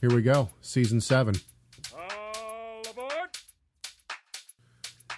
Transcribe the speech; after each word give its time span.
Here 0.00 0.14
we 0.14 0.22
go, 0.22 0.48
season 0.62 1.00
seven. 1.00 1.34
All 1.94 2.82
aboard! 2.90 3.30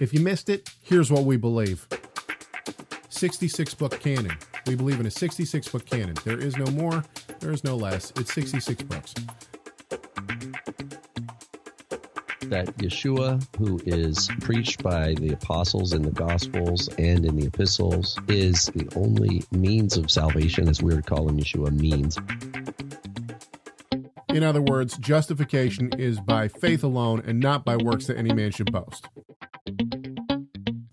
If 0.00 0.12
you 0.12 0.18
missed 0.20 0.48
it, 0.48 0.70
here's 0.82 1.10
what 1.10 1.24
we 1.24 1.36
believe 1.36 1.86
66 3.08 3.74
book 3.74 4.00
canon. 4.00 4.36
We 4.66 4.74
believe 4.74 4.98
in 4.98 5.06
a 5.06 5.10
66 5.10 5.68
book 5.68 5.86
canon. 5.86 6.14
There 6.24 6.38
is 6.38 6.56
no 6.56 6.66
more, 6.72 7.04
there 7.38 7.52
is 7.52 7.62
no 7.62 7.76
less. 7.76 8.12
It's 8.16 8.34
66 8.34 8.82
books. 8.82 9.14
that 12.52 12.66
Yeshua, 12.76 13.42
who 13.56 13.80
is 13.86 14.28
preached 14.40 14.82
by 14.82 15.14
the 15.14 15.32
apostles 15.32 15.94
in 15.94 16.02
the 16.02 16.10
Gospels 16.10 16.88
and 16.98 17.24
in 17.24 17.36
the 17.36 17.46
epistles, 17.46 18.18
is 18.28 18.66
the 18.74 18.86
only 18.94 19.42
means 19.52 19.96
of 19.96 20.10
salvation, 20.10 20.68
as 20.68 20.82
we're 20.82 21.00
calling 21.00 21.38
Yeshua 21.38 21.72
means. 21.72 22.18
In 24.32 24.42
other 24.42 24.62
words, 24.62 24.96
justification 24.96 25.90
is 25.98 26.18
by 26.18 26.48
faith 26.48 26.82
alone 26.82 27.22
and 27.26 27.38
not 27.38 27.66
by 27.66 27.76
works 27.76 28.06
that 28.06 28.16
any 28.16 28.32
man 28.32 28.50
should 28.50 28.72
boast. 28.72 29.10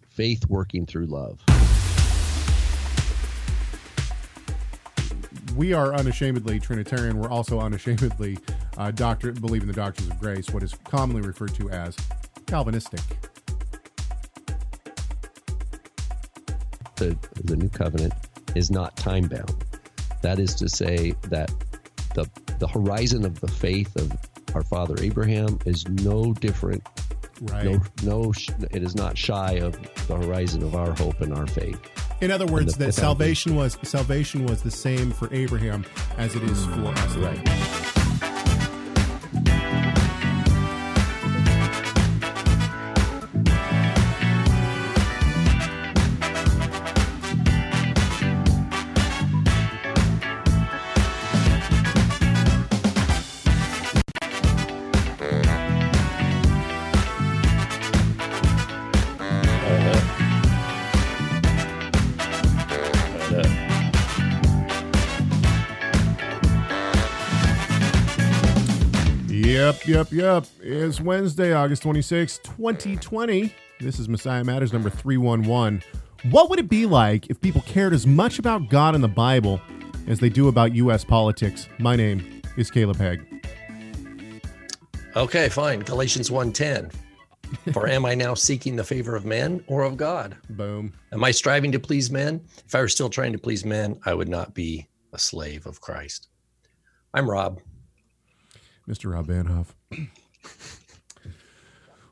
Faith 0.09 0.45
working 0.49 0.85
through 0.85 1.05
love. 1.05 1.41
We 5.55 5.71
are 5.71 5.93
unashamedly 5.93 6.59
Trinitarian. 6.59 7.17
We're 7.17 7.29
also 7.29 7.61
unashamedly 7.61 8.39
uh, 8.77 8.91
doctor, 8.91 9.31
believe 9.31 9.61
in 9.61 9.67
the 9.67 9.73
doctrines 9.73 10.11
of 10.11 10.19
grace, 10.19 10.49
what 10.49 10.61
is 10.61 10.73
commonly 10.83 11.21
referred 11.21 11.55
to 11.55 11.69
as 11.69 11.95
Calvinistic. 12.45 12.99
The, 16.97 17.17
the 17.45 17.55
new 17.55 17.69
covenant 17.69 18.13
is 18.53 18.69
not 18.69 18.97
time 18.97 19.29
bound. 19.29 19.63
That 20.23 20.39
is 20.39 20.55
to 20.55 20.67
say 20.67 21.13
that 21.29 21.49
the, 22.15 22.29
the 22.59 22.67
horizon 22.67 23.25
of 23.25 23.39
the 23.39 23.47
faith 23.47 23.95
of 23.95 24.11
our 24.55 24.63
father 24.63 24.95
Abraham 25.01 25.59
is 25.65 25.87
no 25.87 26.33
different. 26.33 26.83
Right. 27.41 27.63
No, 27.65 27.81
no, 28.03 28.33
it 28.71 28.83
is 28.83 28.95
not 28.95 29.17
shy 29.17 29.53
of 29.53 29.77
the 30.07 30.15
horizon 30.17 30.61
of 30.63 30.75
our 30.75 30.93
hope 30.95 31.21
and 31.21 31.33
our 31.33 31.47
faith. 31.47 31.79
In 32.21 32.31
other 32.31 32.45
words, 32.45 32.75
the- 32.75 32.85
that 32.85 32.93
salvation 32.93 33.55
was 33.55 33.77
salvation 33.83 34.45
was 34.45 34.61
the 34.61 34.71
same 34.71 35.11
for 35.11 35.33
Abraham 35.33 35.85
as 36.17 36.35
it 36.35 36.43
is 36.43 36.65
for 36.65 36.87
us. 36.87 37.15
Right. 37.15 37.88
Yep, 69.89 70.11
yep. 70.11 70.45
It's 70.61 71.01
Wednesday, 71.01 71.51
August 71.51 71.81
26, 71.81 72.37
2020. 72.43 73.51
This 73.79 73.97
is 73.97 74.07
Messiah 74.07 74.43
Matters 74.43 74.71
number 74.71 74.87
311. 74.87 75.81
What 76.29 76.51
would 76.51 76.59
it 76.59 76.69
be 76.69 76.85
like 76.85 77.31
if 77.31 77.41
people 77.41 77.61
cared 77.61 77.91
as 77.91 78.05
much 78.05 78.37
about 78.37 78.69
God 78.69 78.93
and 78.93 79.03
the 79.03 79.07
Bible 79.07 79.59
as 80.05 80.19
they 80.19 80.29
do 80.29 80.47
about 80.47 80.75
U.S. 80.75 81.03
politics? 81.03 81.67
My 81.79 81.95
name 81.95 82.43
is 82.55 82.69
Caleb 82.69 82.97
Hegg. 82.97 83.25
Okay, 85.15 85.49
fine. 85.49 85.79
Galatians 85.79 86.29
1:10. 86.29 86.93
For 87.73 87.87
am 87.87 88.05
I 88.05 88.13
now 88.13 88.35
seeking 88.35 88.75
the 88.75 88.83
favor 88.83 89.15
of 89.15 89.25
men 89.25 89.63
or 89.65 89.81
of 89.81 89.97
God? 89.97 90.37
Boom. 90.51 90.93
Am 91.11 91.23
I 91.23 91.31
striving 91.31 91.71
to 91.71 91.79
please 91.79 92.11
men? 92.11 92.41
If 92.63 92.75
I 92.75 92.81
were 92.81 92.89
still 92.89 93.09
trying 93.09 93.33
to 93.33 93.39
please 93.39 93.65
men, 93.65 93.99
I 94.05 94.13
would 94.13 94.29
not 94.29 94.53
be 94.53 94.87
a 95.13 95.17
slave 95.17 95.65
of 95.65 95.81
Christ. 95.81 96.27
I'm 97.11 97.27
Rob. 97.27 97.59
Mr. 98.87 99.11
Rob 99.11 99.25
Vanhoff. 99.25 99.78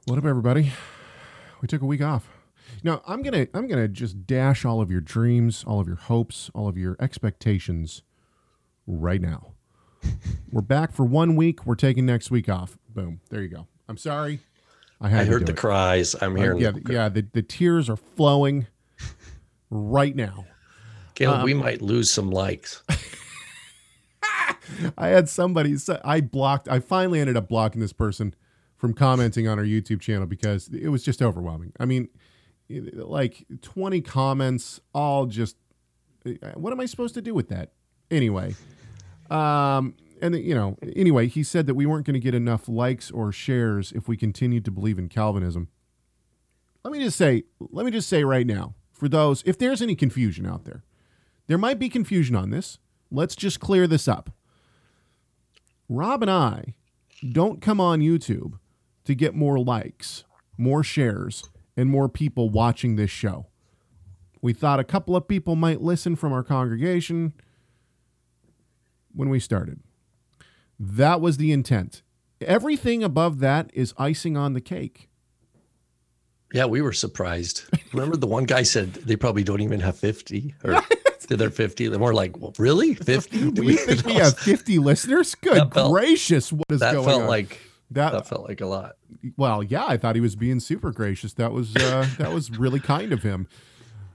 What 0.05 0.17
up, 0.17 0.25
everybody? 0.25 0.71
We 1.61 1.67
took 1.67 1.81
a 1.81 1.85
week 1.85 2.01
off. 2.01 2.27
Now 2.83 3.01
I'm 3.07 3.21
gonna 3.21 3.47
I'm 3.53 3.67
gonna 3.67 3.87
just 3.87 4.25
dash 4.27 4.65
all 4.65 4.81
of 4.81 4.91
your 4.91 5.01
dreams, 5.01 5.63
all 5.65 5.79
of 5.79 5.87
your 5.87 5.95
hopes, 5.97 6.49
all 6.53 6.67
of 6.67 6.77
your 6.77 6.95
expectations 6.99 8.03
right 8.85 9.21
now. 9.21 9.53
We're 10.51 10.61
back 10.61 10.91
for 10.93 11.03
one 11.03 11.35
week. 11.35 11.65
We're 11.65 11.75
taking 11.75 12.05
next 12.05 12.29
week 12.31 12.49
off. 12.49 12.77
Boom. 12.89 13.21
There 13.29 13.41
you 13.41 13.49
go. 13.49 13.67
I'm 13.89 13.97
sorry. 13.97 14.39
I 14.99 15.09
had 15.09 15.21
I 15.21 15.25
heard 15.25 15.45
the 15.45 15.51
it. 15.53 15.57
cries. 15.57 16.15
I'm 16.21 16.35
hearing 16.35 16.59
yeah, 16.59 16.71
the 16.71 16.79
the- 16.81 16.93
yeah. 16.93 17.09
The, 17.09 17.25
the 17.33 17.41
tears 17.41 17.89
are 17.89 17.95
flowing 17.97 18.67
right 19.69 20.15
now. 20.15 20.45
Caleb, 21.15 21.39
Um, 21.39 21.43
we 21.45 21.53
might 21.53 21.81
lose 21.81 22.11
some 22.11 22.29
likes. 22.29 22.83
I 24.97 25.07
had 25.07 25.29
somebody 25.29 25.75
I 26.03 26.21
blocked. 26.21 26.67
I 26.67 26.79
finally 26.79 27.19
ended 27.19 27.37
up 27.37 27.47
blocking 27.47 27.81
this 27.81 27.93
person 27.93 28.33
from 28.75 28.93
commenting 28.93 29.47
on 29.47 29.57
our 29.57 29.65
YouTube 29.65 30.01
channel 30.01 30.27
because 30.27 30.67
it 30.69 30.89
was 30.89 31.03
just 31.03 31.21
overwhelming. 31.21 31.73
I 31.79 31.85
mean, 31.85 32.09
like 32.69 33.45
20 33.61 34.01
comments, 34.01 34.79
all 34.93 35.25
just. 35.25 35.55
What 36.55 36.73
am 36.73 36.79
I 36.79 36.85
supposed 36.85 37.13
to 37.13 37.21
do 37.21 37.33
with 37.33 37.47
that? 37.49 37.71
Anyway, 38.11 38.53
um, 39.29 39.95
and 40.21 40.35
you 40.35 40.53
know, 40.53 40.77
anyway, 40.95 41.27
he 41.27 41.43
said 41.43 41.67
that 41.67 41.75
we 41.75 41.85
weren't 41.85 42.05
going 42.05 42.15
to 42.15 42.19
get 42.19 42.35
enough 42.35 42.67
likes 42.67 43.11
or 43.11 43.31
shares 43.31 43.91
if 43.93 44.07
we 44.07 44.17
continued 44.17 44.65
to 44.65 44.71
believe 44.71 44.99
in 44.99 45.07
Calvinism. 45.09 45.69
Let 46.83 46.91
me 46.91 46.99
just 46.99 47.17
say, 47.17 47.43
let 47.59 47.85
me 47.85 47.91
just 47.91 48.09
say 48.09 48.23
right 48.23 48.47
now, 48.47 48.75
for 48.91 49.07
those, 49.07 49.43
if 49.45 49.57
there's 49.57 49.81
any 49.81 49.95
confusion 49.95 50.45
out 50.45 50.65
there, 50.65 50.83
there 51.47 51.57
might 51.57 51.79
be 51.79 51.89
confusion 51.89 52.35
on 52.35 52.49
this. 52.49 52.79
Let's 53.11 53.35
just 53.35 53.59
clear 53.59 53.87
this 53.87 54.07
up. 54.07 54.31
Rob 55.89 56.21
and 56.21 56.31
I 56.31 56.75
don't 57.31 57.61
come 57.61 57.79
on 57.79 57.99
YouTube 57.99 58.59
to 59.05 59.15
get 59.15 59.33
more 59.33 59.57
likes, 59.59 60.23
more 60.57 60.83
shares, 60.83 61.43
and 61.75 61.89
more 61.89 62.09
people 62.09 62.49
watching 62.49 62.95
this 62.95 63.09
show. 63.09 63.47
We 64.41 64.53
thought 64.53 64.79
a 64.79 64.83
couple 64.83 65.15
of 65.15 65.27
people 65.27 65.55
might 65.55 65.81
listen 65.81 66.15
from 66.15 66.33
our 66.33 66.43
congregation 66.43 67.33
when 69.13 69.29
we 69.29 69.39
started. 69.39 69.79
That 70.79 71.21
was 71.21 71.37
the 71.37 71.51
intent. 71.51 72.03
Everything 72.41 73.03
above 73.03 73.39
that 73.39 73.71
is 73.73 73.93
icing 73.97 74.37
on 74.37 74.53
the 74.53 74.61
cake. 74.61 75.09
Yeah, 76.53 76.65
we 76.65 76.81
were 76.81 76.93
surprised. 76.93 77.63
Remember 77.93 78.15
the 78.15 78.27
one 78.27 78.45
guy 78.45 78.63
said 78.63 78.93
they 78.93 79.15
probably 79.15 79.43
don't 79.43 79.61
even 79.61 79.79
have 79.79 79.97
50 79.97 80.53
or 80.63 80.81
did 81.27 81.39
they're 81.39 81.49
50. 81.49 81.85
And 81.87 81.99
we're 81.99 82.13
like, 82.13 82.37
well, 82.37 82.53
really? 82.57 82.93
50? 82.95 83.51
Do 83.51 83.63
we 83.63 83.75
think 83.77 84.05
we 84.05 84.15
have 84.15 84.37
50 84.37 84.79
listeners? 84.79 85.35
Good 85.35 85.73
felt- 85.73 85.91
gracious, 85.91 86.51
what 86.51 86.65
is 86.69 86.79
that 86.79 86.93
going 86.93 87.05
felt 87.07 87.21
on? 87.23 87.27
like 87.27 87.59
that, 87.91 88.11
that 88.11 88.27
felt 88.27 88.47
like 88.47 88.61
a 88.61 88.65
lot. 88.65 88.95
well, 89.37 89.63
yeah, 89.63 89.85
I 89.85 89.97
thought 89.97 90.15
he 90.15 90.21
was 90.21 90.35
being 90.35 90.59
super 90.59 90.91
gracious. 90.91 91.33
That 91.33 91.51
was 91.53 91.75
uh, 91.75 92.07
that 92.17 92.33
was 92.33 92.51
really 92.51 92.79
kind 92.79 93.13
of 93.13 93.23
him. 93.23 93.47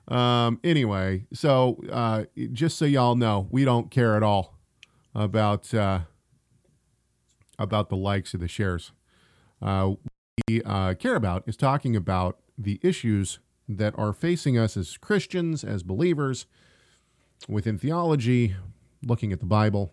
Um, 0.08 0.60
anyway, 0.62 1.24
so 1.32 1.82
uh, 1.90 2.24
just 2.52 2.76
so 2.76 2.84
y'all 2.84 3.14
know, 3.14 3.48
we 3.50 3.64
don't 3.64 3.90
care 3.90 4.14
at 4.16 4.22
all 4.22 4.58
about 5.14 5.72
uh, 5.72 6.00
about 7.58 7.88
the 7.88 7.96
likes 7.96 8.34
of 8.34 8.40
the 8.40 8.48
shares. 8.48 8.92
Uh, 9.62 9.92
we 10.48 10.62
uh, 10.64 10.94
care 10.94 11.14
about 11.14 11.44
is 11.46 11.56
talking 11.56 11.96
about 11.96 12.38
the 12.58 12.78
issues 12.82 13.38
that 13.68 13.94
are 13.96 14.12
facing 14.12 14.58
us 14.58 14.76
as 14.76 14.96
Christians, 14.96 15.64
as 15.64 15.82
believers, 15.82 16.46
within 17.48 17.78
theology, 17.78 18.54
looking 19.04 19.32
at 19.32 19.40
the 19.40 19.46
Bible, 19.46 19.92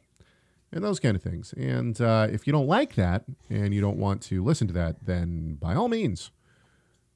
and 0.72 0.84
those 0.84 1.00
kind 1.00 1.16
of 1.16 1.24
things. 1.24 1.54
And 1.54 2.00
uh, 2.00 2.28
if 2.32 2.46
you 2.46 2.54
don't 2.54 2.68
like 2.68 2.96
that 2.96 3.24
and 3.50 3.74
you 3.74 3.82
don't 3.82 3.98
want 3.98 4.22
to 4.24 4.44
listen 4.44 4.68
to 4.68 4.74
that, 4.74 5.06
then 5.06 5.56
by 5.56 5.76
all 5.76 5.88
means, 5.88 6.32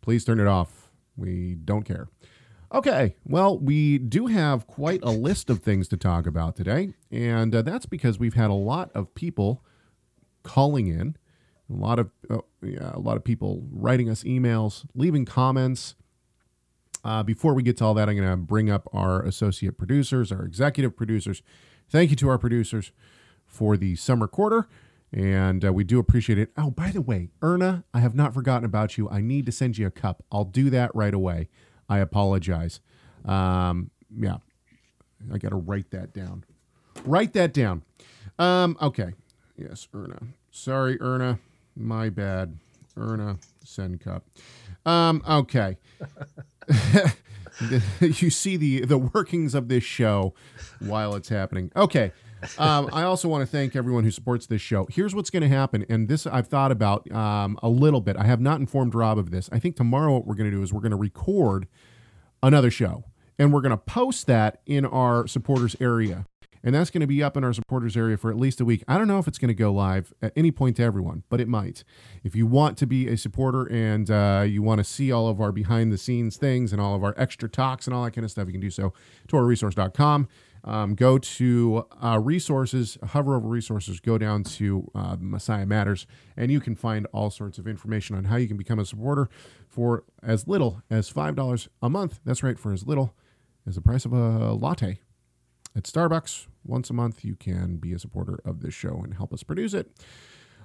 please 0.02 0.26
turn 0.26 0.40
it 0.40 0.48
off. 0.48 0.90
We 1.16 1.56
don't 1.56 1.84
care. 1.84 2.08
Okay, 2.74 3.16
well, 3.24 3.60
we 3.60 4.00
do 4.00 4.26
have 4.26 4.66
quite 4.66 5.02
a 5.04 5.12
list 5.12 5.52
of 5.52 5.60
things 5.60 5.88
to 5.90 5.98
talk 5.98 6.26
about 6.26 6.56
today, 6.56 6.96
and 7.12 7.54
uh, 7.54 7.62
that's 7.62 7.86
because 7.86 8.18
we've 8.18 8.34
had 8.34 8.50
a 8.50 8.56
lot 8.56 8.90
of 8.96 9.14
people 9.14 9.64
calling 10.42 10.88
in, 10.88 11.16
a 11.70 11.74
lot 11.74 12.00
of 12.00 12.10
uh, 12.32 12.40
yeah, 12.64 12.92
a 12.96 13.00
lot 13.00 13.16
of 13.16 13.24
people 13.24 13.64
writing 13.72 14.10
us 14.10 14.24
emails, 14.24 14.86
leaving 14.96 15.24
comments. 15.24 15.94
Uh, 17.04 17.22
before 17.24 17.54
we 17.54 17.64
get 17.64 17.78
to 17.78 17.86
all 17.86 17.94
that, 17.94 18.08
I'm 18.10 18.16
going 18.16 18.30
to 18.30 18.38
bring 18.38 18.70
up 18.70 18.88
our 18.94 19.22
associate 19.24 19.78
producers, 19.78 20.32
our 20.32 20.46
executive 20.46 20.96
producers. 20.96 21.42
Thank 21.90 22.10
you 22.10 22.16
to 22.18 22.30
our 22.30 22.38
producers 22.38 22.92
for 23.46 23.76
the 23.76 23.96
summer 23.96 24.28
quarter, 24.28 24.68
and 25.12 25.66
uh, 25.66 25.74
we 25.74 25.84
do 25.84 26.00
appreciate 26.00 26.40
it. 26.40 26.52
Oh, 26.58 26.72
by 26.72 26.92
the 26.92 27.02
way, 27.02 27.30
Erna, 27.42 27.84
I 27.94 28.00
have 28.00 28.16
not 28.16 28.34
forgotten 28.34 28.66
about 28.66 28.98
you. 28.98 29.10
I 29.10 29.22
need 29.22 29.46
to 29.48 29.52
send 29.52 29.78
you 29.78 29.86
a 29.88 29.92
cup. 29.92 30.24
I'll 30.32 30.46
do 30.46 30.70
that 30.70 30.96
right 30.96 31.14
away. 31.14 31.50
I 31.90 32.00
apologize. 32.00 32.80
Um, 33.26 33.92
yeah, 34.18 34.38
I 35.32 35.38
got 35.38 35.50
to 35.50 35.58
write 35.58 35.92
that 35.92 36.14
down. 36.14 36.46
Write 37.06 37.34
that 37.34 37.54
down. 37.54 37.84
Um, 38.40 38.78
okay. 38.82 39.14
Yes, 39.58 39.88
Erna. 39.94 40.20
Sorry, 40.52 41.00
Erna. 41.02 41.40
My 41.76 42.10
bad. 42.10 42.58
Erna, 42.96 43.38
send 43.64 44.00
cup. 44.02 44.24
Um, 44.86 45.24
okay. 45.28 45.78
you 48.02 48.30
see 48.30 48.58
the 48.58 48.86
the 48.86 48.98
workings 48.98 49.56
of 49.56 49.68
this 49.68 49.84
show 49.84 50.34
while 50.80 51.16
it's 51.16 51.30
happening. 51.30 51.72
Okay. 51.76 52.12
Um, 52.58 52.90
I 52.92 53.04
also 53.04 53.30
want 53.30 53.42
to 53.42 53.46
thank 53.46 53.74
everyone 53.74 54.04
who 54.04 54.12
supports 54.12 54.48
this 54.48 54.62
show. 54.62 54.86
Here's 54.92 55.16
what's 55.16 55.30
going 55.30 55.44
to 55.44 55.50
happen, 55.50 55.86
and 55.88 56.10
this 56.10 56.28
I've 56.28 56.48
thought 56.48 56.74
about 56.74 57.10
um, 57.10 57.58
a 57.64 57.70
little 57.70 58.02
bit. 58.02 58.18
I 58.18 58.26
have 58.26 58.42
not 58.42 58.60
informed 58.60 58.94
Rob 58.94 59.18
of 59.18 59.32
this. 59.32 59.50
I 59.54 59.60
think 59.60 59.78
tomorrow 59.78 60.12
what 60.14 60.28
we're 60.28 60.36
going 60.36 60.52
to 60.52 60.56
do 60.56 60.62
is 60.62 60.74
we're 60.74 60.82
going 60.82 60.92
to 60.92 60.98
record 60.98 61.68
another 62.42 62.70
show, 62.70 63.06
and 63.40 63.54
we're 63.54 63.62
going 63.62 63.72
to 63.72 63.78
post 63.78 64.28
that 64.28 64.62
in 64.66 64.86
our 64.86 65.26
supporters 65.26 65.78
area 65.80 66.26
and 66.64 66.74
that's 66.74 66.90
going 66.90 67.02
to 67.02 67.08
be 67.08 67.22
up 67.22 67.36
in 67.36 67.44
our 67.44 67.54
supporters 67.54 67.98
area 67.98 68.18
for 68.18 68.32
at 68.32 68.38
least 68.38 68.62
a 68.62 68.66
week. 68.66 68.84
I 68.88 68.98
don't 68.98 69.08
know 69.08 69.20
if 69.20 69.28
it's 69.28 69.38
going 69.38 69.50
to 69.50 69.54
go 69.54 69.72
live 69.72 70.14
at 70.22 70.32
any 70.36 70.52
point 70.52 70.78
to 70.78 70.84
everyone, 70.84 71.24
but 71.30 71.42
it 71.42 71.48
might. 71.48 71.84
If 72.24 72.36
you 72.36 72.48
want 72.48 72.78
to 72.78 72.88
be 72.88 73.08
a 73.08 73.18
supporter 73.18 73.66
and 73.66 74.10
uh, 74.10 74.46
you 74.48 74.62
want 74.62 74.80
to 74.80 74.84
see 74.84 75.12
all 75.12 75.28
of 75.28 75.42
our 75.42 75.52
behind 75.52 75.92
the 75.92 75.98
scenes 75.98 76.38
things 76.38 76.72
and 76.72 76.82
all 76.82 76.96
of 76.96 77.04
our 77.04 77.14
extra 77.18 77.50
talks 77.50 77.86
and 77.86 77.96
all 77.96 78.04
that 78.06 78.12
kind 78.12 78.24
of 78.24 78.32
stuff, 78.32 78.48
you 78.48 78.54
can 78.54 78.62
do 78.62 78.70
so. 78.70 78.94
TorahResource.com. 79.28 80.28
Um, 80.66 80.96
go 80.96 81.18
to 81.18 81.86
uh, 82.02 82.20
resources, 82.24 82.98
hover 83.08 83.36
over 83.36 83.50
resources, 83.50 84.00
go 84.00 84.18
down 84.18 84.46
to 84.46 84.90
uh, 84.96 85.18
Messiah 85.20 85.66
Matters, 85.66 86.08
and 86.38 86.50
you 86.52 86.62
can 86.62 86.74
find 86.74 87.06
all 87.12 87.30
sorts 87.30 87.58
of 87.58 87.68
information 87.68 88.16
on 88.16 88.26
how 88.26 88.38
you 88.38 88.48
can 88.48 88.56
become 88.56 88.80
a 88.80 88.86
supporter 88.86 89.30
for 89.68 90.06
as 90.22 90.48
little 90.48 90.82
as 90.90 91.12
$5 91.12 91.68
a 91.82 91.90
month. 91.90 92.22
That's 92.24 92.44
right, 92.44 92.58
for 92.58 92.72
as 92.72 92.88
little 92.88 93.14
as 93.68 93.76
the 93.76 93.82
price 93.82 94.06
of 94.06 94.14
a 94.14 94.54
latte 94.54 95.00
at 95.76 95.84
Starbucks. 95.84 96.48
Once 96.66 96.90
a 96.90 96.94
month, 96.94 97.24
you 97.24 97.36
can 97.36 97.78
be 97.78 97.94
a 97.94 98.00
supporter 98.00 98.40
of 98.46 98.62
this 98.62 98.74
show 98.74 99.02
and 99.04 99.16
help 99.16 99.34
us 99.34 99.44
produce 99.44 99.74
it. 99.74 99.92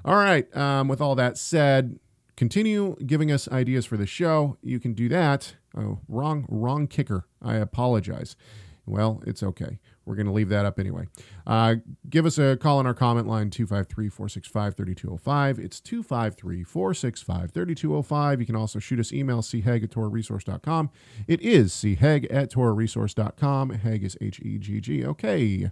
All 0.04 0.16
right. 0.16 0.54
Um, 0.56 0.88
with 0.88 1.00
all 1.00 1.14
that 1.16 1.36
said, 1.36 1.98
continue 2.36 2.96
giving 3.04 3.32
us 3.32 3.48
ideas 3.48 3.84
for 3.84 3.96
the 3.96 4.06
show. 4.06 4.56
You 4.62 4.78
can 4.78 4.94
do 4.94 5.08
that. 5.08 5.56
Oh, 5.76 6.00
wrong, 6.08 6.46
wrong 6.48 6.86
kicker. 6.86 7.26
I 7.42 7.56
apologize. 7.56 8.36
Well, 8.86 9.22
it's 9.26 9.42
okay. 9.42 9.80
We're 10.08 10.14
going 10.14 10.26
to 10.26 10.32
leave 10.32 10.48
that 10.48 10.64
up 10.64 10.80
anyway. 10.80 11.06
Uh, 11.46 11.76
give 12.08 12.24
us 12.24 12.38
a 12.38 12.56
call 12.56 12.78
on 12.78 12.86
our 12.86 12.94
comment 12.94 13.26
line 13.26 13.50
253 13.50 14.08
465 14.08 14.74
3205. 14.74 15.58
It's 15.58 15.80
253 15.80 16.64
465 16.64 17.50
3205. 17.50 18.40
You 18.40 18.46
can 18.46 18.56
also 18.56 18.78
shoot 18.78 18.98
us 18.98 19.12
email 19.12 19.42
chegg 19.42 19.84
at 19.84 19.90
torahresource.com. 19.90 20.90
It 21.26 21.42
is 21.42 21.72
chegg 21.74 22.26
at 22.32 22.50
torahresource.com. 22.50 23.70
Hegg 23.78 24.02
is 24.02 24.16
H 24.20 24.40
E 24.40 24.58
G 24.58 24.80
G. 24.80 25.04
Okay. 25.04 25.70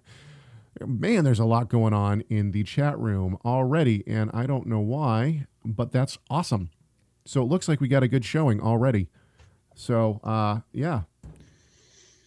Man, 0.86 1.24
there's 1.24 1.38
a 1.38 1.46
lot 1.46 1.70
going 1.70 1.94
on 1.94 2.22
in 2.28 2.50
the 2.50 2.62
chat 2.62 2.98
room 2.98 3.38
already, 3.42 4.04
and 4.06 4.30
I 4.34 4.44
don't 4.44 4.66
know 4.66 4.80
why, 4.80 5.46
but 5.64 5.90
that's 5.90 6.18
awesome. 6.28 6.68
So 7.24 7.40
it 7.40 7.46
looks 7.46 7.66
like 7.66 7.80
we 7.80 7.88
got 7.88 8.02
a 8.02 8.08
good 8.08 8.26
showing 8.26 8.60
already. 8.60 9.08
So, 9.74 10.20
uh, 10.22 10.60
yeah, 10.72 11.02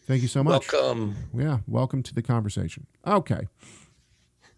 Thank 0.10 0.24
you 0.24 0.28
so 0.28 0.44
much. 0.44 0.74
Welcome. 0.74 1.16
Yeah, 1.36 1.60
welcome 1.68 2.02
to 2.02 2.16
the 2.16 2.24
conversation. 2.24 2.88
Okay. 3.06 3.48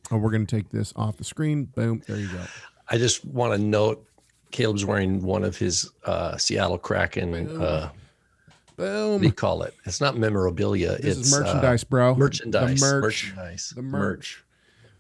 Oh, 0.10 0.16
we're 0.16 0.32
going 0.32 0.46
to 0.46 0.56
take 0.56 0.70
this 0.70 0.94
off 0.96 1.18
the 1.18 1.26
screen. 1.26 1.66
Boom. 1.66 2.02
There 2.08 2.16
you 2.16 2.30
go. 2.30 2.40
I 2.88 2.98
just 2.98 3.26
want 3.26 3.52
to 3.52 3.58
note 3.58 4.08
Caleb's 4.52 4.86
wearing 4.86 5.22
one 5.22 5.44
of 5.44 5.58
his 5.58 5.92
uh, 6.06 6.38
Seattle 6.38 6.78
Kraken. 6.78 7.34
Uh, 7.62 7.90
Boom. 8.78 9.12
what 9.12 9.22
do 9.22 9.28
you 9.28 9.34
call 9.34 9.64
it? 9.64 9.76
It's 9.84 10.00
not 10.00 10.16
memorabilia. 10.16 10.96
This 11.02 11.18
it's 11.18 11.28
is 11.28 11.38
merchandise, 11.38 11.84
uh, 11.84 11.88
bro. 11.90 12.16
merchandise. 12.16 12.80
The 12.80 12.86
merch. 12.86 13.04
Merchandise. 13.04 13.74
The 13.76 13.82
merch. 13.82 14.46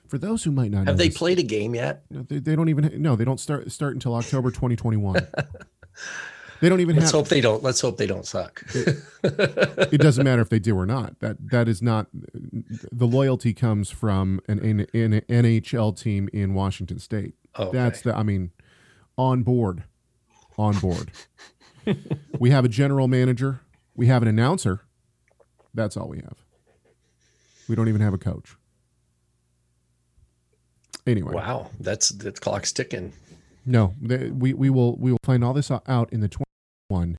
For 0.09 0.17
those 0.17 0.43
who 0.43 0.51
might 0.51 0.71
not 0.71 0.79
know, 0.79 0.91
Have 0.91 0.97
they 0.97 1.07
this- 1.07 1.17
played 1.17 1.39
a 1.39 1.43
game 1.43 1.75
yet? 1.75 2.03
No, 2.09 2.23
they, 2.23 2.39
they 2.39 2.57
don't 2.57 2.67
even. 2.67 3.01
No, 3.01 3.15
they 3.15 3.23
don't 3.23 3.39
start 3.39 3.71
start 3.71 3.93
until 3.93 4.15
October 4.15 4.49
2021. 4.49 5.15
they 6.61 6.69
don't 6.69 6.79
even 6.79 6.95
Let's 6.95 7.11
hope 7.11 7.27
they 7.27 7.41
don't. 7.41 7.61
Let's 7.63 7.81
hope 7.81 7.97
they 7.97 8.07
don't 8.07 8.25
suck. 8.25 8.63
it 8.73 9.99
doesn't 10.01 10.23
matter 10.23 10.41
if 10.41 10.49
they 10.49 10.59
do 10.59 10.77
or 10.77 10.85
not. 10.85 11.19
That 11.19 11.37
that 11.51 11.67
is 11.67 11.81
not 11.81 12.07
the 12.13 13.05
loyalty 13.07 13.53
comes 13.53 13.89
from 13.89 14.41
an, 14.47 14.59
an, 14.59 14.79
an 14.93 15.21
NHL 15.21 15.99
team 15.99 16.29
in 16.31 16.53
Washington 16.53 16.99
State. 16.99 17.33
Okay. 17.57 17.75
That's 17.77 18.01
the 18.01 18.15
I 18.15 18.23
mean, 18.23 18.51
on 19.17 19.43
board, 19.43 19.83
on 20.57 20.77
board. 20.79 21.11
we 22.39 22.51
have 22.51 22.63
a 22.63 22.69
general 22.69 23.07
manager. 23.07 23.61
We 23.95 24.07
have 24.07 24.21
an 24.21 24.27
announcer. 24.27 24.81
That's 25.73 25.97
all 25.97 26.07
we 26.07 26.17
have. 26.17 26.37
We 27.67 27.75
don't 27.75 27.87
even 27.89 28.01
have 28.01 28.13
a 28.13 28.17
coach. 28.17 28.55
Anyway, 31.07 31.33
Wow, 31.33 31.71
that's 31.79 32.09
the 32.09 32.31
clock's 32.31 32.71
ticking. 32.71 33.13
no, 33.65 33.95
they, 33.99 34.29
we 34.29 34.53
we 34.53 34.69
will 34.69 34.95
we 34.97 35.11
will 35.11 35.19
find 35.23 35.43
all 35.43 35.53
this 35.53 35.71
out 35.71 36.13
in 36.13 36.19
the 36.21 36.29
21 36.91 37.17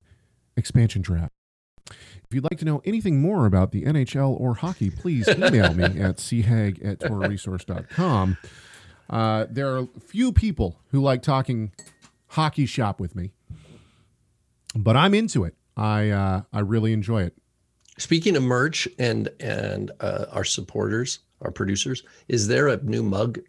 expansion 0.56 1.02
draft. 1.02 1.32
If 1.88 2.34
you'd 2.34 2.44
like 2.44 2.58
to 2.58 2.64
know 2.64 2.80
anything 2.84 3.20
more 3.20 3.46
about 3.46 3.72
the 3.72 3.84
NHL 3.84 4.38
or 4.38 4.54
hockey, 4.54 4.90
please 4.90 5.28
email 5.36 5.74
me 5.74 5.84
at 5.84 6.16
chag 6.16 6.84
at 6.84 7.00
torahresource.com. 7.00 8.36
Uh, 9.10 9.46
there 9.50 9.76
are 9.76 9.88
few 10.06 10.32
people 10.32 10.78
who 10.90 11.00
like 11.00 11.22
talking 11.22 11.72
hockey 12.28 12.66
shop 12.66 13.00
with 13.00 13.14
me, 13.14 13.32
but 14.74 14.96
I'm 14.96 15.14
into 15.14 15.44
it. 15.44 15.54
I 15.76 16.10
uh, 16.10 16.42
I 16.52 16.60
really 16.60 16.92
enjoy 16.92 17.22
it. 17.22 17.34
Speaking 17.98 18.36
of 18.36 18.42
merch 18.42 18.88
and 18.98 19.28
and 19.40 19.90
uh, 20.00 20.26
our 20.30 20.44
supporters, 20.44 21.20
our 21.40 21.50
producers, 21.50 22.02
is 22.28 22.48
there 22.48 22.68
a 22.68 22.82
new 22.82 23.02
mug 23.02 23.40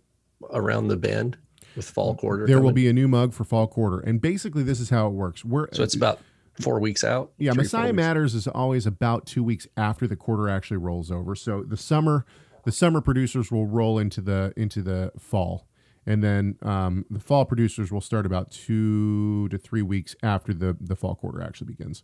around 0.51 0.87
the 0.87 0.97
bend 0.97 1.37
with 1.75 1.89
fall 1.89 2.15
quarter? 2.15 2.45
There 2.45 2.61
will 2.61 2.71
be 2.71 2.87
a 2.87 2.93
new 2.93 3.07
mug 3.07 3.33
for 3.33 3.43
fall 3.43 3.67
quarter, 3.67 3.99
and 3.99 4.21
basically 4.21 4.63
this 4.63 4.79
is 4.79 4.89
how 4.89 5.07
it 5.07 5.13
works. 5.13 5.43
We're 5.43 5.67
So 5.73 5.83
it's 5.83 5.95
about 5.95 6.19
four 6.59 6.79
weeks 6.79 7.03
out. 7.03 7.31
Yeah, 7.37 7.53
Three, 7.53 7.63
Messiah. 7.63 7.93
Matters 7.93 8.35
is 8.35 8.47
always 8.47 8.85
about 8.85 9.25
two 9.25 9.43
weeks 9.43 9.67
after 9.75 10.07
the 10.07 10.15
quarter 10.15 10.49
actually 10.49 10.77
rolls 10.77 11.11
over. 11.11 11.35
So 11.35 11.63
the 11.63 11.77
summer, 11.77 12.25
the 12.63 12.71
summer 12.71 13.01
producers 13.01 13.51
will 13.51 13.67
roll 13.67 13.97
into 13.99 14.21
the 14.21 14.53
into 14.55 14.81
the 14.81 15.11
fall, 15.17 15.67
and 16.05 16.23
then 16.23 16.57
um, 16.61 17.05
the 17.09 17.19
fall 17.19 17.45
producers 17.45 17.91
will 17.91 18.01
start 18.01 18.25
about 18.25 18.51
two 18.51 19.49
to 19.49 19.57
three 19.57 19.81
weeks 19.81 20.15
after 20.23 20.53
the 20.53 20.77
the 20.79 20.95
fall 20.95 21.15
quarter 21.15 21.41
actually 21.41 21.67
begins, 21.67 22.03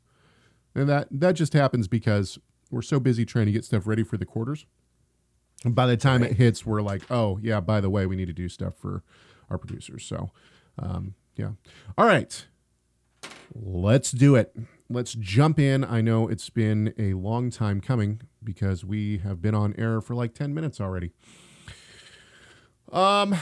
and 0.76 0.90
that 0.90 1.08
that 1.12 1.34
just 1.34 1.54
happens 1.54 1.88
because 1.88 2.40
we're 2.72 2.82
so 2.82 3.00
busy 3.00 3.26
trying 3.26 3.48
to 3.48 3.52
get 3.52 3.66
stuff 3.66 3.88
ready 3.88 4.04
for 4.04 4.18
the 4.18 4.26
quarters. 4.26 4.66
And 5.66 5.76
by 5.76 5.88
the 5.88 5.98
time 5.98 6.24
it 6.24 6.38
hits, 6.38 6.66
we're 6.66 6.82
like, 6.82 7.02
oh 7.12 7.38
yeah, 7.42 7.60
by 7.60 7.82
the 7.82 7.90
way, 7.90 8.06
we 8.06 8.16
need 8.16 8.28
to 8.28 8.34
do 8.34 8.48
stuff 8.48 8.76
for 8.78 9.04
our 9.50 9.58
producers. 9.58 10.06
So, 10.06 10.32
um, 10.78 11.16
yeah. 11.36 11.52
All 11.98 12.06
right. 12.06 12.46
Let's 13.54 14.12
do 14.12 14.36
it. 14.36 14.56
Let's 14.90 15.14
jump 15.14 15.60
in. 15.60 15.84
I 15.84 16.02
know 16.02 16.28
it's 16.28 16.50
been 16.50 16.94
a 16.98 17.14
long 17.14 17.52
time 17.52 17.82
coming 17.82 18.22
because 18.44 18.84
we 18.84 19.20
have 19.20 19.42
been 19.42 19.56
on 19.56 19.76
air 19.78 20.02
for 20.02 20.16
like 20.16 20.34
10 20.34 20.54
minutes 20.54 20.82
already. 20.82 21.12
Um, 22.92 23.36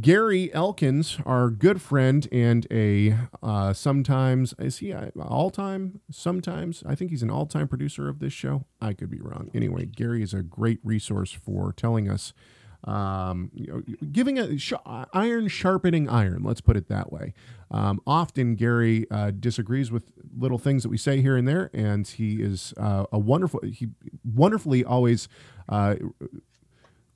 Gary 0.00 0.52
Elkins, 0.52 1.18
our 1.24 1.48
good 1.48 1.80
friend 1.80 2.28
and 2.30 2.66
a 2.70 3.16
uh, 3.42 3.72
sometimes 3.72 4.54
is 4.58 4.78
he 4.78 4.92
all 4.92 5.50
time? 5.50 6.00
Sometimes 6.10 6.82
I 6.86 6.94
think 6.94 7.10
he's 7.10 7.22
an 7.22 7.30
all 7.30 7.46
time 7.46 7.66
producer 7.66 8.08
of 8.08 8.18
this 8.18 8.32
show. 8.32 8.66
I 8.80 8.92
could 8.92 9.10
be 9.10 9.20
wrong. 9.20 9.50
Anyway, 9.54 9.86
Gary 9.86 10.22
is 10.22 10.34
a 10.34 10.42
great 10.42 10.80
resource 10.84 11.32
for 11.32 11.72
telling 11.72 12.10
us, 12.10 12.32
um, 12.84 13.50
you 13.54 13.66
know, 13.66 13.82
giving 14.10 14.38
a 14.38 14.58
sh- 14.58 14.72
iron 15.12 15.48
sharpening 15.48 16.08
iron. 16.08 16.42
Let's 16.42 16.60
put 16.60 16.76
it 16.76 16.88
that 16.88 17.12
way. 17.12 17.34
Um, 17.70 18.00
often 18.06 18.54
Gary 18.54 19.06
uh, 19.10 19.30
disagrees 19.30 19.90
with 19.92 20.10
little 20.36 20.58
things 20.58 20.82
that 20.82 20.88
we 20.88 20.96
say 20.96 21.20
here 21.20 21.36
and 21.36 21.46
there, 21.46 21.70
and 21.72 22.06
he 22.06 22.42
is 22.42 22.74
uh, 22.76 23.04
a 23.12 23.18
wonderful. 23.18 23.60
He 23.64 23.88
wonderfully 24.24 24.84
always. 24.84 25.28
Uh, 25.68 25.96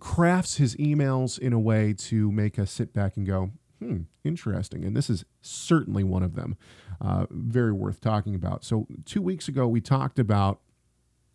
crafts 0.01 0.59
his 0.59 0.77
emails 0.77 1.39
in 1.39 1.55
a 1.55 1.59
way 1.59 1.95
to 1.95 2.31
make 2.31 2.59
us 2.59 2.71
sit 2.71 2.93
back 2.93 3.17
and 3.17 3.27
go, 3.27 3.51
hmm, 3.79 4.03
interesting. 4.23 4.85
And 4.85 4.95
this 4.95 5.09
is 5.09 5.25
certainly 5.41 6.05
one 6.05 6.23
of 6.23 6.35
them. 6.35 6.59
Uh, 7.01 7.27
very 7.31 7.73
worth 7.73 8.01
talking 8.03 8.35
about. 8.35 8.65
So, 8.65 8.87
two 9.05 9.23
weeks 9.23 9.49
ago, 9.49 9.67
we 9.67 9.81
talked 9.81 10.19
about 10.19 10.61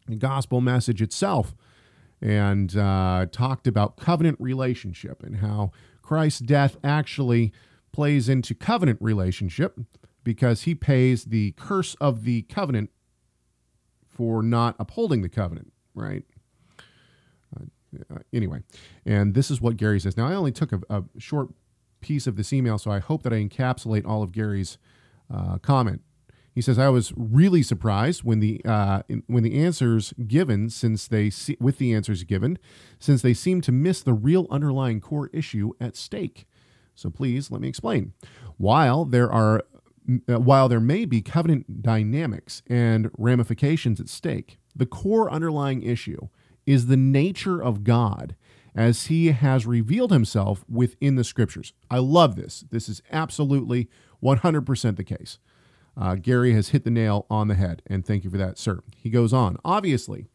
the 0.08 0.16
gospel 0.16 0.62
message 0.62 1.02
itself 1.02 1.56
and 2.22 2.76
uh, 2.76 3.28
talked 3.32 3.68
about 3.68 3.98
covenant 3.98 4.38
relationship 4.40 5.24
and 5.24 5.38
how 5.38 5.72
Christ's 6.02 6.40
death 6.40 6.78
actually 6.84 7.54
plays 7.92 8.30
into 8.30 8.54
covenant 8.54 9.00
relationship 9.02 9.80
because 10.24 10.64
he 10.64 10.76
pays 10.76 11.26
the 11.26 11.52
curse 11.54 11.96
of 11.96 12.24
the 12.24 12.44
covenant 12.44 12.90
for 14.08 14.44
not 14.44 14.76
upholding 14.80 15.22
the 15.22 15.30
covenant, 15.30 15.72
right? 15.96 16.24
uh, 18.10 18.20
anyway, 18.34 18.62
and 19.06 19.34
this 19.34 19.50
is 19.50 19.62
what 19.62 19.78
Gary 19.78 20.00
says. 20.00 20.18
Now, 20.18 20.28
I 20.28 20.36
only 20.36 20.52
took 20.52 20.72
a, 20.72 20.82
a 20.90 21.04
short 21.18 21.50
piece 22.02 22.28
of 22.28 22.36
this 22.36 22.54
email, 22.54 22.78
so 22.78 22.92
I 22.92 23.00
hope 23.00 23.24
that 23.24 23.34
I 23.34 23.38
encapsulate 23.38 24.06
all 24.06 24.24
of 24.24 24.32
Gary's 24.32 24.78
uh, 25.34 25.58
comment. 25.60 26.02
He 26.60 26.64
says, 26.64 26.78
"I 26.78 26.90
was 26.90 27.14
really 27.16 27.64
surprised 27.64 28.26
when 28.26 28.42
the 28.42 28.60
uh, 28.66 29.04
when 29.28 29.44
the 29.44 29.58
answers 29.64 30.14
given, 30.28 30.70
since 30.70 31.08
they 31.08 31.30
see, 31.30 31.56
with 31.58 31.78
the 31.78 31.94
answers 31.94 32.26
given, 32.26 32.60
since 33.00 33.22
they 33.22 33.34
seem 33.34 33.62
to 33.62 33.72
miss 33.72 34.02
the 34.02 34.12
real 34.12 34.46
underlying 34.52 35.00
core 35.00 35.30
issue 35.32 35.72
at 35.80 35.96
stake. 35.96 36.46
So 36.96 37.10
please 37.10 37.50
let 37.50 37.62
me 37.62 37.70
explain. 37.70 38.12
While 38.58 39.06
there 39.06 39.32
are 39.32 39.64
uh, 40.28 40.42
while 40.42 40.68
there 40.68 40.82
may 40.82 41.06
be 41.06 41.22
covenant 41.22 41.82
dynamics 41.82 42.62
and 42.68 43.10
ramifications 43.18 44.02
at 44.02 44.10
stake, 44.10 44.60
the 44.76 44.86
core 44.86 45.32
underlying 45.32 45.82
issue 45.82 46.28
is 46.66 46.88
the 46.88 46.98
nature 46.98 47.64
of 47.64 47.86
God 47.86 48.36
as 48.76 49.06
he 49.06 49.28
has 49.28 49.66
revealed 49.66 50.12
himself 50.12 50.66
within 50.68 51.16
the 51.16 51.24
scriptures. 51.24 51.72
I 51.90 52.00
love 52.00 52.36
this. 52.36 52.66
This 52.70 52.90
is 52.90 53.02
absolutely 53.14 53.88
100% 54.22 54.98
the 54.98 55.06
case. 55.06 55.40
Uh, 56.00 56.16
Gary 56.16 56.54
has 56.54 56.70
hit 56.70 56.86
the 56.86 56.90
nail 56.90 57.26
on 57.30 57.50
the 57.50 57.56
head, 57.56 57.82
and 57.88 58.06
thank 58.06 58.24
you 58.24 58.30
for 58.30 58.38
that, 58.38 58.58
sir. 58.58 58.80
He 58.96 59.10
goes 59.10 59.34
on. 59.34 59.58
Obviously, 59.66 60.26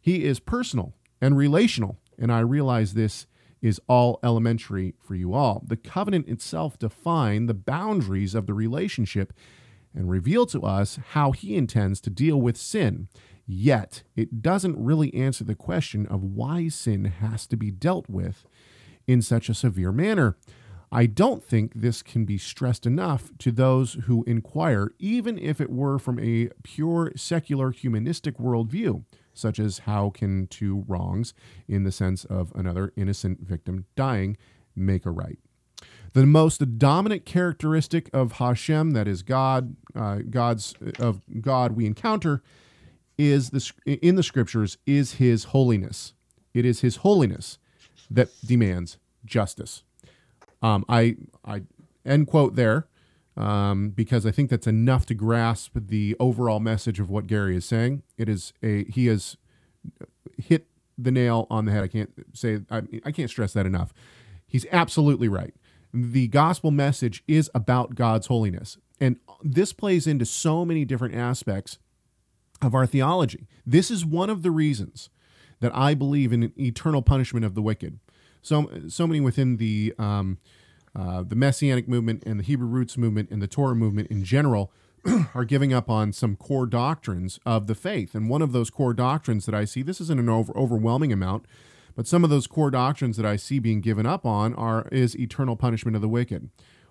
he 0.00 0.24
is 0.24 0.40
personal 0.40 0.94
and 1.20 1.36
relational, 1.36 1.98
and 2.18 2.32
I 2.32 2.40
realize 2.40 2.94
this 2.94 3.26
is 3.60 3.80
all 3.86 4.18
elementary 4.24 4.94
for 4.98 5.14
you 5.14 5.32
all. 5.32 5.62
The 5.64 5.76
covenant 5.76 6.28
itself 6.28 6.76
define 6.76 7.46
the 7.46 7.54
boundaries 7.54 8.34
of 8.34 8.46
the 8.46 8.54
relationship 8.54 9.32
and 9.94 10.10
reveal 10.10 10.44
to 10.46 10.62
us 10.62 10.98
how 11.10 11.30
he 11.30 11.54
intends 11.54 12.00
to 12.00 12.10
deal 12.10 12.40
with 12.40 12.56
sin. 12.56 13.06
Yet, 13.46 14.02
it 14.16 14.42
doesn't 14.42 14.82
really 14.82 15.14
answer 15.14 15.44
the 15.44 15.54
question 15.54 16.06
of 16.06 16.24
why 16.24 16.66
sin 16.66 17.04
has 17.04 17.46
to 17.48 17.56
be 17.56 17.70
dealt 17.70 18.08
with 18.08 18.44
in 19.06 19.22
such 19.22 19.48
a 19.48 19.54
severe 19.54 19.92
manner. 19.92 20.36
I 20.94 21.06
don't 21.06 21.42
think 21.42 21.72
this 21.74 22.02
can 22.02 22.26
be 22.26 22.36
stressed 22.36 22.84
enough 22.84 23.30
to 23.38 23.50
those 23.50 23.94
who 24.04 24.24
inquire, 24.24 24.92
even 24.98 25.38
if 25.38 25.58
it 25.58 25.70
were 25.70 25.98
from 25.98 26.20
a 26.20 26.50
pure 26.62 27.12
secular 27.16 27.70
humanistic 27.70 28.36
worldview, 28.36 29.04
such 29.32 29.58
as 29.58 29.80
how 29.80 30.10
can 30.10 30.48
two 30.48 30.84
wrongs, 30.86 31.32
in 31.66 31.84
the 31.84 31.92
sense 31.92 32.26
of 32.26 32.52
another 32.54 32.92
innocent 32.94 33.40
victim 33.40 33.86
dying, 33.96 34.36
make 34.76 35.06
a 35.06 35.10
right. 35.10 35.38
The 36.12 36.26
most 36.26 36.78
dominant 36.78 37.24
characteristic 37.24 38.10
of 38.12 38.32
Hashem, 38.32 38.90
that 38.90 39.08
is 39.08 39.22
God, 39.22 39.76
uh, 39.96 40.18
God's 40.28 40.74
of 40.98 41.22
God 41.40 41.72
we 41.72 41.86
encounter, 41.86 42.42
is 43.16 43.48
the 43.48 43.72
in 43.86 44.16
the 44.16 44.22
scriptures 44.22 44.76
is 44.84 45.14
His 45.14 45.44
holiness. 45.44 46.12
It 46.52 46.66
is 46.66 46.80
His 46.80 46.96
holiness 46.96 47.56
that 48.10 48.28
demands 48.44 48.98
justice. 49.24 49.84
Um, 50.62 50.84
I 50.88 51.16
I 51.44 51.62
end 52.06 52.28
quote 52.28 52.54
there 52.54 52.86
um, 53.36 53.90
because 53.90 54.26
I 54.26 54.30
think 54.30 54.50
that's 54.50 54.66
enough 54.66 55.06
to 55.06 55.14
grasp 55.14 55.72
the 55.74 56.16
overall 56.20 56.60
message 56.60 57.00
of 57.00 57.10
what 57.10 57.26
Gary 57.26 57.56
is 57.56 57.64
saying. 57.64 58.02
It 58.16 58.28
is 58.28 58.52
a 58.62 58.84
he 58.84 59.06
has 59.06 59.36
hit 60.38 60.66
the 60.96 61.10
nail 61.10 61.46
on 61.50 61.64
the 61.64 61.72
head. 61.72 61.82
I 61.82 61.88
can't 61.88 62.10
say 62.32 62.60
I, 62.70 62.82
I 63.04 63.12
can't 63.12 63.30
stress 63.30 63.52
that 63.54 63.66
enough. 63.66 63.92
He's 64.46 64.66
absolutely 64.70 65.28
right. 65.28 65.54
The 65.94 66.28
gospel 66.28 66.70
message 66.70 67.22
is 67.26 67.50
about 67.54 67.94
God's 67.94 68.28
holiness, 68.28 68.78
and 69.00 69.16
this 69.42 69.72
plays 69.72 70.06
into 70.06 70.24
so 70.24 70.64
many 70.64 70.84
different 70.84 71.14
aspects 71.14 71.78
of 72.60 72.74
our 72.74 72.86
theology. 72.86 73.48
This 73.66 73.90
is 73.90 74.06
one 74.06 74.30
of 74.30 74.42
the 74.42 74.50
reasons 74.50 75.10
that 75.60 75.74
I 75.74 75.94
believe 75.94 76.32
in 76.32 76.52
eternal 76.58 77.02
punishment 77.02 77.44
of 77.44 77.54
the 77.54 77.62
wicked 77.62 77.98
so 78.42 78.70
so 78.88 79.06
many 79.06 79.20
within 79.20 79.56
the 79.56 79.94
um, 79.98 80.38
uh, 80.94 81.22
the 81.22 81.36
Messianic 81.36 81.88
movement 81.88 82.22
and 82.26 82.38
the 82.38 82.44
Hebrew 82.44 82.66
roots 82.66 82.98
movement 82.98 83.30
and 83.30 83.40
the 83.40 83.46
Torah 83.46 83.74
movement 83.74 84.10
in 84.10 84.24
general 84.24 84.72
are 85.34 85.44
giving 85.44 85.72
up 85.72 85.88
on 85.88 86.12
some 86.12 86.36
core 86.36 86.66
doctrines 86.66 87.40
of 87.46 87.66
the 87.66 87.74
faith. 87.74 88.14
And 88.14 88.28
one 88.28 88.42
of 88.42 88.52
those 88.52 88.70
core 88.70 88.94
doctrines 88.94 89.46
that 89.46 89.54
I 89.54 89.64
see, 89.64 89.82
this 89.82 90.00
isn't 90.00 90.20
an 90.20 90.28
over, 90.28 90.56
overwhelming 90.56 91.12
amount, 91.12 91.46
but 91.94 92.06
some 92.06 92.24
of 92.24 92.30
those 92.30 92.46
core 92.46 92.70
doctrines 92.70 93.16
that 93.16 93.26
I 93.26 93.36
see 93.36 93.58
being 93.58 93.80
given 93.80 94.06
up 94.06 94.26
on 94.26 94.54
are 94.54 94.86
is 94.92 95.18
eternal 95.18 95.56
punishment 95.56 95.96
of 95.96 96.02
the 96.02 96.08
wicked. 96.08 96.50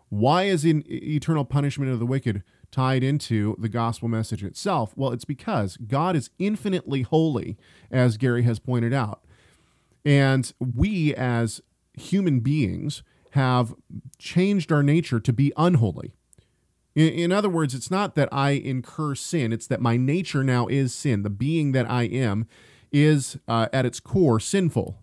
Why 0.10 0.44
is 0.44 0.66
in 0.66 0.84
eternal 0.88 1.46
punishment 1.46 1.92
of 1.92 2.00
the 2.00 2.06
wicked 2.06 2.44
tied 2.70 3.04
into 3.04 3.56
the 3.58 3.70
gospel 3.70 4.10
message 4.10 4.44
itself? 4.44 4.94
Well, 4.98 5.12
it's 5.12 5.26
because 5.26 5.78
God 5.78 6.16
is 6.16 6.32
infinitely 6.38 7.04
holy, 7.04 7.58
as 7.90 8.18
Gary 8.18 8.44
has 8.44 8.60
pointed 8.60 8.94
out. 8.94 9.24
And 10.06 10.52
we, 10.60 11.14
as 11.16 11.62
human 11.94 12.40
beings, 12.40 13.04
have 13.32 13.76
changed 14.18 14.72
our 14.72 14.84
nature 14.84 15.20
to 15.20 15.34
be 15.34 15.54
unholy. 15.58 16.14
In, 16.96 17.08
in, 17.10 17.32
other 17.32 17.50
words, 17.50 17.74
it's 17.74 17.92
not 17.92 18.16
that 18.16 18.30
I 18.32 18.52
incur 18.52 19.16
sin, 19.16 19.54
it's 19.54 19.68
that 19.68 19.82
my 19.82 19.98
nature 19.98 20.44
now 20.44 20.68
is 20.68 20.94
sin. 20.94 21.24
The 21.24 21.30
being 21.30 21.72
that 21.72 21.90
I 21.90 22.04
am 22.04 22.48
is, 22.92 23.38
uh, 23.48 23.68
at 23.72 23.86
its 23.86 24.00
core, 24.00 24.40
sinful. 24.40 24.98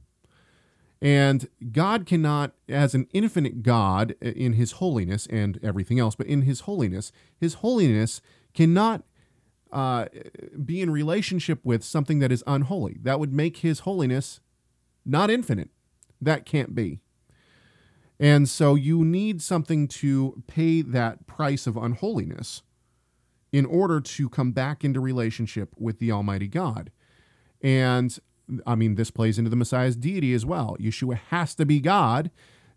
And 1.00 1.48
God 1.72 2.06
cannot, 2.06 2.52
as 2.68 2.94
an 2.94 3.06
infinite 3.12 3.62
God 3.62 4.16
in 4.20 4.54
his 4.54 4.72
holiness 4.72 5.26
and 5.28 5.58
everything 5.62 5.98
else, 5.98 6.14
but 6.14 6.26
in 6.26 6.42
his 6.42 6.60
holiness, 6.60 7.12
his 7.38 7.54
holiness 7.54 8.20
cannot 8.52 9.04
uh, 9.72 10.06
be 10.64 10.80
in 10.82 10.90
relationship 10.90 11.60
with 11.62 11.84
something 11.84 12.18
that 12.18 12.32
is 12.32 12.42
unholy. 12.46 12.98
That 13.02 13.20
would 13.20 13.32
make 13.32 13.58
his 13.58 13.80
holiness 13.80 14.40
not 15.08 15.30
infinite. 15.30 15.70
That 16.20 16.44
can't 16.44 16.74
be. 16.74 17.00
And 18.20 18.48
so 18.48 18.74
you 18.74 19.04
need 19.04 19.40
something 19.42 19.86
to 19.88 20.42
pay 20.46 20.82
that 20.82 21.26
price 21.26 21.66
of 21.66 21.76
unholiness 21.76 22.62
in 23.52 23.64
order 23.64 24.00
to 24.00 24.28
come 24.28 24.52
back 24.52 24.84
into 24.84 25.00
relationship 25.00 25.74
with 25.78 25.98
the 25.98 26.12
Almighty 26.12 26.48
God. 26.48 26.90
And 27.62 28.18
I 28.66 28.74
mean, 28.74 28.96
this 28.96 29.10
plays 29.10 29.38
into 29.38 29.50
the 29.50 29.56
Messiah's 29.56 29.96
deity 29.96 30.34
as 30.34 30.44
well. 30.44 30.76
Yeshua 30.80 31.18
has 31.30 31.54
to 31.56 31.64
be 31.64 31.80
God 31.80 32.30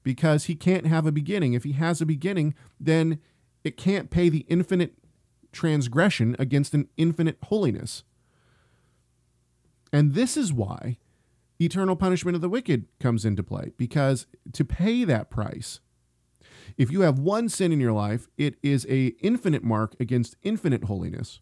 because 0.03 0.45
he 0.45 0.55
can't 0.55 0.85
have 0.85 1.05
a 1.05 1.11
beginning. 1.11 1.53
If 1.53 1.63
he 1.63 1.73
has 1.73 2.01
a 2.01 2.05
beginning, 2.05 2.53
then 2.79 3.19
it 3.63 3.77
can't 3.77 4.09
pay 4.09 4.29
the 4.29 4.45
infinite 4.47 4.93
transgression 5.51 6.35
against 6.39 6.73
an 6.73 6.87
infinite 6.97 7.37
holiness. 7.43 8.03
And 9.93 10.13
this 10.13 10.37
is 10.37 10.53
why 10.53 10.97
eternal 11.61 11.95
punishment 11.95 12.35
of 12.35 12.41
the 12.41 12.49
wicked 12.49 12.85
comes 12.99 13.23
into 13.23 13.43
play. 13.43 13.71
Because 13.77 14.25
to 14.53 14.65
pay 14.65 15.03
that 15.03 15.29
price 15.29 15.79
if 16.77 16.89
you 16.89 17.01
have 17.01 17.19
one 17.19 17.49
sin 17.49 17.71
in 17.71 17.79
your 17.79 17.91
life 17.91 18.27
it 18.37 18.55
is 18.63 18.85
a 18.89 19.07
infinite 19.21 19.63
mark 19.63 19.95
against 19.99 20.35
infinite 20.43 20.85
holiness. 20.85 21.41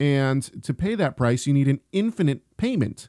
And 0.00 0.62
to 0.64 0.74
pay 0.74 0.94
that 0.96 1.16
price 1.16 1.46
you 1.46 1.54
need 1.54 1.68
an 1.68 1.80
infinite 1.92 2.42
payment. 2.56 3.08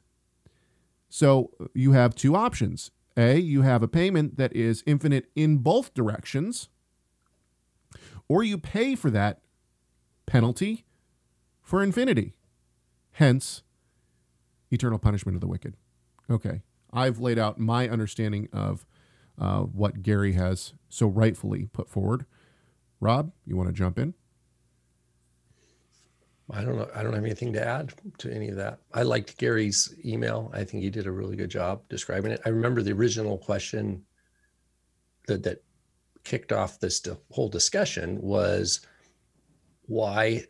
So 1.09 1.51
you 1.73 1.91
have 1.91 2.15
two 2.15 2.35
options. 2.35 2.91
A 3.15 3.37
you 3.37 3.61
have 3.61 3.83
a 3.83 3.87
payment 3.87 4.37
that 4.37 4.55
is 4.55 4.83
infinite 4.87 5.29
in 5.35 5.57
both 5.57 5.93
directions 5.93 6.69
or 8.27 8.43
you 8.43 8.57
pay 8.57 8.95
for 8.95 9.11
that 9.11 9.41
penalty 10.25 10.85
for 11.61 11.83
infinity. 11.83 12.33
Hence 13.13 13.61
eternal 14.71 14.97
punishment 14.97 15.35
of 15.35 15.41
the 15.41 15.47
wicked 15.47 15.75
Okay. 16.29 16.61
I've 16.91 17.19
laid 17.19 17.39
out 17.39 17.59
my 17.59 17.89
understanding 17.89 18.49
of 18.53 18.85
uh, 19.39 19.61
what 19.61 20.03
Gary 20.03 20.33
has 20.33 20.73
so 20.89 21.07
rightfully 21.07 21.67
put 21.73 21.89
forward. 21.89 22.25
Rob, 22.99 23.31
you 23.45 23.57
want 23.57 23.69
to 23.69 23.73
jump 23.73 23.97
in? 23.97 24.13
I 26.51 26.63
don't 26.63 26.77
know. 26.77 26.89
I 26.93 27.03
don't 27.03 27.13
have 27.13 27.23
anything 27.23 27.53
to 27.53 27.65
add 27.65 27.93
to 28.19 28.31
any 28.31 28.49
of 28.49 28.57
that. 28.57 28.79
I 28.93 29.03
liked 29.03 29.37
Gary's 29.37 29.95
email. 30.05 30.51
I 30.53 30.63
think 30.63 30.83
he 30.83 30.89
did 30.89 31.07
a 31.07 31.11
really 31.11 31.35
good 31.35 31.49
job 31.49 31.81
describing 31.89 32.31
it. 32.31 32.41
I 32.45 32.49
remember 32.49 32.81
the 32.81 32.91
original 32.91 33.37
question 33.37 34.03
that 35.27 35.43
that 35.43 35.63
kicked 36.23 36.51
off 36.51 36.79
this 36.79 37.01
whole 37.31 37.49
discussion 37.49 38.21
was 38.21 38.85
why 39.87 40.43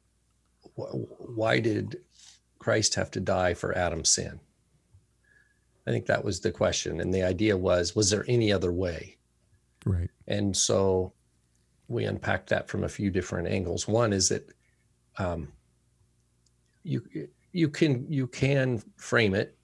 why 0.76 1.60
did 1.60 1.98
Christ 2.60 2.96
have 2.96 3.12
to 3.12 3.20
die 3.20 3.54
for 3.54 3.78
Adam's 3.78 4.10
sin? 4.10 4.40
I 5.86 5.92
think 5.92 6.06
that 6.06 6.24
was 6.24 6.40
the 6.40 6.52
question. 6.52 7.02
And 7.02 7.14
the 7.14 7.24
idea 7.24 7.58
was, 7.58 7.96
was 7.96 8.10
there 8.10 8.26
any 8.28 8.52
other 8.52 8.72
way? 8.72 9.18
Right. 9.86 10.10
And 10.28 10.56
so 10.56 11.14
we 11.88 12.06
unpacked 12.06 12.50
that 12.50 12.70
from 12.70 12.84
a 12.84 12.90
few 12.90 13.10
different 13.10 13.48
angles. 13.48 13.88
One 13.88 14.14
is 14.14 14.30
that 14.30 14.50
um, 15.18 15.52
you 16.84 17.04
you 17.52 17.70
can 17.70 18.06
you 18.10 18.28
can 18.28 18.82
frame 18.96 19.36
it 19.36 19.58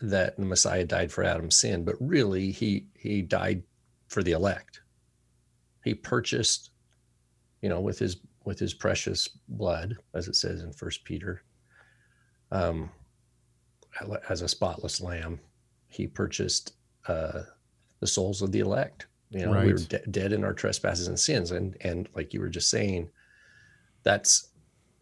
that 0.00 0.36
the 0.36 0.44
Messiah 0.44 0.84
died 0.84 1.12
for 1.12 1.24
Adam's 1.24 1.56
sin, 1.56 1.84
but 1.84 1.96
really 2.00 2.50
he 2.50 2.86
he 2.96 3.20
died 3.22 3.62
for 4.08 4.22
the 4.22 4.32
elect. 4.32 4.82
He 5.82 5.94
purchased, 5.94 6.70
you 7.60 7.68
know, 7.68 7.80
with 7.80 7.98
his 7.98 8.18
with 8.44 8.58
his 8.58 8.74
precious 8.74 9.28
blood, 9.48 9.96
as 10.14 10.28
it 10.28 10.36
says 10.36 10.62
in 10.62 10.72
First 10.72 11.04
Peter, 11.04 11.42
um, 12.52 12.90
as 14.28 14.42
a 14.42 14.48
spotless 14.48 15.00
lamb 15.00 15.40
he 15.94 16.06
purchased 16.06 16.74
uh, 17.08 17.42
the 18.00 18.06
souls 18.06 18.42
of 18.42 18.52
the 18.52 18.60
elect. 18.60 19.06
You 19.30 19.46
know, 19.46 19.54
right. 19.54 19.66
we 19.66 19.72
were 19.72 19.78
de- 19.78 20.06
dead 20.10 20.32
in 20.32 20.44
our 20.44 20.52
trespasses 20.52 21.08
and 21.08 21.18
sins, 21.18 21.50
and 21.50 21.76
and 21.80 22.08
like 22.14 22.34
you 22.34 22.40
were 22.40 22.48
just 22.48 22.70
saying, 22.70 23.10
that's 24.02 24.48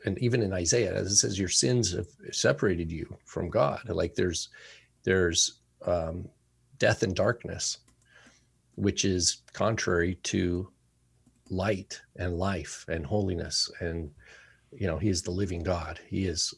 and 0.04 0.18
even 0.18 0.42
in 0.42 0.52
Isaiah, 0.52 0.94
as 0.94 1.12
it 1.12 1.16
says, 1.16 1.38
your 1.38 1.48
sins 1.48 1.92
have 1.92 2.08
separated 2.30 2.90
you 2.90 3.16
from 3.24 3.50
God. 3.50 3.88
Like 3.88 4.14
there's 4.14 4.48
there's 5.04 5.60
um, 5.84 6.28
death 6.78 7.02
and 7.02 7.14
darkness, 7.14 7.78
which 8.76 9.04
is 9.04 9.42
contrary 9.52 10.16
to 10.24 10.68
light 11.50 12.00
and 12.16 12.38
life 12.38 12.84
and 12.88 13.04
holiness. 13.04 13.70
And, 13.80 14.10
you 14.72 14.86
know, 14.86 14.98
he 14.98 15.08
is 15.08 15.22
the 15.22 15.30
living 15.30 15.62
God. 15.62 16.00
He 16.08 16.26
is, 16.26 16.54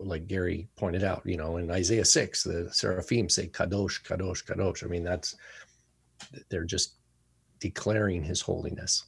like 0.00 0.26
Gary 0.26 0.68
pointed 0.76 1.02
out, 1.02 1.22
you 1.24 1.36
know, 1.36 1.56
in 1.56 1.70
Isaiah 1.70 2.04
6, 2.04 2.42
the 2.44 2.68
seraphim 2.72 3.28
say, 3.28 3.48
Kadosh, 3.48 4.02
Kadosh, 4.02 4.44
Kadosh. 4.44 4.84
I 4.84 4.86
mean, 4.88 5.04
that's, 5.04 5.34
they're 6.48 6.64
just 6.64 6.94
declaring 7.60 8.22
his 8.22 8.40
holiness. 8.40 9.04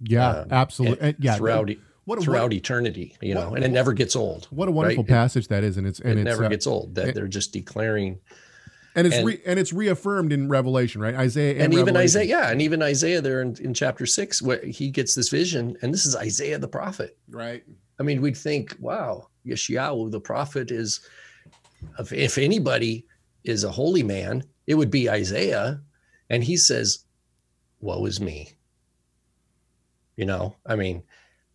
Yeah, 0.00 0.28
uh, 0.28 0.44
absolutely. 0.50 1.08
and 1.08 1.16
yeah, 1.18 1.36
throughout, 1.36 1.70
what 2.04 2.18
a, 2.18 2.22
throughout 2.22 2.44
what, 2.44 2.52
eternity, 2.52 3.16
you 3.22 3.34
know, 3.34 3.50
what- 3.50 3.56
and 3.56 3.64
it 3.64 3.70
never 3.70 3.92
gets 3.94 4.14
old. 4.14 4.46
what 4.50 4.68
a 4.68 4.70
wonderful 4.70 5.04
right? 5.04 5.08
Passage 5.08 5.48
that 5.48 5.64
is, 5.64 5.78
and 5.78 5.86
it's 5.86 6.00
and 6.00 6.18
it 6.18 6.18
it's 6.18 6.24
never 6.26 6.44
uh, 6.44 6.48
gets 6.48 6.66
old 6.66 6.94
that 6.96 7.08
it- 7.08 7.14
they're 7.14 7.28
just 7.28 7.52
declaring 7.52 8.20
and 8.94 9.06
it's 9.06 9.16
and- 9.16 9.26
re, 9.26 9.40
and 9.46 9.58
it's 9.58 9.72
reaffirmed 9.72 10.32
in 10.32 10.48
Revelation, 10.48 11.00
right? 11.00 11.14
Isaiah 11.14 11.54
and, 11.54 11.64
and 11.64 11.74
even. 11.74 11.96
Isaiah, 11.96 12.24
yeah, 12.24 12.50
and 12.50 12.60
even 12.62 12.82
Isaiah 12.82 13.20
there 13.20 13.42
in, 13.42 13.56
in 13.60 13.74
chapter 13.74 14.06
six, 14.06 14.40
where 14.42 14.64
he 14.64 14.90
gets 14.90 15.14
this 15.14 15.28
vision, 15.28 15.76
and 15.82 15.92
this 15.92 16.06
is 16.06 16.16
Isaiah 16.16 16.58
the 16.58 16.68
prophet. 16.68 17.16
right? 17.28 17.62
I 17.98 18.02
mean, 18.02 18.20
we'd 18.20 18.36
think, 18.36 18.76
wow, 18.78 19.28
Yeshayahu 19.46 20.10
the 20.10 20.20
prophet 20.20 20.70
is, 20.70 21.00
if, 21.98 22.12
if 22.12 22.38
anybody 22.38 23.06
is 23.44 23.64
a 23.64 23.70
holy 23.70 24.02
man, 24.02 24.44
it 24.66 24.74
would 24.74 24.90
be 24.90 25.08
Isaiah, 25.08 25.80
and 26.30 26.42
he 26.42 26.56
says, 26.56 27.04
"Woe 27.80 28.04
is 28.06 28.20
me." 28.20 28.52
You 30.16 30.24
know, 30.24 30.56
I 30.66 30.76
mean, 30.76 31.02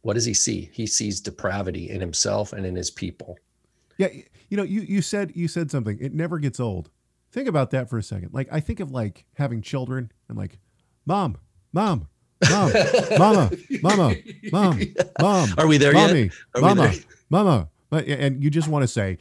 what 0.01 0.13
does 0.13 0.25
he 0.25 0.33
see? 0.33 0.69
He 0.73 0.85
sees 0.87 1.19
depravity 1.19 1.89
in 1.89 1.99
himself 1.99 2.53
and 2.53 2.65
in 2.65 2.75
his 2.75 2.91
people. 2.91 3.37
Yeah, 3.97 4.07
you 4.49 4.57
know, 4.57 4.63
you 4.63 4.81
you 4.81 5.01
said 5.01 5.31
you 5.35 5.47
said 5.47 5.71
something. 5.71 5.97
It 5.99 6.13
never 6.13 6.39
gets 6.39 6.59
old. 6.59 6.89
Think 7.31 7.47
about 7.47 7.71
that 7.71 7.89
for 7.89 7.97
a 7.97 8.03
second. 8.03 8.33
Like 8.33 8.49
I 8.51 8.59
think 8.59 8.79
of 8.79 8.91
like 8.91 9.25
having 9.35 9.61
children 9.61 10.11
and 10.27 10.37
like, 10.37 10.59
mom, 11.05 11.37
mom, 11.73 12.07
mom, 12.49 12.71
mama, 13.17 13.51
mama, 13.81 14.15
mom, 14.51 14.79
mom. 15.21 15.49
Are 15.57 15.67
we 15.67 15.77
there 15.77 15.93
yet? 15.93 16.07
mommy, 16.07 16.31
Are 16.55 16.61
we 16.61 16.67
mama, 16.67 16.81
there? 16.81 16.93
mama, 17.29 17.69
and 17.91 18.43
you 18.43 18.49
just 18.49 18.67
want 18.67 18.83
to 18.83 18.87
say, 18.87 19.17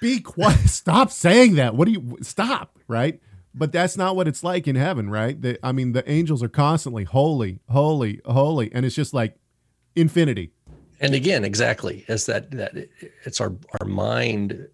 "Be 0.00 0.20
quiet! 0.20 0.58
Stop 0.68 1.10
saying 1.10 1.56
that! 1.56 1.74
What 1.74 1.86
do 1.86 1.92
you 1.92 2.18
stop?" 2.22 2.78
Right? 2.88 3.20
But 3.54 3.72
that's 3.72 3.96
not 3.96 4.14
what 4.14 4.28
it's 4.28 4.44
like 4.44 4.68
in 4.68 4.76
heaven, 4.76 5.10
right? 5.10 5.40
The, 5.40 5.58
I 5.66 5.72
mean, 5.72 5.92
the 5.92 6.08
angels 6.08 6.42
are 6.42 6.48
constantly 6.48 7.04
holy, 7.04 7.58
holy, 7.68 8.20
holy, 8.24 8.72
and 8.72 8.84
it's 8.86 8.94
just 8.94 9.12
like 9.12 9.36
infinity. 9.96 10.52
and 11.00 11.14
again 11.14 11.44
exactly 11.44 12.04
as 12.08 12.26
that 12.26 12.50
that 12.52 12.72
it's 13.24 13.40
our 13.40 13.52
our 13.80 13.86
mind 13.86 14.68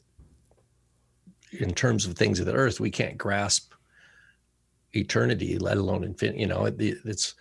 in 1.60 1.72
terms 1.72 2.04
of 2.06 2.14
things 2.16 2.40
of 2.40 2.46
the 2.46 2.52
earth 2.52 2.80
we 2.80 2.90
can't 2.90 3.16
grasp 3.16 3.72
eternity 4.92 5.56
let 5.58 5.76
alone 5.78 6.04
infinity 6.04 6.40
you 6.40 6.46
know 6.46 6.66
it, 6.66 6.74
it's 6.78 7.34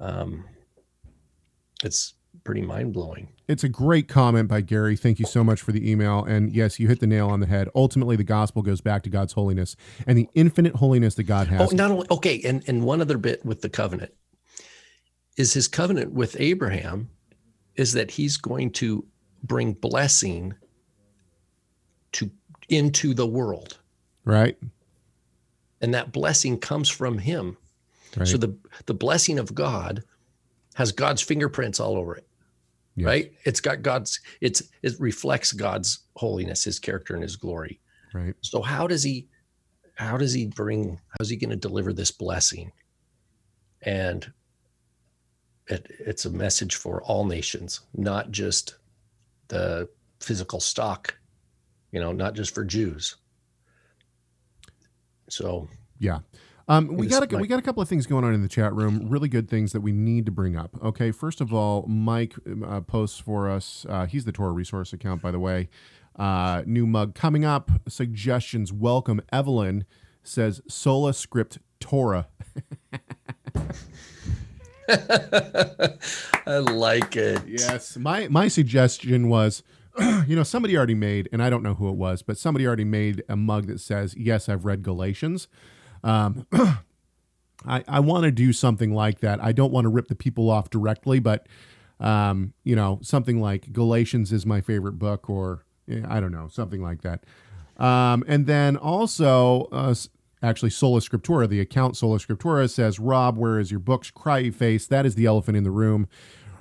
um 0.00 0.44
it's 1.82 2.14
pretty 2.44 2.60
mind-blowing 2.62 3.28
It's 3.48 3.64
a 3.64 3.68
great 3.68 4.06
comment 4.06 4.48
by 4.48 4.60
Gary. 4.60 4.96
Thank 4.96 5.18
you 5.18 5.24
so 5.26 5.42
much 5.42 5.60
for 5.62 5.72
the 5.72 5.90
email. 5.90 6.22
And 6.24 6.52
yes, 6.54 6.78
you 6.78 6.88
hit 6.88 7.00
the 7.00 7.06
nail 7.06 7.28
on 7.30 7.40
the 7.40 7.46
head. 7.46 7.68
Ultimately, 7.74 8.16
the 8.16 8.24
gospel 8.24 8.60
goes 8.62 8.80
back 8.82 9.02
to 9.04 9.10
God's 9.10 9.32
holiness 9.32 9.76
and 10.06 10.16
the 10.18 10.28
infinite 10.34 10.76
holiness 10.76 11.14
that 11.16 11.22
God 11.24 11.48
has. 11.48 11.72
oh 11.72 11.74
not 11.76 11.90
only 11.90 12.06
okay 12.10 12.40
and 12.44 12.62
and 12.68 12.84
one 12.84 13.00
other 13.00 13.16
bit 13.18 13.44
with 13.44 13.62
the 13.62 13.68
covenant 13.70 14.12
is 15.36 15.52
his 15.54 15.66
covenant 15.68 16.12
with 16.12 16.36
abraham 16.38 17.08
is 17.76 17.92
that 17.94 18.12
he's 18.12 18.36
going 18.36 18.70
to 18.70 19.04
bring 19.42 19.72
blessing 19.72 20.54
to 22.12 22.30
into 22.68 23.14
the 23.14 23.26
world 23.26 23.78
right? 24.24 24.56
and 25.80 25.92
that 25.94 26.12
blessing 26.12 26.58
comes 26.58 26.88
from 26.88 27.18
him 27.18 27.56
Right. 28.16 28.28
so 28.28 28.36
the 28.36 28.56
the 28.86 28.94
blessing 28.94 29.38
of 29.40 29.54
god 29.56 30.04
has 30.74 30.92
god's 30.92 31.20
fingerprints 31.20 31.80
all 31.80 31.96
over 31.96 32.14
it 32.14 32.26
Yes. 32.96 33.06
right 33.06 33.32
it's 33.44 33.60
got 33.60 33.82
god's 33.82 34.20
it's 34.40 34.62
it 34.82 34.92
reflects 35.00 35.52
god's 35.52 36.00
holiness 36.16 36.62
his 36.64 36.78
character 36.78 37.14
and 37.14 37.22
his 37.22 37.36
glory 37.36 37.80
Right. 38.12 38.34
so 38.40 38.62
how 38.62 38.86
does 38.86 39.02
he 39.02 39.26
how 39.96 40.16
does 40.16 40.32
he 40.32 40.46
bring 40.46 41.00
how's 41.18 41.28
he 41.28 41.36
going 41.36 41.50
to 41.50 41.56
deliver 41.56 41.92
this 41.92 42.12
blessing 42.12 42.70
and 43.82 44.30
it, 45.66 45.86
it's 45.98 46.24
a 46.26 46.30
message 46.30 46.76
for 46.76 47.02
all 47.02 47.24
nations 47.24 47.80
not 47.94 48.30
just 48.30 48.76
the 49.48 49.88
physical 50.20 50.60
stock 50.60 51.16
you 51.90 51.98
know 52.00 52.12
not 52.12 52.34
just 52.34 52.54
for 52.54 52.64
jews 52.64 53.16
so 55.28 55.68
Yeah. 55.98 56.20
Um, 56.66 56.96
we 56.96 57.06
got 57.06 57.30
a, 57.30 57.36
we 57.36 57.46
got 57.46 57.58
a 57.58 57.62
couple 57.62 57.82
of 57.82 57.88
things 57.88 58.06
going 58.06 58.24
on 58.24 58.32
in 58.32 58.42
the 58.42 58.48
chat 58.48 58.72
room. 58.72 59.08
Really 59.08 59.28
good 59.28 59.50
things 59.50 59.72
that 59.72 59.80
we 59.82 59.92
need 59.92 60.24
to 60.26 60.32
bring 60.32 60.56
up. 60.56 60.70
Okay, 60.82 61.10
first 61.10 61.40
of 61.40 61.52
all, 61.52 61.86
Mike 61.86 62.34
uh, 62.66 62.80
posts 62.80 63.18
for 63.18 63.50
us. 63.50 63.84
Uh, 63.88 64.06
he's 64.06 64.24
the 64.24 64.32
Torah 64.32 64.52
resource 64.52 64.92
account, 64.92 65.20
by 65.20 65.30
the 65.30 65.38
way. 65.38 65.68
Uh, 66.16 66.62
new 66.64 66.86
mug 66.86 67.14
coming 67.14 67.44
up. 67.44 67.70
Suggestions 67.88 68.72
welcome. 68.72 69.20
Evelyn 69.32 69.84
says 70.22 70.62
sola 70.66 71.12
script 71.12 71.58
Torah. 71.80 72.28
i 76.46 76.58
like 76.58 77.16
it 77.16 77.42
Yes. 77.46 77.96
My 77.96 78.28
my 78.28 78.48
suggestion 78.48 79.28
was, 79.28 79.62
you 80.26 80.36
know, 80.36 80.42
somebody 80.42 80.76
already 80.76 80.94
made, 80.94 81.28
and 81.32 81.42
I 81.42 81.50
don't 81.50 81.62
know 81.62 81.74
who 81.74 81.88
it 81.88 81.96
was, 81.96 82.22
but 82.22 82.38
somebody 82.38 82.66
already 82.66 82.84
made 82.84 83.22
a 83.28 83.36
mug 83.36 83.66
that 83.66 83.80
says, 83.80 84.14
"Yes, 84.16 84.48
I've 84.48 84.64
read 84.64 84.82
Galatians." 84.82 85.48
Um, 86.04 86.46
I 87.66 87.82
I 87.88 88.00
want 88.00 88.24
to 88.24 88.30
do 88.30 88.52
something 88.52 88.94
like 88.94 89.20
that. 89.20 89.42
I 89.42 89.52
don't 89.52 89.72
want 89.72 89.86
to 89.86 89.88
rip 89.88 90.08
the 90.08 90.14
people 90.14 90.50
off 90.50 90.70
directly, 90.70 91.18
but 91.18 91.48
um, 92.00 92.52
you 92.62 92.76
know, 92.76 92.98
something 93.02 93.40
like 93.40 93.72
Galatians 93.72 94.32
is 94.32 94.44
my 94.46 94.60
favorite 94.60 94.98
book, 94.98 95.28
or 95.28 95.64
eh, 95.88 96.02
I 96.06 96.20
don't 96.20 96.32
know, 96.32 96.48
something 96.48 96.82
like 96.82 97.02
that. 97.02 97.24
Um, 97.76 98.24
and 98.28 98.46
then 98.46 98.76
also, 98.76 99.68
uh, 99.72 99.94
actually, 100.42 100.70
Sola 100.70 101.00
Scriptura, 101.00 101.48
the 101.48 101.60
account 101.60 101.96
Sola 101.96 102.18
Scriptura 102.18 102.70
says, 102.70 102.98
Rob, 102.98 103.36
where 103.36 103.58
is 103.58 103.70
your 103.70 103.80
books? 103.80 104.10
Cryy 104.10 104.54
face. 104.54 104.86
That 104.86 105.06
is 105.06 105.14
the 105.14 105.26
elephant 105.26 105.56
in 105.56 105.64
the 105.64 105.70
room. 105.70 106.08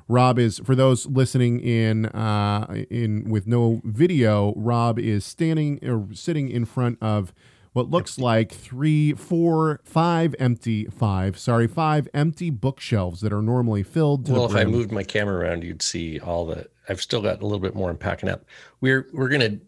Rob 0.07 0.37
is 0.37 0.59
for 0.59 0.75
those 0.75 1.05
listening 1.05 1.59
in 1.59 2.07
uh, 2.07 2.83
in 2.89 3.29
with 3.29 3.47
no 3.47 3.81
video. 3.83 4.53
Rob 4.55 4.99
is 4.99 5.25
standing 5.25 5.79
or 5.83 6.07
sitting 6.13 6.49
in 6.49 6.65
front 6.65 6.97
of 7.01 7.33
what 7.73 7.89
looks 7.89 8.17
like 8.19 8.51
three, 8.51 9.13
four, 9.13 9.81
five 9.83 10.35
empty 10.39 10.85
five. 10.85 11.37
Sorry, 11.37 11.67
five 11.67 12.07
empty 12.13 12.49
bookshelves 12.51 13.21
that 13.21 13.33
are 13.33 13.41
normally 13.41 13.83
filled. 13.83 14.29
Well 14.29 14.45
if 14.45 14.55
i 14.55 14.63
moved 14.63 14.91
my 14.91 15.03
camera 15.03 15.37
around 15.37 15.63
you'd 15.63 15.81
see 15.81 16.19
all 16.19 16.45
the 16.45 16.69
i've 16.87 17.01
still 17.01 17.21
got 17.21 17.41
a 17.41 17.45
little 17.45 17.59
bit 17.59 17.75
more 17.75 17.89
i'm 17.89 17.97
packing 17.97 18.29
up. 18.29 18.45
We're 18.79 19.07
we're 19.13 19.29
going 19.29 19.41
to 19.41 19.59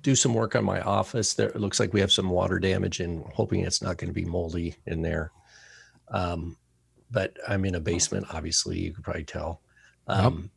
do 0.00 0.16
some 0.16 0.34
work 0.34 0.56
on 0.56 0.64
my 0.64 0.80
office 0.80 1.34
there. 1.34 1.48
It 1.48 1.60
looks 1.60 1.78
like 1.78 1.92
we 1.92 2.00
have 2.00 2.10
some 2.10 2.28
water 2.28 2.58
damage 2.58 2.98
and 2.98 3.24
hoping 3.32 3.60
it's 3.60 3.80
not 3.80 3.98
going 3.98 4.08
to 4.08 4.14
be 4.14 4.24
moldy 4.24 4.74
in 4.86 5.02
there. 5.02 5.30
Um, 6.08 6.56
but 7.10 7.36
i'm 7.46 7.64
in 7.64 7.76
a 7.76 7.80
basement 7.80 8.26
obviously 8.32 8.80
you 8.80 8.92
could 8.92 9.04
probably 9.04 9.24
tell. 9.24 9.60
Um, 10.08 10.50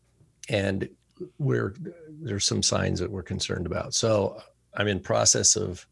and 0.50 0.90
we're 1.38 1.76
there's 2.10 2.46
some 2.46 2.64
signs 2.64 3.00
that 3.00 3.12
we're 3.12 3.22
concerned 3.22 3.68
about. 3.68 3.94
So 3.94 4.42
i'm 4.74 4.88
in 4.88 5.00
process 5.00 5.56
of 5.56 5.86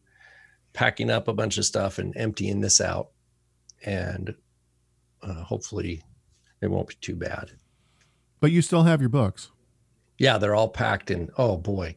packing 0.77 1.09
up 1.09 1.27
a 1.27 1.33
bunch 1.33 1.57
of 1.57 1.65
stuff 1.65 1.97
and 1.97 2.15
emptying 2.15 2.61
this 2.61 2.79
out 2.79 3.09
and 3.83 4.35
uh, 5.23 5.43
hopefully 5.43 6.01
it 6.61 6.67
won't 6.67 6.87
be 6.87 6.95
too 7.01 7.15
bad 7.15 7.51
but 8.39 8.51
you 8.51 8.61
still 8.61 8.83
have 8.83 9.01
your 9.01 9.09
books. 9.09 9.51
yeah, 10.19 10.37
they're 10.37 10.55
all 10.55 10.69
packed 10.69 11.11
in. 11.11 11.29
Oh 11.37 11.57
boy. 11.57 11.95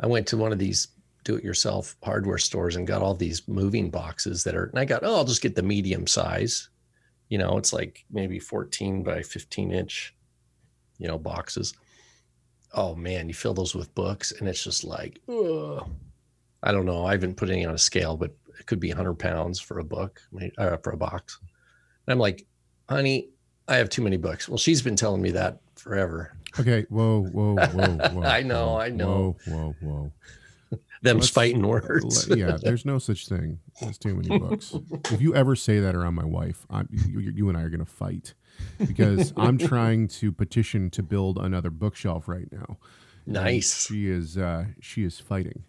I 0.00 0.06
went 0.06 0.26
to 0.28 0.36
one 0.36 0.52
of 0.52 0.58
these 0.58 0.88
do 1.24 1.36
it 1.36 1.44
yourself 1.44 1.96
hardware 2.02 2.38
stores 2.38 2.76
and 2.76 2.86
got 2.86 3.02
all 3.02 3.14
these 3.14 3.46
moving 3.48 3.90
boxes 3.90 4.44
that 4.44 4.54
are, 4.54 4.64
and 4.64 4.78
I 4.78 4.86
got, 4.86 5.04
oh, 5.04 5.16
I'll 5.16 5.24
just 5.24 5.42
get 5.42 5.56
the 5.56 5.62
medium 5.62 6.06
size. 6.06 6.70
You 7.28 7.36
know, 7.36 7.58
it's 7.58 7.72
like 7.72 8.06
maybe 8.10 8.38
14 8.38 9.02
by 9.02 9.22
15 9.22 9.72
inch, 9.72 10.14
you 10.98 11.06
know, 11.06 11.18
boxes. 11.18 11.74
Oh 12.72 12.94
man, 12.94 13.28
you 13.28 13.34
fill 13.34 13.52
those 13.54 13.74
with 13.74 13.94
books 13.94 14.32
and 14.32 14.48
it's 14.48 14.64
just 14.64 14.84
like, 14.84 15.20
ugh. 15.28 15.86
I 16.62 16.72
don't 16.72 16.86
know. 16.86 17.04
I 17.06 17.12
haven't 17.12 17.36
put 17.36 17.50
any 17.50 17.64
on 17.64 17.74
a 17.74 17.78
scale, 17.78 18.16
but 18.16 18.34
it 18.58 18.66
could 18.66 18.80
be 18.80 18.88
100 18.88 19.14
pounds 19.14 19.60
for 19.60 19.78
a 19.78 19.84
book, 19.84 20.20
uh, 20.58 20.76
for 20.78 20.90
a 20.92 20.96
box. 20.96 21.38
And 22.06 22.12
I'm 22.12 22.18
like, 22.18 22.46
honey, 22.88 23.28
I 23.68 23.76
have 23.76 23.88
too 23.88 24.02
many 24.02 24.16
books. 24.16 24.48
Well, 24.48 24.58
she's 24.58 24.82
been 24.82 24.96
telling 24.96 25.22
me 25.22 25.30
that 25.32 25.60
forever. 25.76 26.36
Okay. 26.58 26.86
Whoa, 26.88 27.22
whoa, 27.24 27.54
whoa, 27.54 28.10
whoa. 28.10 28.22
I 28.24 28.42
know, 28.42 28.68
whoa, 28.68 28.76
I 28.78 28.88
know. 28.88 29.36
Whoa, 29.46 29.54
whoa, 29.54 29.74
whoa. 29.80 30.12
Them's 31.02 31.20
Let's- 31.20 31.30
fighting 31.30 31.66
words. 31.66 32.28
Yeah, 32.28 32.58
there's 32.60 32.84
no 32.84 32.98
such 32.98 33.28
thing 33.28 33.60
as 33.82 33.98
too 33.98 34.16
many 34.16 34.36
books. 34.36 34.74
if 35.12 35.20
you 35.20 35.34
ever 35.34 35.54
say 35.54 35.78
that 35.78 35.94
around 35.94 36.14
my 36.14 36.24
wife, 36.24 36.66
I'm, 36.68 36.88
you, 36.90 37.20
you 37.20 37.48
and 37.48 37.56
I 37.56 37.62
are 37.62 37.68
going 37.68 37.84
to 37.84 37.86
fight 37.86 38.34
because 38.78 39.32
I'm 39.36 39.58
trying 39.58 40.08
to 40.08 40.32
petition 40.32 40.90
to 40.90 41.02
build 41.02 41.38
another 41.38 41.70
bookshelf 41.70 42.26
right 42.26 42.50
now. 42.50 42.78
And 43.26 43.34
nice. 43.34 43.86
She 43.86 44.08
is 44.08 44.36
uh, 44.36 44.66
she 44.80 45.04
is 45.04 45.20
fighting. 45.20 45.62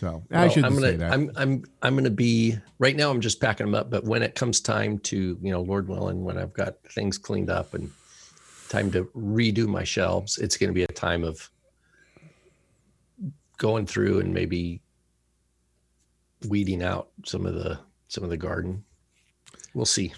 So 0.00 0.22
I 0.30 0.38
Well, 0.38 0.48
shouldn't 0.48 0.64
I'm 0.64 0.74
gonna, 0.74 0.92
say 0.92 0.96
that. 0.96 1.12
I'm 1.12 1.30
I'm 1.36 1.64
I'm 1.82 1.94
gonna 1.94 2.08
be 2.08 2.56
right 2.78 2.96
now. 2.96 3.10
I'm 3.10 3.20
just 3.20 3.38
packing 3.38 3.66
them 3.66 3.74
up. 3.74 3.90
But 3.90 4.04
when 4.04 4.22
it 4.22 4.34
comes 4.34 4.58
time 4.62 4.98
to 5.00 5.38
you 5.42 5.50
know, 5.50 5.60
Lord 5.60 5.88
willing, 5.88 6.24
when 6.24 6.38
I've 6.38 6.54
got 6.54 6.82
things 6.88 7.18
cleaned 7.18 7.50
up 7.50 7.74
and 7.74 7.90
time 8.70 8.90
to 8.92 9.04
redo 9.14 9.66
my 9.66 9.84
shelves, 9.84 10.38
it's 10.38 10.56
going 10.56 10.70
to 10.70 10.74
be 10.74 10.84
a 10.84 10.86
time 10.86 11.22
of 11.22 11.50
going 13.58 13.84
through 13.84 14.20
and 14.20 14.32
maybe 14.32 14.80
weeding 16.48 16.82
out 16.82 17.10
some 17.26 17.44
of 17.44 17.52
the 17.52 17.78
some 18.08 18.24
of 18.24 18.30
the 18.30 18.38
garden. 18.38 18.82
We'll 19.74 19.84
see 19.84 20.14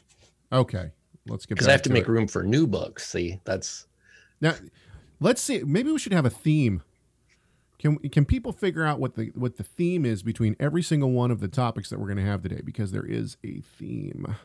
okay, 0.52 0.92
let's 1.26 1.44
get 1.44 1.56
because 1.56 1.66
I 1.66 1.72
have 1.72 1.82
to 1.82 1.90
make 1.92 2.04
it. 2.04 2.08
room 2.08 2.28
for 2.28 2.44
new 2.44 2.68
books. 2.68 3.08
See, 3.10 3.40
that's 3.42 3.86
Now, 4.40 4.54
let's 5.18 5.42
see. 5.42 5.64
Maybe 5.64 5.90
we 5.90 5.98
should 5.98 6.12
have 6.12 6.24
a 6.24 6.30
theme. 6.30 6.82
Can 7.82 7.98
can 7.98 8.24
people 8.24 8.52
figure 8.52 8.84
out 8.84 9.00
what 9.00 9.16
the 9.16 9.32
what 9.34 9.56
the 9.56 9.64
theme 9.64 10.06
is 10.06 10.22
between 10.22 10.54
every 10.60 10.84
single 10.84 11.10
one 11.10 11.32
of 11.32 11.40
the 11.40 11.48
topics 11.48 11.90
that 11.90 11.98
we're 11.98 12.06
going 12.06 12.18
to 12.18 12.24
have 12.24 12.40
today? 12.40 12.60
Because 12.64 12.92
there 12.92 13.04
is 13.04 13.36
a 13.44 13.60
theme. 13.60 14.36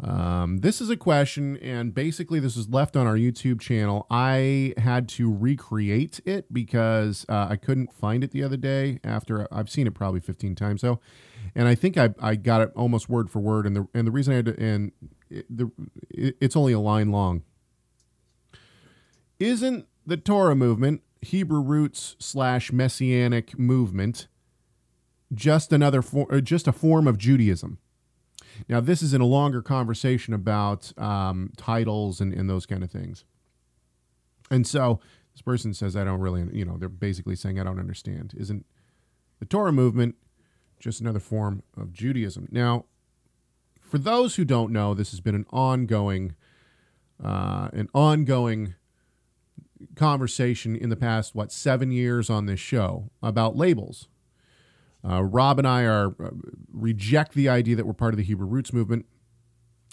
Um, 0.00 0.58
this 0.58 0.80
is 0.80 0.90
a 0.90 0.96
question, 0.96 1.56
and 1.56 1.92
basically, 1.92 2.38
this 2.38 2.56
is 2.56 2.68
left 2.68 2.96
on 2.96 3.08
our 3.08 3.16
YouTube 3.16 3.60
channel. 3.60 4.06
I 4.12 4.74
had 4.78 5.08
to 5.10 5.34
recreate 5.34 6.20
it 6.24 6.52
because 6.54 7.26
uh, 7.28 7.48
I 7.50 7.56
couldn't 7.56 7.92
find 7.92 8.22
it 8.22 8.30
the 8.30 8.44
other 8.44 8.56
day. 8.56 9.00
After 9.02 9.48
I've 9.52 9.68
seen 9.68 9.88
it 9.88 9.94
probably 9.94 10.20
15 10.20 10.54
times, 10.54 10.82
so, 10.82 11.00
and 11.56 11.66
I 11.66 11.74
think 11.74 11.98
I, 11.98 12.10
I 12.20 12.36
got 12.36 12.60
it 12.60 12.70
almost 12.76 13.08
word 13.08 13.28
for 13.28 13.40
word. 13.40 13.66
And 13.66 13.74
the 13.74 13.88
and 13.92 14.06
the 14.06 14.12
reason 14.12 14.34
I 14.34 14.36
had 14.36 14.46
to, 14.46 14.60
and 14.60 14.92
it, 15.28 15.46
the 15.50 15.72
it, 16.10 16.36
it's 16.40 16.54
only 16.54 16.72
a 16.72 16.80
line 16.80 17.10
long. 17.10 17.42
Isn't 19.40 19.88
the 20.06 20.16
Torah 20.16 20.54
movement 20.54 21.02
Hebrew 21.20 21.60
roots 21.60 22.16
slash 22.18 22.72
messianic 22.72 23.58
movement 23.58 24.28
just 25.32 25.72
another 25.72 26.02
for, 26.02 26.32
uh, 26.32 26.40
just 26.40 26.66
a 26.68 26.72
form 26.72 27.06
of 27.06 27.18
Judaism? 27.18 27.78
Now, 28.68 28.80
this 28.80 29.02
is 29.02 29.14
in 29.14 29.20
a 29.20 29.26
longer 29.26 29.62
conversation 29.62 30.34
about 30.34 30.92
um, 30.98 31.52
titles 31.56 32.20
and, 32.20 32.32
and 32.32 32.48
those 32.48 32.66
kind 32.66 32.82
of 32.82 32.90
things. 32.90 33.24
And 34.50 34.66
so 34.66 35.00
this 35.32 35.42
person 35.42 35.74
says, 35.74 35.96
I 35.96 36.04
don't 36.04 36.20
really, 36.20 36.46
you 36.52 36.64
know, 36.64 36.76
they're 36.76 36.88
basically 36.88 37.36
saying, 37.36 37.60
I 37.60 37.64
don't 37.64 37.78
understand. 37.78 38.34
Isn't 38.36 38.66
the 39.38 39.44
Torah 39.44 39.72
movement 39.72 40.16
just 40.80 41.00
another 41.00 41.20
form 41.20 41.62
of 41.76 41.92
Judaism? 41.92 42.48
Now, 42.50 42.86
for 43.80 43.98
those 43.98 44.36
who 44.36 44.44
don't 44.44 44.72
know, 44.72 44.94
this 44.94 45.10
has 45.12 45.20
been 45.20 45.34
an 45.34 45.46
ongoing, 45.50 46.34
uh, 47.22 47.68
an 47.72 47.88
ongoing 47.94 48.74
conversation 49.94 50.76
in 50.76 50.88
the 50.88 50.96
past, 50.96 51.34
what, 51.34 51.52
seven 51.52 51.90
years 51.90 52.30
on 52.30 52.46
this 52.46 52.60
show 52.60 53.10
about 53.22 53.56
labels. 53.56 54.08
Uh, 55.08 55.22
Rob 55.22 55.58
and 55.58 55.68
I 55.68 55.84
are 55.84 56.08
uh, 56.22 56.30
reject 56.72 57.34
the 57.34 57.48
idea 57.48 57.76
that 57.76 57.86
we're 57.86 57.92
part 57.92 58.14
of 58.14 58.18
the 58.18 58.24
Hebrew 58.24 58.46
Roots 58.46 58.72
movement. 58.72 59.06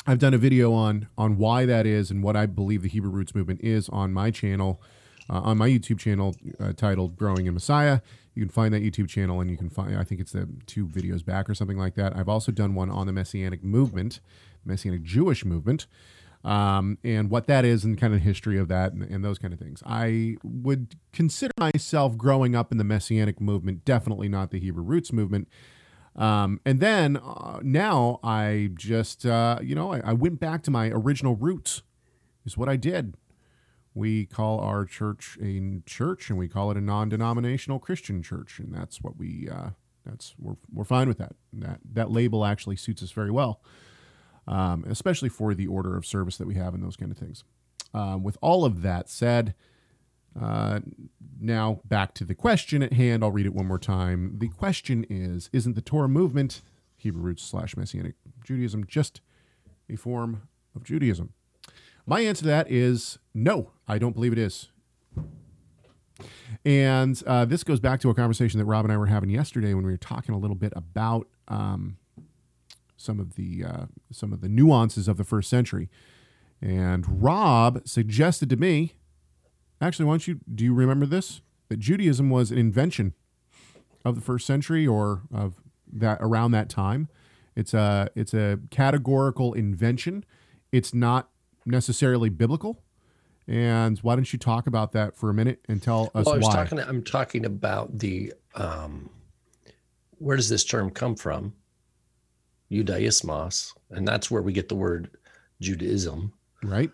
I've 0.08 0.20
done 0.20 0.34
a 0.34 0.38
video 0.38 0.74
on 0.74 1.08
on 1.18 1.38
why 1.38 1.66
that 1.66 1.86
is 1.86 2.12
and 2.12 2.24
what 2.24 2.36
I 2.36 2.46
believe 2.46 2.82
the 2.82 2.90
Hebrew 2.90 3.10
Roots 3.12 3.34
movement 3.34 3.62
is 3.62 3.90
on 3.90 4.14
my 4.14 4.32
channel, 4.32 4.82
uh, 5.30 5.42
on 5.42 5.58
my 5.58 5.70
YouTube 5.70 6.00
channel 6.00 6.36
uh, 6.60 6.74
titled 6.74 7.16
"Growing 7.16 7.46
in 7.46 7.54
Messiah." 7.54 8.02
You 8.34 8.44
can 8.44 8.50
find 8.50 8.74
that 8.74 8.84
YouTube 8.84 9.08
channel, 9.08 9.40
and 9.42 9.50
you 9.50 9.58
can 9.58 9.70
find 9.70 9.98
I 9.98 10.04
think 10.04 10.22
it's 10.22 10.32
the 10.32 10.50
two 10.66 10.86
videos 10.86 11.24
back 11.24 11.50
or 11.50 11.56
something 11.56 11.78
like 11.78 11.96
that. 11.96 12.16
I've 12.16 12.30
also 12.30 12.52
done 12.52 12.76
one 12.76 12.90
on 12.90 13.08
the 13.08 13.14
Messianic 13.14 13.64
movement, 13.64 14.20
Messianic 14.66 15.04
Jewish 15.04 15.46
movement, 15.46 15.88
um, 16.46 17.00
and 17.04 17.32
what 17.32 17.48
that 17.48 17.66
is 17.66 17.84
and 17.84 18.00
kind 18.00 18.14
of 18.14 18.22
history 18.22 18.60
of 18.60 18.68
that 18.68 18.94
and, 18.94 19.02
and 19.02 19.26
those 19.26 19.40
kind 19.40 19.52
of 19.52 19.60
things. 19.60 19.82
I 19.84 20.38
would 20.44 20.96
consider 21.12 21.52
myself 21.60 22.18
growing 22.18 22.56
up 22.56 22.72
in 22.72 22.78
the 22.78 22.84
Messianic 22.84 23.42
movement, 23.42 23.84
definitely 23.84 24.30
not 24.30 24.52
the 24.52 24.60
Hebrew 24.60 24.84
Roots 24.84 25.12
movement. 25.12 25.48
Um, 26.16 26.62
and 26.64 26.80
then 26.80 27.18
uh, 27.18 27.60
now 27.64 28.20
I 28.24 28.70
just, 28.76 29.26
uh, 29.26 29.58
you 29.62 29.74
know, 29.74 29.92
I, 29.92 30.02
I 30.06 30.14
went 30.14 30.40
back 30.40 30.62
to 30.64 30.72
my 30.72 30.90
original 30.90 31.36
roots, 31.36 31.82
is 32.46 32.56
what 32.56 32.70
I 32.70 32.76
did. 32.76 33.16
We 33.96 34.28
call 34.28 34.60
our 34.60 34.86
church 34.86 35.40
a 35.42 35.82
church, 35.86 36.30
and 36.30 36.38
we 36.38 36.48
call 36.48 36.70
it 36.70 36.78
a 36.78 36.82
non-denominational 36.82 37.80
Christian 37.80 38.22
church, 38.22 38.60
and 38.60 38.74
that's 38.74 39.02
what 39.02 39.18
we. 39.18 39.50
Uh, 39.50 39.70
that's 40.06 40.36
we're 40.38 40.58
we're 40.72 40.84
fine 40.84 41.08
with 41.08 41.18
that. 41.18 41.34
That 41.54 41.80
that 41.94 42.12
label 42.12 42.46
actually 42.46 42.76
suits 42.76 43.02
us 43.02 43.12
very 43.12 43.32
well 43.32 43.62
um, 44.48 44.86
especially 44.88 45.30
for 45.30 45.54
the 45.54 45.68
order 45.68 45.96
of 45.98 46.06
service 46.06 46.38
that 46.38 46.48
we 46.48 46.56
have 46.56 46.74
and 46.74 46.84
those 46.84 46.96
kind 46.96 47.12
of 47.12 47.18
things. 47.18 47.44
Um, 47.94 48.24
with 48.24 48.38
all 48.42 48.66
of 48.66 48.82
that 48.82 49.10
said, 49.10 49.56
uh, 50.40 50.80
now 51.40 51.80
back 51.86 52.14
to 52.16 52.26
the 52.26 52.36
question 52.36 52.84
at 52.84 52.94
hand. 52.94 53.24
I'll 53.24 53.32
read 53.32 53.46
it 53.46 53.54
one 53.54 53.68
more 53.68 53.80
time. 53.80 54.36
The 54.38 54.50
question 54.50 55.06
is 55.10 55.50
Isn't 55.54 55.76
the 55.76 55.82
Torah 55.82 56.10
movement, 56.10 56.62
Hebrew 56.98 57.22
roots 57.22 57.44
slash 57.44 57.78
Messianic 57.78 58.16
Judaism, 58.44 58.86
just 58.86 59.22
a 59.90 59.96
form 59.96 60.44
of 60.76 60.84
Judaism? 60.84 61.34
My 62.06 62.20
answer 62.20 62.44
to 62.44 62.48
that 62.48 62.70
is 62.70 63.18
no, 63.34 63.72
I 63.88 63.98
don't 63.98 64.14
believe 64.14 64.34
it 64.34 64.40
is. 64.40 64.70
And 66.64 67.22
uh, 67.26 67.46
this 67.46 67.64
goes 67.64 67.80
back 67.80 68.00
to 68.02 68.10
a 68.10 68.14
conversation 68.14 68.60
that 68.60 68.66
Rob 68.66 68.86
and 68.86 68.94
I 68.94 68.98
were 68.98 69.08
having 69.08 69.30
yesterday 69.30 69.74
when 69.74 69.86
we 69.86 69.92
were 69.92 69.98
talking 69.98 70.34
a 70.34 70.38
little 70.38 70.56
bit 70.56 70.74
about 70.76 71.28
um, 71.48 71.98
some 73.06 73.20
of 73.20 73.36
the 73.36 73.64
uh, 73.64 73.86
some 74.12 74.34
of 74.34 74.42
the 74.42 74.50
nuances 74.50 75.08
of 75.08 75.18
the 75.18 75.24
first 75.24 75.50
century. 75.50 75.90
And 76.62 77.22
Rob 77.22 77.88
suggested 77.88 78.50
to 78.50 78.56
me, 78.56 78.94
actually, 79.80 80.06
why 80.06 80.14
don't 80.14 80.28
you 80.28 80.40
do 80.54 80.64
you 80.64 80.74
remember 80.74 81.06
this? 81.06 81.42
That 81.70 81.80
Judaism 81.80 82.30
was 82.30 82.52
an 82.52 82.58
invention 82.58 83.14
of 84.04 84.16
the 84.16 84.22
first 84.22 84.46
century 84.46 84.86
or 84.86 85.24
of 85.34 85.56
that 85.92 86.18
around 86.22 86.52
that 86.52 86.70
time. 86.70 87.08
It's 87.56 87.74
a 87.74 88.10
it's 88.16 88.34
a 88.34 88.60
categorical 88.70 89.54
invention. 89.54 90.26
It's 90.72 90.94
not 90.94 91.30
necessarily 91.66 92.30
biblical. 92.30 92.82
And 93.48 94.00
why 94.00 94.16
don't 94.16 94.32
you 94.34 94.40
talk 94.40 94.66
about 94.66 94.92
that 94.94 95.16
for 95.16 95.30
a 95.30 95.34
minute 95.34 95.60
and 95.70 95.82
tell 95.82 96.12
us 96.16 96.26
well, 96.26 96.36
I 96.36 96.38
was 96.38 96.48
why? 96.48 96.56
talking. 96.56 96.80
I'm 96.80 97.04
talking 97.04 97.46
about 97.46 98.00
the 98.00 98.34
um, 98.56 99.10
where 100.18 100.36
does 100.36 100.50
this 100.50 100.64
term 100.64 100.90
come 100.90 101.16
from? 101.16 101.54
Judaismos, 102.84 103.74
and 103.92 104.08
that's 104.08 104.30
where 104.30 104.42
we 104.42 104.54
get 104.54 104.70
the 104.70 104.76
word 104.76 105.10
Judaism. 105.62 106.34
right? 106.64 106.92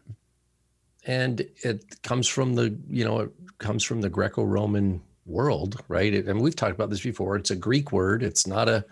and 1.05 1.41
it 1.63 1.99
comes 2.03 2.27
from 2.27 2.53
the 2.53 2.77
you 2.87 3.03
know 3.03 3.21
it 3.21 3.31
comes 3.57 3.83
from 3.83 4.01
the 4.01 4.09
greco-roman 4.09 5.01
world 5.25 5.81
right 5.87 6.13
it, 6.13 6.27
and 6.27 6.39
we've 6.39 6.55
talked 6.55 6.73
about 6.75 6.91
this 6.91 7.01
before 7.01 7.35
it's 7.35 7.49
a 7.49 7.55
greek 7.55 7.91
word 7.91 8.21
it's 8.21 8.45
not 8.45 8.69
a 8.69 8.85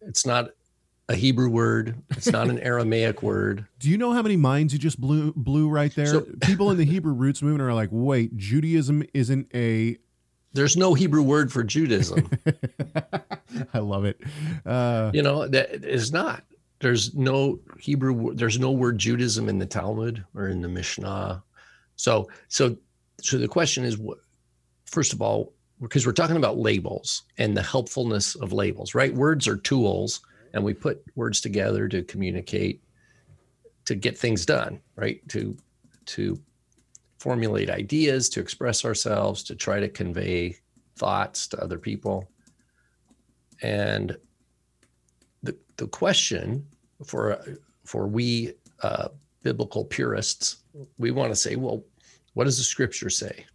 it's 0.00 0.24
not 0.24 0.52
a 1.10 1.14
hebrew 1.14 1.50
word 1.50 1.96
it's 2.16 2.32
not 2.32 2.48
an 2.48 2.58
aramaic 2.70 3.22
word 3.22 3.66
Do 3.78 3.90
you 3.90 3.98
know 3.98 4.12
how 4.12 4.22
many 4.22 4.38
minds 4.38 4.72
you 4.72 4.78
just 4.78 4.98
blew 4.98 5.34
blew 5.36 5.68
right 5.68 5.94
there? 5.94 6.06
So- 6.06 6.26
People 6.40 6.70
in 6.70 6.78
the 6.78 6.86
Hebrew 6.86 7.12
roots 7.12 7.42
movement 7.42 7.60
are 7.68 7.74
like, 7.74 7.90
wait, 7.92 8.34
Judaism 8.38 9.02
isn't 9.12 9.48
a. 9.54 9.98
there's 10.54 10.76
no 10.76 10.94
hebrew 10.94 11.22
word 11.22 11.52
for 11.52 11.62
judaism. 11.62 12.30
I 13.74 13.78
love 13.78 14.04
it. 14.04 14.20
Uh, 14.64 15.10
you 15.12 15.22
know 15.22 15.46
that 15.48 15.84
is 15.84 16.12
not. 16.12 16.44
There's 16.80 17.14
no 17.14 17.58
hebrew 17.78 18.34
there's 18.34 18.58
no 18.58 18.70
word 18.70 18.98
judaism 18.98 19.48
in 19.48 19.58
the 19.58 19.66
talmud 19.66 20.24
or 20.34 20.48
in 20.48 20.62
the 20.62 20.68
mishnah. 20.68 21.42
So 21.96 22.28
so 22.48 22.76
so 23.20 23.38
the 23.38 23.48
question 23.48 23.84
is 23.84 23.98
what 23.98 24.18
first 24.86 25.12
of 25.12 25.20
all 25.20 25.52
because 25.80 26.06
we're 26.06 26.12
talking 26.12 26.36
about 26.36 26.56
labels 26.56 27.22
and 27.36 27.56
the 27.56 27.62
helpfulness 27.62 28.36
of 28.36 28.52
labels 28.52 28.94
right? 28.94 29.12
Words 29.12 29.48
are 29.48 29.56
tools 29.56 30.20
and 30.52 30.62
we 30.62 30.72
put 30.72 31.02
words 31.16 31.40
together 31.40 31.88
to 31.88 32.02
communicate 32.04 32.80
to 33.86 33.94
get 33.94 34.16
things 34.16 34.46
done 34.46 34.80
right? 34.96 35.26
To 35.30 35.56
to 36.06 36.38
formulate 37.24 37.70
ideas 37.70 38.28
to 38.28 38.38
express 38.40 38.84
ourselves 38.84 39.42
to 39.42 39.54
try 39.54 39.80
to 39.80 39.88
convey 39.88 40.54
thoughts 40.96 41.48
to 41.48 41.56
other 41.64 41.78
people 41.78 42.28
and 43.62 44.16
the 45.42 45.56
the 45.76 45.86
question 45.88 46.66
for 47.04 47.24
for 47.84 48.06
we 48.06 48.54
uh, 48.82 49.08
biblical 49.42 49.84
purists, 49.84 50.64
we 50.98 51.10
want 51.10 51.30
to 51.30 51.36
say, 51.36 51.56
well, 51.56 51.84
what 52.32 52.44
does 52.44 52.58
the 52.58 52.64
scripture 52.64 53.10
say? 53.10 53.46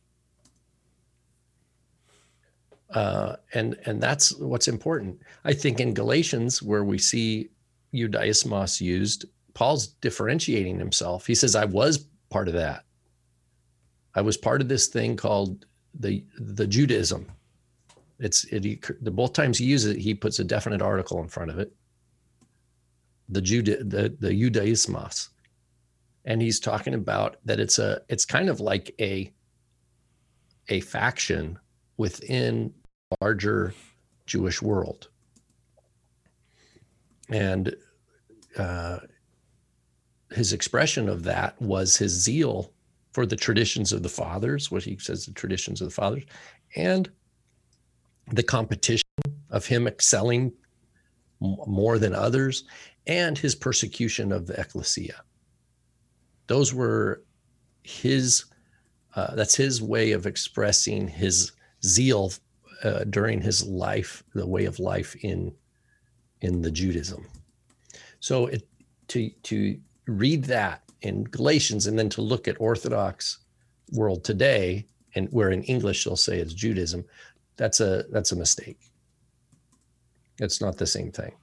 Uh, 2.93 3.35
and 3.53 3.77
and 3.85 4.01
that's 4.01 4.35
what's 4.37 4.67
important. 4.67 5.19
I 5.45 5.53
think 5.53 5.79
in 5.79 5.93
Galatians, 5.93 6.63
where 6.63 6.83
we 6.83 6.97
see 6.97 7.49
Judaismos 7.93 8.81
used, 8.81 9.25
Paul's 9.53 9.87
differentiating 9.87 10.79
himself. 10.79 11.27
He 11.27 11.35
says, 11.35 11.55
"I 11.55 11.65
was 11.65 12.07
part 12.29 12.47
of 12.47 12.55
that. 12.55 12.85
I 14.19 14.21
was 14.21 14.35
part 14.35 14.61
of 14.61 14.67
this 14.67 14.87
thing 14.87 15.15
called 15.15 15.65
the 15.93 16.25
the 16.37 16.67
Judaism." 16.67 17.31
It's 18.19 18.43
it. 18.45 18.65
He, 18.65 18.81
the 19.01 19.11
both 19.11 19.31
times 19.31 19.57
he 19.57 19.65
uses 19.65 19.95
it, 19.95 20.01
he 20.01 20.13
puts 20.13 20.39
a 20.39 20.43
definite 20.43 20.81
article 20.81 21.21
in 21.21 21.29
front 21.29 21.51
of 21.51 21.57
it. 21.57 21.71
The 23.29 23.41
Juda, 23.41 23.77
the 23.89 24.15
the 24.19 24.31
Judaismos, 24.31 25.29
and 26.25 26.41
he's 26.41 26.59
talking 26.59 26.95
about 26.95 27.37
that 27.45 27.61
it's 27.61 27.79
a 27.79 28.01
it's 28.09 28.25
kind 28.25 28.49
of 28.49 28.59
like 28.59 28.93
a 28.99 29.31
a 30.67 30.81
faction 30.81 31.57
within 31.95 32.73
larger 33.21 33.73
Jewish 34.25 34.61
world. 34.61 35.07
And 37.29 37.73
uh, 38.57 38.99
his 40.31 40.51
expression 40.51 41.07
of 41.07 41.23
that 41.23 41.59
was 41.61 41.95
his 41.95 42.11
zeal 42.11 42.73
for 43.11 43.25
the 43.25 43.35
traditions 43.35 43.91
of 43.91 44.03
the 44.03 44.09
fathers, 44.09 44.71
what 44.71 44.83
he 44.83 44.97
says 44.97 45.25
the 45.25 45.33
traditions 45.33 45.81
of 45.81 45.87
the 45.87 45.93
fathers, 45.93 46.23
and 46.75 47.09
the 48.31 48.43
competition 48.43 49.07
of 49.49 49.65
him 49.65 49.87
excelling 49.87 50.51
more 51.39 51.97
than 51.97 52.13
others, 52.13 52.65
and 53.07 53.37
his 53.37 53.55
persecution 53.55 54.31
of 54.31 54.45
the 54.45 54.59
ecclesia. 54.59 55.21
Those 56.47 56.73
were 56.73 57.23
his, 57.83 58.45
uh, 59.15 59.35
that's 59.35 59.55
his 59.55 59.81
way 59.81 60.11
of 60.11 60.25
expressing 60.25 61.07
his 61.07 61.53
zeal 61.83 62.31
uh, 62.83 63.05
during 63.05 63.41
his 63.41 63.65
life, 63.65 64.23
the 64.33 64.47
way 64.47 64.65
of 64.65 64.79
life 64.79 65.15
in 65.23 65.53
in 66.41 66.61
the 66.61 66.71
Judaism. 66.71 67.27
So 68.19 68.47
it, 68.47 68.67
to 69.09 69.29
to 69.43 69.79
read 70.07 70.45
that 70.45 70.88
in 71.01 71.23
Galatians 71.25 71.87
and 71.87 71.97
then 71.97 72.09
to 72.09 72.21
look 72.21 72.47
at 72.47 72.59
Orthodox 72.59 73.39
world 73.91 74.23
today, 74.23 74.85
and 75.15 75.27
where 75.31 75.49
in 75.49 75.63
English 75.63 76.03
they'll 76.03 76.15
say 76.15 76.39
it's 76.39 76.53
Judaism, 76.53 77.05
that's 77.57 77.79
a 77.79 78.05
that's 78.11 78.31
a 78.31 78.35
mistake. 78.35 78.79
It's 80.39 80.61
not 80.61 80.77
the 80.77 80.87
same 80.87 81.11
thing. 81.11 81.33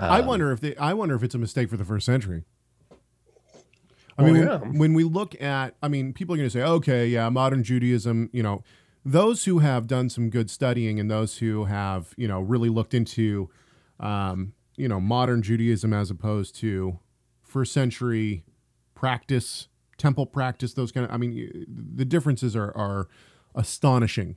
I 0.00 0.20
Um, 0.20 0.26
wonder 0.26 0.52
if 0.52 0.60
they, 0.60 0.76
I 0.76 0.94
wonder 0.94 1.14
if 1.14 1.22
it's 1.22 1.34
a 1.34 1.38
mistake 1.38 1.68
for 1.70 1.76
the 1.76 1.84
first 1.84 2.06
century. 2.06 2.44
I 4.16 4.22
Oh, 4.22 4.24
mean, 4.24 4.36
yeah. 4.36 4.58
when, 4.58 4.78
when 4.78 4.94
we 4.94 5.04
look 5.04 5.40
at, 5.40 5.74
I 5.82 5.88
mean, 5.88 6.12
people 6.12 6.34
are 6.34 6.38
going 6.38 6.48
to 6.48 6.52
say, 6.52 6.62
okay, 6.62 7.06
yeah, 7.06 7.28
modern 7.28 7.62
Judaism, 7.62 8.30
you 8.32 8.42
know, 8.42 8.62
those 9.04 9.44
who 9.44 9.60
have 9.60 9.86
done 9.86 10.08
some 10.10 10.28
good 10.28 10.50
studying 10.50 10.98
and 11.00 11.10
those 11.10 11.38
who 11.38 11.64
have, 11.64 12.14
you 12.16 12.28
know, 12.28 12.40
really 12.40 12.68
looked 12.68 12.94
into, 12.94 13.48
um, 14.00 14.52
you 14.76 14.88
know, 14.88 15.00
modern 15.00 15.42
Judaism 15.42 15.92
as 15.92 16.10
opposed 16.10 16.54
to 16.56 16.98
first 17.48 17.72
century 17.72 18.44
practice, 18.94 19.68
temple 19.96 20.26
practice, 20.26 20.74
those 20.74 20.92
kind 20.92 21.06
of, 21.06 21.12
I 21.12 21.16
mean, 21.16 21.66
the 21.68 22.04
differences 22.04 22.54
are, 22.54 22.76
are 22.76 23.08
astonishing. 23.54 24.36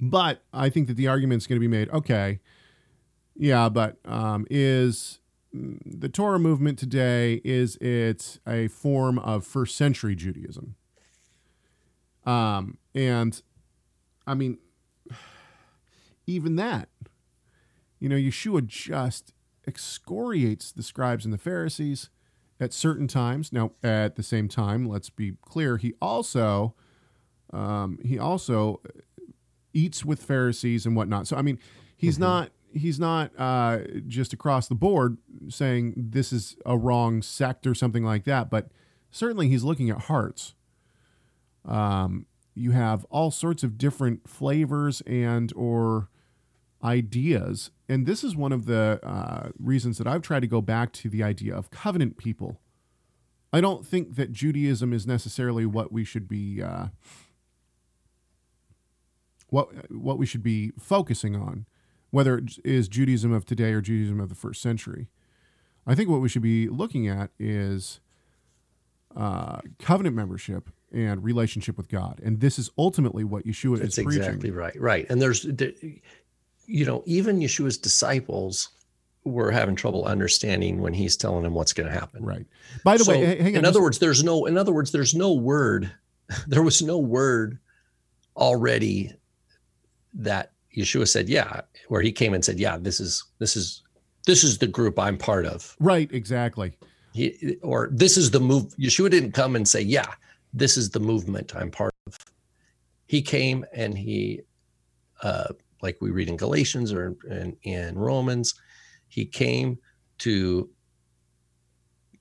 But 0.00 0.42
I 0.52 0.70
think 0.70 0.88
that 0.88 0.96
the 0.96 1.08
argument's 1.08 1.46
going 1.46 1.56
to 1.56 1.60
be 1.60 1.68
made, 1.68 1.90
okay, 1.90 2.40
yeah, 3.36 3.68
but 3.68 3.98
um, 4.04 4.46
is 4.50 5.20
mm, 5.54 5.78
the 5.84 6.08
Torah 6.08 6.38
movement 6.38 6.78
today 6.78 7.40
is 7.44 7.76
it 7.76 8.38
a 8.46 8.68
form 8.68 9.18
of 9.18 9.46
first 9.46 9.76
century 9.76 10.14
Judaism? 10.14 10.76
Um, 12.24 12.78
and 12.94 13.40
I 14.26 14.34
mean, 14.34 14.58
even 16.26 16.56
that, 16.56 16.88
you 17.98 18.08
know, 18.08 18.16
Yeshua 18.16 18.66
just 18.66 19.33
excoriates 19.66 20.72
the 20.72 20.82
scribes 20.82 21.24
and 21.24 21.32
the 21.32 21.38
Pharisees 21.38 22.10
at 22.60 22.72
certain 22.72 23.08
times. 23.08 23.52
Now, 23.52 23.72
at 23.82 24.16
the 24.16 24.22
same 24.22 24.48
time, 24.48 24.86
let's 24.86 25.10
be 25.10 25.32
clear, 25.42 25.76
he 25.76 25.94
also 26.00 26.74
um, 27.52 27.98
he 28.02 28.18
also 28.18 28.80
eats 29.72 30.04
with 30.04 30.22
Pharisees 30.22 30.86
and 30.86 30.96
whatnot. 30.96 31.26
So 31.26 31.36
I 31.36 31.42
mean, 31.42 31.58
he's 31.96 32.18
not 32.18 32.50
he's 32.72 32.98
not 32.98 33.30
uh, 33.38 33.78
just 34.08 34.32
across 34.32 34.68
the 34.68 34.74
board 34.74 35.18
saying 35.48 35.94
this 35.96 36.32
is 36.32 36.56
a 36.66 36.76
wrong 36.76 37.22
sect 37.22 37.66
or 37.66 37.74
something 37.74 38.04
like 38.04 38.24
that, 38.24 38.50
but 38.50 38.68
certainly 39.10 39.48
he's 39.48 39.64
looking 39.64 39.90
at 39.90 40.02
hearts. 40.02 40.54
Um, 41.64 42.26
you 42.54 42.72
have 42.72 43.04
all 43.10 43.30
sorts 43.30 43.62
of 43.62 43.78
different 43.78 44.28
flavors 44.28 45.00
and 45.02 45.52
or 45.56 46.08
ideas, 46.84 47.70
and 47.88 48.04
this 48.06 48.22
is 48.22 48.36
one 48.36 48.52
of 48.52 48.66
the 48.66 49.00
uh, 49.02 49.48
reasons 49.58 49.98
that 49.98 50.06
I've 50.06 50.22
tried 50.22 50.40
to 50.40 50.46
go 50.46 50.60
back 50.60 50.92
to 50.92 51.08
the 51.08 51.22
idea 51.22 51.54
of 51.56 51.70
covenant 51.70 52.18
people. 52.18 52.60
I 53.52 53.60
don't 53.60 53.86
think 53.86 54.16
that 54.16 54.32
Judaism 54.32 54.92
is 54.92 55.06
necessarily 55.06 55.64
what 55.64 55.92
we 55.92 56.04
should 56.04 56.28
be. 56.28 56.62
Uh, 56.62 56.86
what 59.48 59.90
what 59.90 60.18
we 60.18 60.26
should 60.26 60.42
be 60.42 60.72
focusing 60.78 61.36
on, 61.36 61.66
whether 62.10 62.38
it 62.38 62.58
is 62.64 62.88
Judaism 62.88 63.32
of 63.32 63.44
today 63.44 63.72
or 63.72 63.80
Judaism 63.80 64.20
of 64.20 64.28
the 64.28 64.34
first 64.34 64.60
century. 64.60 65.08
I 65.86 65.94
think 65.94 66.08
what 66.08 66.20
we 66.20 66.28
should 66.28 66.42
be 66.42 66.68
looking 66.68 67.06
at 67.08 67.30
is 67.38 68.00
uh, 69.14 69.60
covenant 69.78 70.16
membership 70.16 70.70
and 70.92 71.22
relationship 71.22 71.76
with 71.76 71.88
God, 71.88 72.20
and 72.24 72.40
this 72.40 72.58
is 72.58 72.70
ultimately 72.78 73.22
what 73.22 73.44
Yeshua 73.44 73.78
That's 73.78 73.98
is 73.98 74.04
preaching. 74.04 74.22
exactly 74.22 74.50
right. 74.50 74.80
Right. 74.80 75.06
And 75.10 75.20
there's, 75.20 75.42
there- 75.42 75.72
you 76.66 76.84
know, 76.84 77.02
even 77.06 77.40
Yeshua's 77.40 77.78
disciples 77.78 78.70
were 79.24 79.50
having 79.50 79.74
trouble 79.74 80.04
understanding 80.04 80.80
when 80.80 80.92
he's 80.92 81.16
telling 81.16 81.42
them 81.42 81.54
what's 81.54 81.72
going 81.72 81.88
to 81.90 81.98
happen. 81.98 82.22
Right. 82.24 82.46
By 82.84 82.96
the 82.98 83.04
So, 83.04 83.12
way, 83.12 83.40
on. 83.40 83.46
in 83.46 83.54
just- 83.54 83.64
other 83.66 83.80
words, 83.82 83.98
there's 83.98 84.22
no, 84.22 84.44
in 84.46 84.58
other 84.58 84.72
words, 84.72 84.92
there's 84.92 85.14
no 85.14 85.32
word, 85.32 85.90
there 86.46 86.62
was 86.62 86.82
no 86.82 86.98
word 86.98 87.58
already 88.36 89.12
that 90.14 90.52
Yeshua 90.76 91.08
said, 91.08 91.28
yeah, 91.28 91.62
where 91.88 92.02
he 92.02 92.12
came 92.12 92.34
and 92.34 92.44
said, 92.44 92.58
yeah, 92.58 92.76
this 92.76 93.00
is, 93.00 93.24
this 93.38 93.56
is, 93.56 93.82
this 94.26 94.42
is 94.44 94.58
the 94.58 94.66
group 94.66 94.98
I'm 94.98 95.16
part 95.18 95.46
of. 95.46 95.76
right. 95.80 96.10
Exactly. 96.12 96.72
He, 97.12 97.56
or 97.62 97.90
this 97.92 98.16
is 98.16 98.30
the 98.32 98.40
move. 98.40 98.74
Yeshua 98.76 99.08
didn't 99.08 99.32
come 99.32 99.54
and 99.54 99.66
say, 99.68 99.80
yeah, 99.80 100.12
this 100.52 100.76
is 100.76 100.90
the 100.90 100.98
movement 101.00 101.54
I'm 101.54 101.70
part 101.70 101.92
of. 102.08 102.18
He 103.06 103.22
came 103.22 103.64
and 103.72 103.96
he, 103.96 104.40
uh, 105.22 105.52
like 105.84 105.98
we 106.00 106.10
read 106.10 106.30
in 106.30 106.36
Galatians 106.36 106.92
or 106.92 107.14
in, 107.30 107.56
in 107.62 107.96
Romans, 107.96 108.54
he 109.06 109.24
came 109.26 109.78
to 110.18 110.70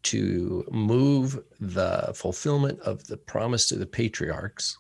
to 0.04 0.66
move 0.70 1.42
the 1.62 2.12
fulfillment 2.14 2.78
of 2.82 3.08
the 3.08 3.16
promise 3.16 3.70
to 3.70 3.78
the 3.78 3.86
patriarchs. 3.86 4.78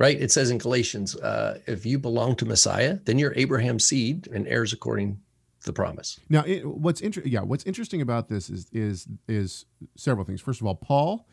Right? 0.00 0.18
It 0.18 0.32
says 0.32 0.50
in 0.50 0.56
Galatians, 0.56 1.14
uh, 1.16 1.60
if 1.66 1.84
you 1.84 1.98
belong 1.98 2.34
to 2.36 2.46
Messiah, 2.46 2.98
then 3.04 3.18
you're 3.18 3.34
Abraham's 3.36 3.84
seed 3.84 4.26
and 4.32 4.48
heirs 4.48 4.72
according 4.72 5.20
to 5.60 5.66
the 5.66 5.72
promise. 5.74 6.18
Now, 6.30 6.44
it, 6.46 6.66
what's 6.66 7.02
inter- 7.02 7.22
yeah, 7.26 7.42
what's 7.42 7.64
interesting 7.64 8.00
about 8.00 8.28
this 8.28 8.48
is 8.48 8.68
is 8.72 9.06
is 9.28 9.66
several 9.96 10.24
things. 10.24 10.40
First 10.40 10.62
of 10.62 10.66
all, 10.66 10.76
Paul 10.76 11.28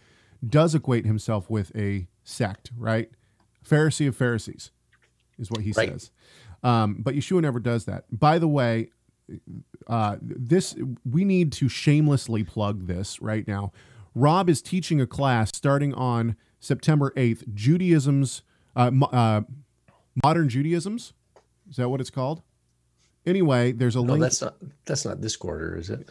does 0.45 0.75
equate 0.75 1.05
himself 1.05 1.49
with 1.49 1.73
a 1.75 2.07
sect, 2.23 2.71
right? 2.75 3.09
Pharisee 3.65 4.07
of 4.09 4.15
Pharisees 4.15 4.71
is 5.41 5.51
what 5.51 5.61
he 5.61 5.71
Right. 5.75 5.89
says. 5.89 6.11
Um, 6.63 6.97
but 6.99 7.15
Yeshua 7.15 7.41
never 7.41 7.59
does 7.59 7.85
that. 7.85 8.05
By 8.17 8.37
the 8.39 8.47
way, 8.47 8.91
uh, 9.87 10.17
this 10.21 10.75
we 11.09 11.25
need 11.25 11.51
to 11.53 11.67
shamelessly 11.67 12.43
plug 12.43 12.85
this 12.87 13.21
right 13.21 13.47
now. 13.47 13.71
Rob 14.13 14.49
is 14.49 14.61
teaching 14.61 15.01
a 15.01 15.07
class 15.07 15.49
starting 15.55 15.93
on 15.93 16.35
September 16.59 17.11
eighth. 17.15 17.43
Judaism's 17.53 18.43
uh, 18.75 18.91
mo- 18.91 19.07
uh, 19.07 19.41
modern 20.23 20.49
Judaisms. 20.49 21.13
Is 21.69 21.77
that 21.77 21.89
what 21.89 21.99
it's 22.01 22.09
called? 22.09 22.41
Anyway, 23.25 23.71
there's 23.71 23.95
a 23.95 23.99
No, 24.01 24.13
link. 24.13 24.21
that's 24.21 24.41
not 24.41 24.55
that's 24.85 25.05
not 25.05 25.21
this 25.21 25.35
quarter, 25.35 25.75
is 25.77 25.89
it? 25.89 26.09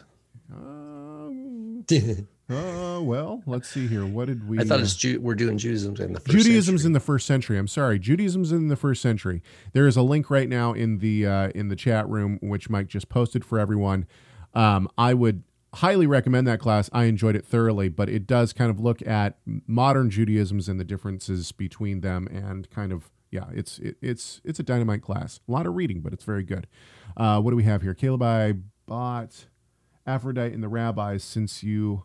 Um, 0.51 1.85
uh, 2.51 3.01
well, 3.01 3.41
let's 3.45 3.69
see 3.69 3.87
here. 3.87 4.05
What 4.05 4.27
did 4.27 4.47
we? 4.47 4.59
I 4.59 4.63
thought 4.63 4.79
it's 4.79 4.95
Ju- 4.95 5.19
we're 5.19 5.35
doing 5.35 5.57
Judaism 5.57 5.95
in 5.97 6.13
the 6.13 6.19
first 6.19 6.31
Judaism's 6.37 6.65
century. 6.65 6.85
in 6.87 6.93
the 6.93 6.99
first 6.99 7.27
century. 7.27 7.57
I'm 7.57 7.67
sorry, 7.67 7.99
Judaism's 7.99 8.51
in 8.51 8.67
the 8.67 8.75
first 8.75 9.01
century. 9.01 9.41
There 9.73 9.87
is 9.87 9.95
a 9.95 10.01
link 10.01 10.29
right 10.29 10.49
now 10.49 10.73
in 10.73 10.99
the 10.99 11.25
uh, 11.25 11.49
in 11.49 11.69
the 11.69 11.75
chat 11.75 12.07
room, 12.09 12.39
which 12.41 12.69
Mike 12.69 12.87
just 12.87 13.09
posted 13.09 13.45
for 13.45 13.59
everyone. 13.59 14.05
Um, 14.53 14.89
I 14.97 15.13
would 15.13 15.43
highly 15.75 16.05
recommend 16.05 16.45
that 16.47 16.59
class. 16.59 16.89
I 16.91 17.05
enjoyed 17.05 17.35
it 17.35 17.45
thoroughly, 17.45 17.89
but 17.89 18.09
it 18.09 18.27
does 18.27 18.53
kind 18.53 18.69
of 18.69 18.79
look 18.79 19.05
at 19.07 19.37
modern 19.45 20.09
Judaisms 20.09 20.67
and 20.67 20.79
the 20.79 20.83
differences 20.83 21.51
between 21.51 22.01
them, 22.01 22.27
and 22.27 22.69
kind 22.69 22.91
of 22.91 23.09
yeah, 23.31 23.45
it's 23.53 23.79
it, 23.79 23.95
it's 24.01 24.41
it's 24.43 24.59
a 24.59 24.63
dynamite 24.63 25.01
class. 25.01 25.39
A 25.47 25.51
lot 25.51 25.65
of 25.65 25.75
reading, 25.75 26.01
but 26.01 26.13
it's 26.13 26.25
very 26.25 26.43
good. 26.43 26.67
Uh, 27.15 27.39
what 27.41 27.51
do 27.51 27.55
we 27.55 27.63
have 27.63 27.81
here? 27.81 27.93
Caleb, 27.93 28.21
I 28.23 28.53
bought 28.85 29.45
Aphrodite 30.05 30.53
and 30.53 30.63
the 30.63 30.67
rabbis 30.67 31.23
since 31.23 31.63
you 31.63 32.03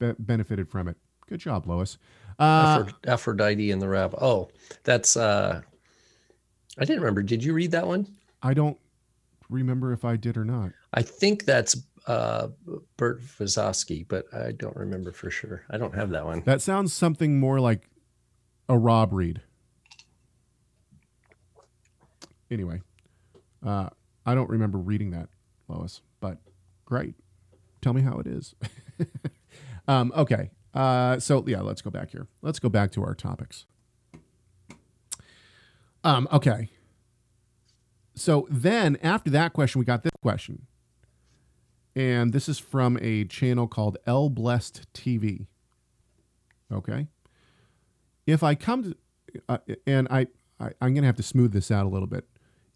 be- 0.00 0.14
benefited 0.18 0.68
from 0.68 0.88
it. 0.88 0.96
Good 1.28 1.38
job, 1.38 1.68
Lois. 1.68 1.96
Uh, 2.40 2.86
Aphrodite 3.06 3.70
and 3.70 3.80
the 3.80 3.88
Rabbi. 3.88 4.18
Oh, 4.20 4.48
that's 4.82 5.16
uh 5.16 5.60
I 6.78 6.84
didn't 6.84 7.00
remember. 7.02 7.22
Did 7.22 7.44
you 7.44 7.52
read 7.52 7.70
that 7.72 7.86
one? 7.86 8.16
I 8.42 8.54
don't 8.54 8.78
remember 9.48 9.92
if 9.92 10.04
I 10.04 10.16
did 10.16 10.36
or 10.36 10.44
not. 10.44 10.72
I 10.92 11.02
think 11.02 11.44
that's 11.44 11.76
uh 12.06 12.48
Burt 12.96 13.22
Visotzky, 13.22 14.08
but 14.08 14.24
I 14.34 14.52
don't 14.52 14.74
remember 14.74 15.12
for 15.12 15.30
sure. 15.30 15.62
I 15.70 15.76
don't 15.76 15.94
have 15.94 16.10
that 16.10 16.24
one. 16.24 16.42
That 16.46 16.62
sounds 16.62 16.92
something 16.92 17.38
more 17.38 17.60
like 17.60 17.88
a 18.68 18.76
Rob 18.76 19.12
read. 19.12 19.42
Anyway, 22.50 22.80
uh, 23.64 23.90
I 24.26 24.34
don't 24.34 24.50
remember 24.50 24.78
reading 24.78 25.10
that, 25.12 25.28
Lois, 25.68 26.00
but 26.18 26.38
great. 26.84 27.14
Tell 27.80 27.92
me 27.92 28.02
how 28.02 28.18
it 28.18 28.26
is. 28.26 28.56
um, 29.90 30.12
okay. 30.16 30.50
Uh, 30.72 31.18
so, 31.18 31.42
yeah, 31.48 31.60
let's 31.62 31.82
go 31.82 31.90
back 31.90 32.12
here. 32.12 32.28
Let's 32.42 32.60
go 32.60 32.68
back 32.68 32.92
to 32.92 33.02
our 33.02 33.12
topics. 33.12 33.66
Um, 36.04 36.28
okay. 36.32 36.70
so 38.14 38.46
then 38.48 38.96
after 39.02 39.30
that 39.30 39.52
question, 39.52 39.80
we 39.80 39.84
got 39.84 40.04
this 40.04 40.12
question. 40.22 40.66
And 41.96 42.32
this 42.32 42.48
is 42.48 42.60
from 42.60 42.98
a 43.02 43.24
channel 43.24 43.66
called 43.66 43.98
L 44.06 44.30
Blessed 44.30 44.86
TV. 44.94 45.46
Okay. 46.72 47.08
If 48.26 48.44
I 48.44 48.54
come 48.54 48.84
to, 48.84 48.96
uh, 49.48 49.58
and 49.88 50.06
I, 50.08 50.28
I, 50.60 50.70
I'm 50.80 50.94
going 50.94 51.02
to 51.02 51.06
have 51.06 51.16
to 51.16 51.22
smooth 51.24 51.52
this 51.52 51.70
out 51.72 51.84
a 51.84 51.88
little 51.88 52.06
bit. 52.06 52.28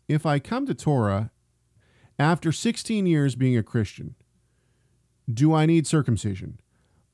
If 0.09 0.27
I 0.27 0.41
come 0.41 0.67
to 0.67 0.75
Torah 0.75 1.31
after 2.19 2.51
16 2.51 3.07
years 3.07 3.37
being 3.37 3.57
a 3.57 3.63
Christian, 3.63 4.17
do 5.33 5.55
I 5.55 5.65
need 5.65 5.87
circumcision? 5.87 6.59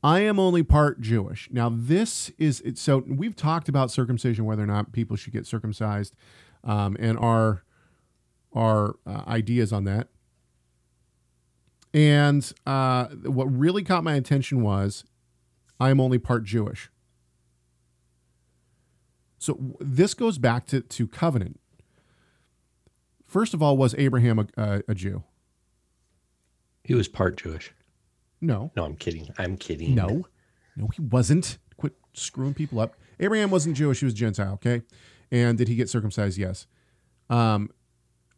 I 0.03 0.21
am 0.21 0.39
only 0.39 0.63
part 0.63 1.01
Jewish. 1.01 1.49
Now, 1.53 1.71
this 1.73 2.31
is 2.39 2.63
so 2.75 3.05
we've 3.07 3.37
talked 3.37 3.69
about 3.69 3.91
circumcision, 3.91 4.45
whether 4.45 4.63
or 4.63 4.67
not 4.67 4.93
people 4.93 5.17
should 5.17 5.33
get 5.33 5.47
circumcised, 5.47 6.15
um, 6.65 6.97
and 6.99 7.19
our 7.19 7.65
our 8.53 8.97
uh, 9.07 9.23
ideas 9.29 9.73
on 9.73 9.85
that. 9.85 10.09
And 11.93 12.51
uh, 12.67 13.07
what 13.25 13.45
really 13.47 13.83
caught 13.83 14.05
my 14.05 14.15
attention 14.15 14.63
was 14.63 15.05
I 15.79 15.91
am 15.91 16.01
only 16.01 16.19
part 16.19 16.45
Jewish. 16.45 16.91
So 19.39 19.77
this 19.81 20.15
goes 20.15 20.39
back 20.39 20.67
to, 20.67 20.83
to 20.83 21.09
covenant. 21.09 21.59
First 23.27 23.55
of 23.55 23.63
all, 23.63 23.77
was 23.77 23.95
Abraham 23.97 24.39
a, 24.39 24.47
a, 24.57 24.83
a 24.89 24.95
Jew? 24.95 25.25
He 26.85 26.95
was 26.95 27.09
part 27.09 27.39
Jewish. 27.39 27.73
No. 28.41 28.73
No, 28.77 28.85
I'm 28.85 28.97
kidding. 28.97 29.29
I'm 29.39 29.57
kidding. 29.57 29.95
No. 29.95 30.27
No, 30.77 30.89
he 30.89 31.03
wasn't. 31.03 31.59
Quit 31.77 31.95
screwing 32.13 32.55
people 32.55 32.81
up. 32.81 32.95
Abraham 33.19 33.51
wasn't 33.51 33.77
Jewish, 33.77 34.01
he 34.01 34.07
was 34.07 34.15
Gentile, 34.15 34.55
okay? 34.55 34.83
And 35.31 35.59
did 35.59 35.69
he 35.69 35.77
get 35.77 35.89
circumcised? 35.89 36.39
Yes. 36.39 36.67
Um, 37.29 37.71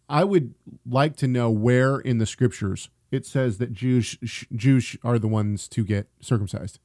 I 0.09 0.25
would 0.25 0.55
like 0.85 1.17
to 1.19 1.29
know 1.29 1.51
where 1.51 1.99
in 1.99 2.19
the 2.19 2.27
scriptures 2.27 2.91
it 3.11 3.25
says 3.25 3.59
that 3.59 3.73
Jews 3.73 4.17
Jews 4.55 4.97
are 5.05 5.19
the 5.19 5.29
ones 5.29 5.69
to 5.69 5.85
get 5.85 6.09
circumcised. 6.21 6.79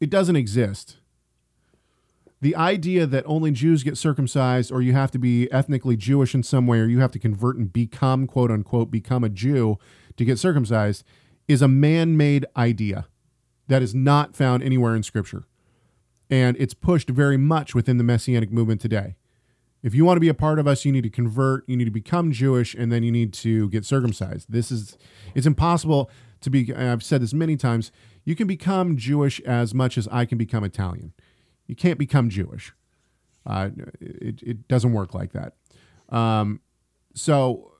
It 0.00 0.10
doesn't 0.10 0.36
exist. 0.36 0.96
The 2.40 2.56
idea 2.56 3.06
that 3.06 3.24
only 3.26 3.50
Jews 3.50 3.82
get 3.82 3.98
circumcised, 3.98 4.72
or 4.72 4.80
you 4.80 4.94
have 4.94 5.10
to 5.10 5.18
be 5.18 5.50
ethnically 5.52 5.96
Jewish 5.96 6.34
in 6.34 6.42
some 6.42 6.66
way, 6.66 6.78
or 6.80 6.86
you 6.86 7.00
have 7.00 7.12
to 7.12 7.18
convert 7.18 7.56
and 7.56 7.70
become, 7.70 8.26
quote 8.26 8.50
unquote, 8.50 8.90
become 8.90 9.24
a 9.24 9.28
Jew 9.28 9.78
to 10.20 10.24
get 10.26 10.38
circumcised, 10.38 11.02
is 11.48 11.62
a 11.62 11.68
man 11.68 12.14
made 12.14 12.44
idea 12.54 13.06
that 13.68 13.80
is 13.80 13.94
not 13.94 14.36
found 14.36 14.62
anywhere 14.62 14.94
in 14.94 15.02
Scripture. 15.02 15.44
And 16.28 16.56
it's 16.58 16.74
pushed 16.74 17.08
very 17.08 17.38
much 17.38 17.74
within 17.74 17.96
the 17.96 18.04
Messianic 18.04 18.52
movement 18.52 18.82
today. 18.82 19.16
If 19.82 19.94
you 19.94 20.04
want 20.04 20.16
to 20.16 20.20
be 20.20 20.28
a 20.28 20.34
part 20.34 20.58
of 20.58 20.66
us, 20.68 20.84
you 20.84 20.92
need 20.92 21.04
to 21.04 21.10
convert, 21.10 21.66
you 21.66 21.74
need 21.74 21.86
to 21.86 21.90
become 21.90 22.32
Jewish, 22.32 22.74
and 22.74 22.92
then 22.92 23.02
you 23.02 23.10
need 23.10 23.32
to 23.32 23.70
get 23.70 23.86
circumcised. 23.86 24.52
This 24.52 24.70
is, 24.70 24.98
it's 25.34 25.46
impossible 25.46 26.10
to 26.42 26.50
be, 26.50 26.72
I've 26.74 27.02
said 27.02 27.22
this 27.22 27.32
many 27.32 27.56
times, 27.56 27.90
you 28.24 28.36
can 28.36 28.46
become 28.46 28.98
Jewish 28.98 29.40
as 29.40 29.72
much 29.72 29.96
as 29.96 30.06
I 30.08 30.26
can 30.26 30.36
become 30.36 30.64
Italian. 30.64 31.14
You 31.66 31.74
can't 31.74 31.98
become 31.98 32.28
Jewish. 32.28 32.74
Uh, 33.46 33.70
it, 34.00 34.42
it 34.42 34.68
doesn't 34.68 34.92
work 34.92 35.14
like 35.14 35.32
that. 35.32 35.54
Um, 36.10 36.60
so 37.14 37.72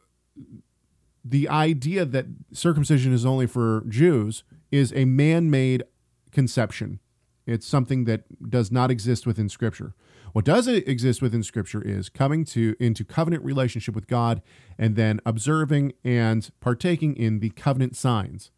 the 1.25 1.49
idea 1.49 2.05
that 2.05 2.27
circumcision 2.53 3.13
is 3.13 3.27
only 3.27 3.47
for 3.47 3.85
Jews 3.89 4.45
is 4.71 4.93
a 4.95 5.05
man 5.05 5.51
made 5.51 5.85
conception. 6.31 7.01
It's 7.47 7.67
something 7.67 8.05
that 8.05 8.51
does 8.51 8.71
not 8.71 8.91
exist 8.91 9.27
within 9.27 9.49
Scripture. 9.49 9.95
What 10.33 10.45
does 10.45 10.69
exist 10.69 11.21
within 11.21 11.43
Scripture 11.43 11.83
is 11.83 12.09
coming 12.09 12.45
to 12.47 12.77
into 12.79 13.05
covenant 13.05 13.45
relationship 13.45 13.95
with 13.95 14.07
God 14.07 14.43
and 14.79 14.95
then 14.95 15.21
observing 15.27 15.95
and 16.05 16.49
partaking 16.61 17.17
in 17.17 17.41
the 17.41 17.51
covenant 17.51 17.97
signs. 17.97 18.51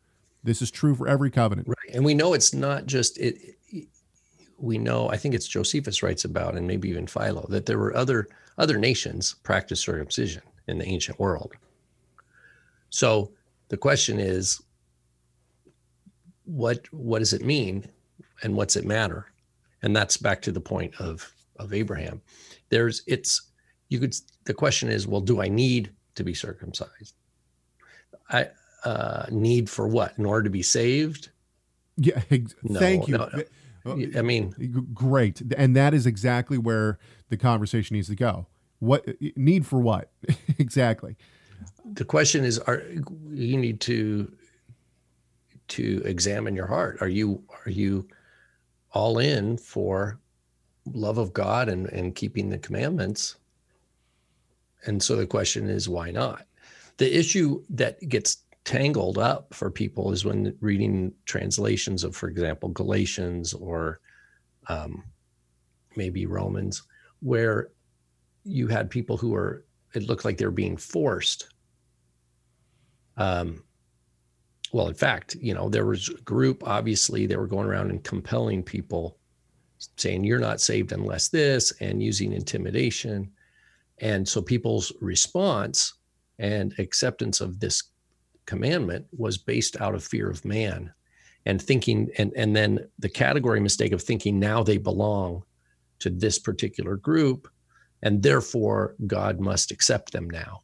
This 0.44 0.60
is 0.60 0.70
true 0.70 0.94
for 0.94 1.08
every 1.08 1.30
covenant. 1.30 1.68
Right. 1.68 1.94
And 1.94 2.04
we 2.04 2.14
know 2.14 2.34
it's 2.34 2.52
not 2.52 2.86
just 2.86 3.16
it, 3.18 3.56
it 3.68 3.88
we 4.58 4.78
know, 4.78 5.08
I 5.08 5.16
think 5.16 5.34
it's 5.34 5.48
Josephus 5.48 6.02
writes 6.02 6.24
about, 6.24 6.56
and 6.56 6.66
maybe 6.66 6.88
even 6.88 7.06
Philo, 7.06 7.46
that 7.48 7.66
there 7.66 7.78
were 7.78 7.96
other 7.96 8.28
other 8.58 8.78
nations 8.78 9.34
practice 9.42 9.80
circumcision 9.80 10.42
in 10.68 10.78
the 10.78 10.86
ancient 10.86 11.18
world. 11.18 11.52
So 12.92 13.32
the 13.68 13.76
question 13.78 14.20
is, 14.20 14.62
what 16.44 16.86
what 16.92 17.20
does 17.20 17.32
it 17.32 17.42
mean, 17.44 17.86
and 18.42 18.54
what's 18.54 18.76
it 18.76 18.84
matter? 18.84 19.26
And 19.82 19.96
that's 19.96 20.16
back 20.16 20.42
to 20.42 20.52
the 20.52 20.60
point 20.60 20.94
of 21.00 21.32
of 21.56 21.72
Abraham. 21.72 22.20
There's 22.68 23.02
it's 23.06 23.50
you 23.88 23.98
could 23.98 24.14
the 24.44 24.54
question 24.54 24.90
is, 24.90 25.06
well, 25.06 25.22
do 25.22 25.40
I 25.40 25.48
need 25.48 25.90
to 26.16 26.22
be 26.22 26.34
circumcised? 26.34 27.14
I 28.28 28.48
uh, 28.84 29.26
need 29.30 29.70
for 29.70 29.88
what? 29.88 30.12
In 30.18 30.26
order 30.26 30.44
to 30.44 30.50
be 30.50 30.62
saved? 30.62 31.30
Yeah. 31.96 32.20
No, 32.62 32.78
thank 32.78 33.08
you. 33.08 33.16
No, 33.16 33.30
no. 33.86 34.18
I 34.18 34.22
mean, 34.22 34.54
great, 34.92 35.40
and 35.56 35.74
that 35.76 35.94
is 35.94 36.06
exactly 36.06 36.58
where 36.58 36.98
the 37.30 37.38
conversation 37.38 37.94
needs 37.94 38.08
to 38.08 38.16
go. 38.16 38.46
What 38.80 39.08
need 39.34 39.66
for 39.66 39.80
what 39.80 40.10
exactly? 40.58 41.16
The 41.94 42.04
question 42.04 42.44
is: 42.44 42.58
Are 42.58 42.82
you 43.30 43.56
need 43.56 43.80
to 43.82 44.32
to 45.68 46.02
examine 46.04 46.54
your 46.54 46.66
heart? 46.66 46.98
Are 47.00 47.08
you 47.08 47.42
are 47.64 47.70
you 47.70 48.06
all 48.92 49.18
in 49.18 49.56
for 49.56 50.18
love 50.86 51.18
of 51.18 51.32
God 51.32 51.68
and, 51.68 51.86
and 51.88 52.14
keeping 52.14 52.48
the 52.48 52.58
commandments. 52.58 53.36
And 54.86 55.02
so 55.02 55.16
the 55.16 55.26
question 55.26 55.68
is, 55.68 55.88
why 55.88 56.10
not? 56.10 56.46
The 56.98 57.16
issue 57.16 57.62
that 57.70 58.06
gets 58.08 58.38
tangled 58.64 59.18
up 59.18 59.54
for 59.54 59.70
people 59.70 60.12
is 60.12 60.24
when 60.24 60.56
reading 60.60 61.12
translations 61.24 62.04
of, 62.04 62.14
for 62.14 62.28
example, 62.28 62.68
Galatians 62.70 63.54
or 63.54 64.00
um, 64.68 65.04
maybe 65.96 66.26
Romans, 66.26 66.82
where 67.20 67.68
you 68.44 68.66
had 68.66 68.90
people 68.90 69.16
who 69.16 69.30
were, 69.30 69.64
it 69.94 70.08
looked 70.08 70.24
like 70.24 70.36
they 70.36 70.44
were 70.44 70.50
being 70.50 70.76
forced. 70.76 71.51
Um, 73.16 73.64
well, 74.72 74.88
in 74.88 74.94
fact, 74.94 75.36
you 75.36 75.52
know, 75.54 75.68
there 75.68 75.86
was 75.86 76.08
a 76.08 76.20
group, 76.22 76.66
obviously, 76.66 77.26
they 77.26 77.36
were 77.36 77.46
going 77.46 77.66
around 77.66 77.90
and 77.90 78.02
compelling 78.02 78.62
people 78.62 79.18
saying 79.96 80.24
you're 80.24 80.38
not 80.38 80.60
saved 80.60 80.92
unless 80.92 81.28
this 81.28 81.72
and 81.80 82.02
using 82.02 82.32
intimidation. 82.32 83.30
And 83.98 84.26
so 84.26 84.40
people's 84.40 84.92
response 85.00 85.94
and 86.38 86.74
acceptance 86.78 87.40
of 87.40 87.60
this 87.60 87.82
commandment 88.46 89.06
was 89.16 89.38
based 89.38 89.80
out 89.80 89.94
of 89.94 90.04
fear 90.04 90.30
of 90.30 90.44
man 90.44 90.92
and 91.46 91.60
thinking 91.60 92.10
and 92.18 92.32
and 92.36 92.54
then 92.54 92.80
the 92.98 93.08
category 93.08 93.60
mistake 93.60 93.92
of 93.92 94.02
thinking 94.02 94.38
now 94.38 94.62
they 94.62 94.78
belong 94.78 95.42
to 96.00 96.10
this 96.10 96.38
particular 96.38 96.96
group 96.96 97.48
and 98.02 98.22
therefore 98.22 98.96
God 99.06 99.40
must 99.40 99.70
accept 99.70 100.12
them 100.12 100.28
now. 100.28 100.62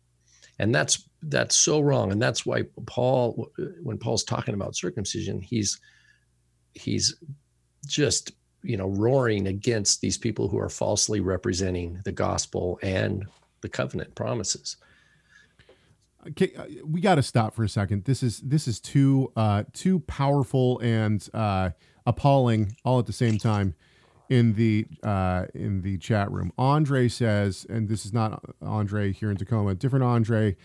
And 0.58 0.74
that's 0.74 1.08
that's 1.22 1.56
so 1.56 1.80
wrong. 1.80 2.12
And 2.12 2.20
that's 2.20 2.44
why 2.44 2.64
Paul 2.86 3.50
when 3.82 3.98
Paul's 3.98 4.24
talking 4.24 4.54
about 4.54 4.76
circumcision 4.76 5.40
he's 5.40 5.80
he's 6.74 7.16
just 7.86 8.32
you 8.62 8.76
know 8.76 8.88
roaring 8.88 9.46
against 9.46 10.00
these 10.00 10.18
people 10.18 10.48
who 10.48 10.58
are 10.58 10.68
falsely 10.68 11.20
representing 11.20 12.00
the 12.04 12.12
gospel 12.12 12.78
and 12.82 13.26
the 13.60 13.68
covenant 13.68 14.14
promises. 14.14 14.76
Okay 16.28 16.52
uh, 16.56 16.64
we 16.84 17.00
got 17.00 17.16
to 17.16 17.22
stop 17.22 17.54
for 17.54 17.64
a 17.64 17.68
second. 17.68 18.04
This 18.04 18.22
is 18.22 18.40
this 18.40 18.66
is 18.66 18.80
too 18.80 19.32
uh 19.36 19.64
too 19.72 20.00
powerful 20.00 20.80
and 20.80 21.26
uh 21.32 21.70
appalling 22.06 22.74
all 22.84 22.98
at 22.98 23.06
the 23.06 23.12
same 23.12 23.38
time 23.38 23.74
in 24.28 24.54
the 24.54 24.86
uh 25.02 25.46
in 25.54 25.82
the 25.82 25.96
chat 25.98 26.30
room 26.30 26.52
andre 26.58 27.08
says 27.08 27.66
and 27.68 27.88
this 27.88 28.04
is 28.04 28.12
not 28.12 28.44
andre 28.62 29.12
here 29.12 29.30
in 29.30 29.36
tacoma 29.36 29.74
different 29.74 30.04
andre 30.04 30.56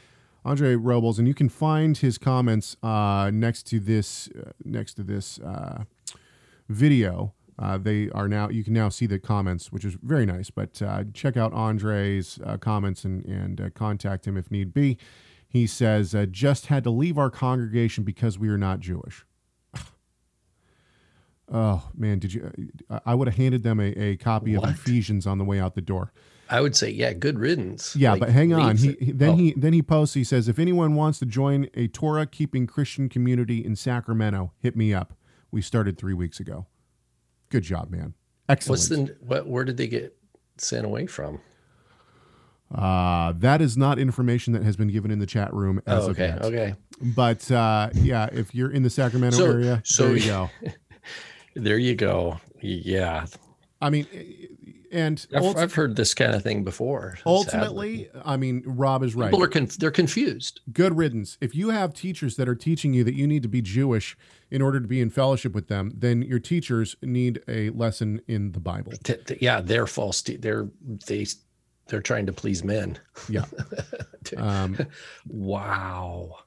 andre 0.45 0.75
robles 0.75 1.17
and 1.17 1.27
you 1.27 1.33
can 1.33 1.49
find 1.49 1.97
his 1.97 2.17
comments 2.17 2.75
uh 2.83 3.31
next 3.33 3.63
to 3.63 3.79
this 3.79 4.29
uh, 4.29 4.51
next 4.63 4.95
to 4.95 5.03
this 5.03 5.39
uh 5.39 5.83
video 6.69 7.33
uh, 7.59 7.77
they 7.77 8.09
are 8.09 8.27
now 8.27 8.49
you 8.49 8.63
can 8.63 8.73
now 8.73 8.89
see 8.89 9.05
the 9.05 9.19
comments, 9.19 9.71
which 9.71 9.85
is 9.85 9.95
very 10.01 10.25
nice. 10.25 10.49
But 10.49 10.81
uh, 10.81 11.03
check 11.13 11.37
out 11.37 11.53
Andre's 11.53 12.39
comments 12.61 13.05
and 13.05 13.23
and 13.25 13.73
contact 13.75 14.25
him 14.25 14.37
if 14.37 14.49
need 14.49 14.73
be. 14.73 14.97
He 15.47 15.67
says, 15.67 16.15
"Just 16.31 16.67
had 16.67 16.83
to 16.83 16.89
leave 16.89 17.17
our 17.17 17.29
congregation 17.29 18.03
because 18.03 18.39
we 18.39 18.49
are 18.49 18.57
not 18.57 18.79
Jewish." 18.79 19.25
Oh 21.51 21.89
man, 21.95 22.19
did 22.19 22.33
you? 22.33 22.51
Uh, 22.89 22.99
I 23.05 23.15
would 23.15 23.27
have 23.27 23.37
handed 23.37 23.63
them 23.63 23.79
a, 23.79 23.91
a 23.97 24.17
copy 24.17 24.55
what? 24.57 24.69
of 24.69 24.75
Ephesians 24.75 25.25
on 25.27 25.37
the 25.37 25.43
way 25.45 25.59
out 25.59 25.75
the 25.75 25.81
door. 25.81 26.11
I 26.49 26.61
would 26.61 26.75
say, 26.75 26.89
yeah, 26.89 27.13
good 27.13 27.39
riddance. 27.39 27.95
Yeah, 27.95 28.11
like, 28.11 28.19
but 28.19 28.29
hang 28.29 28.53
on. 28.53 28.77
He, 28.77 28.95
he 28.99 29.11
then 29.11 29.29
oh. 29.29 29.35
he 29.35 29.53
then 29.53 29.73
he 29.73 29.81
posts. 29.81 30.13
He 30.13 30.23
says, 30.23 30.47
if 30.47 30.59
anyone 30.59 30.95
wants 30.95 31.19
to 31.19 31.25
join 31.25 31.67
a 31.73 31.87
Torah 31.87 32.25
keeping 32.27 32.67
Christian 32.67 33.09
community 33.09 33.63
in 33.63 33.75
Sacramento, 33.75 34.51
hit 34.59 34.75
me 34.75 34.93
up. 34.93 35.13
We 35.51 35.61
started 35.61 35.97
three 35.97 36.13
weeks 36.13 36.39
ago. 36.39 36.67
Good 37.49 37.63
job, 37.63 37.89
man. 37.89 38.13
Excellent. 38.49 38.71
What's 38.71 38.89
the 38.89 39.15
what? 39.21 39.47
Where 39.47 39.63
did 39.63 39.77
they 39.77 39.87
get 39.87 40.15
sent 40.57 40.85
away 40.85 41.07
from? 41.07 41.39
Uh, 42.73 43.33
that 43.37 43.61
is 43.61 43.77
not 43.77 43.99
information 43.99 44.53
that 44.53 44.63
has 44.63 44.75
been 44.75 44.87
given 44.87 45.11
in 45.11 45.19
the 45.19 45.27
chat 45.27 45.53
room 45.53 45.79
as 45.85 46.05
Oh, 46.05 46.09
of 46.09 46.11
okay. 46.11 46.27
yet. 46.27 46.41
Okay. 46.41 46.75
But 47.01 47.51
uh, 47.51 47.89
yeah, 47.93 48.29
if 48.31 48.55
you're 48.55 48.71
in 48.71 48.81
the 48.81 48.89
Sacramento 48.89 49.37
So- 49.37 49.45
area, 49.45 49.81
so- 49.85 50.07
there 50.07 50.17
you 50.17 50.25
go. 50.25 50.49
There 51.55 51.77
you 51.77 51.95
go. 51.95 52.39
Yeah. 52.61 53.25
I 53.81 53.89
mean, 53.89 54.07
and 54.91 55.25
I've, 55.35 55.43
ult- 55.43 55.57
I've 55.57 55.73
heard 55.73 55.95
this 55.95 56.13
kind 56.13 56.33
of 56.33 56.41
thing 56.43 56.63
before. 56.63 57.17
ultimately, 57.25 58.09
I 58.23 58.37
mean, 58.37 58.63
Rob 58.65 59.03
is 59.03 59.15
right. 59.15 59.29
People 59.31 59.43
are 59.43 59.47
conf- 59.49 59.77
they're 59.77 59.91
confused. 59.91 60.61
Good 60.71 60.95
riddance. 60.97 61.37
If 61.41 61.53
you 61.55 61.69
have 61.71 61.93
teachers 61.93 62.35
that 62.37 62.47
are 62.47 62.55
teaching 62.55 62.93
you 62.93 63.03
that 63.03 63.15
you 63.15 63.27
need 63.27 63.41
to 63.43 63.49
be 63.49 63.61
Jewish 63.61 64.15
in 64.51 64.61
order 64.61 64.79
to 64.79 64.87
be 64.87 65.01
in 65.01 65.09
fellowship 65.09 65.53
with 65.53 65.67
them, 65.67 65.91
then 65.95 66.21
your 66.21 66.39
teachers 66.39 66.95
need 67.01 67.41
a 67.47 67.71
lesson 67.71 68.21
in 68.27 68.51
the 68.53 68.59
Bible. 68.59 68.93
T- 69.03 69.15
t- 69.25 69.37
yeah, 69.41 69.59
they're 69.61 69.87
false. 69.87 70.21
te- 70.21 70.37
They're 70.37 70.69
they 71.07 71.25
they're 71.87 72.01
trying 72.01 72.25
to 72.27 72.33
please 72.33 72.63
men. 72.63 72.99
Yeah. 73.29 73.45
Um, 74.37 74.77
Wow. 75.27 76.37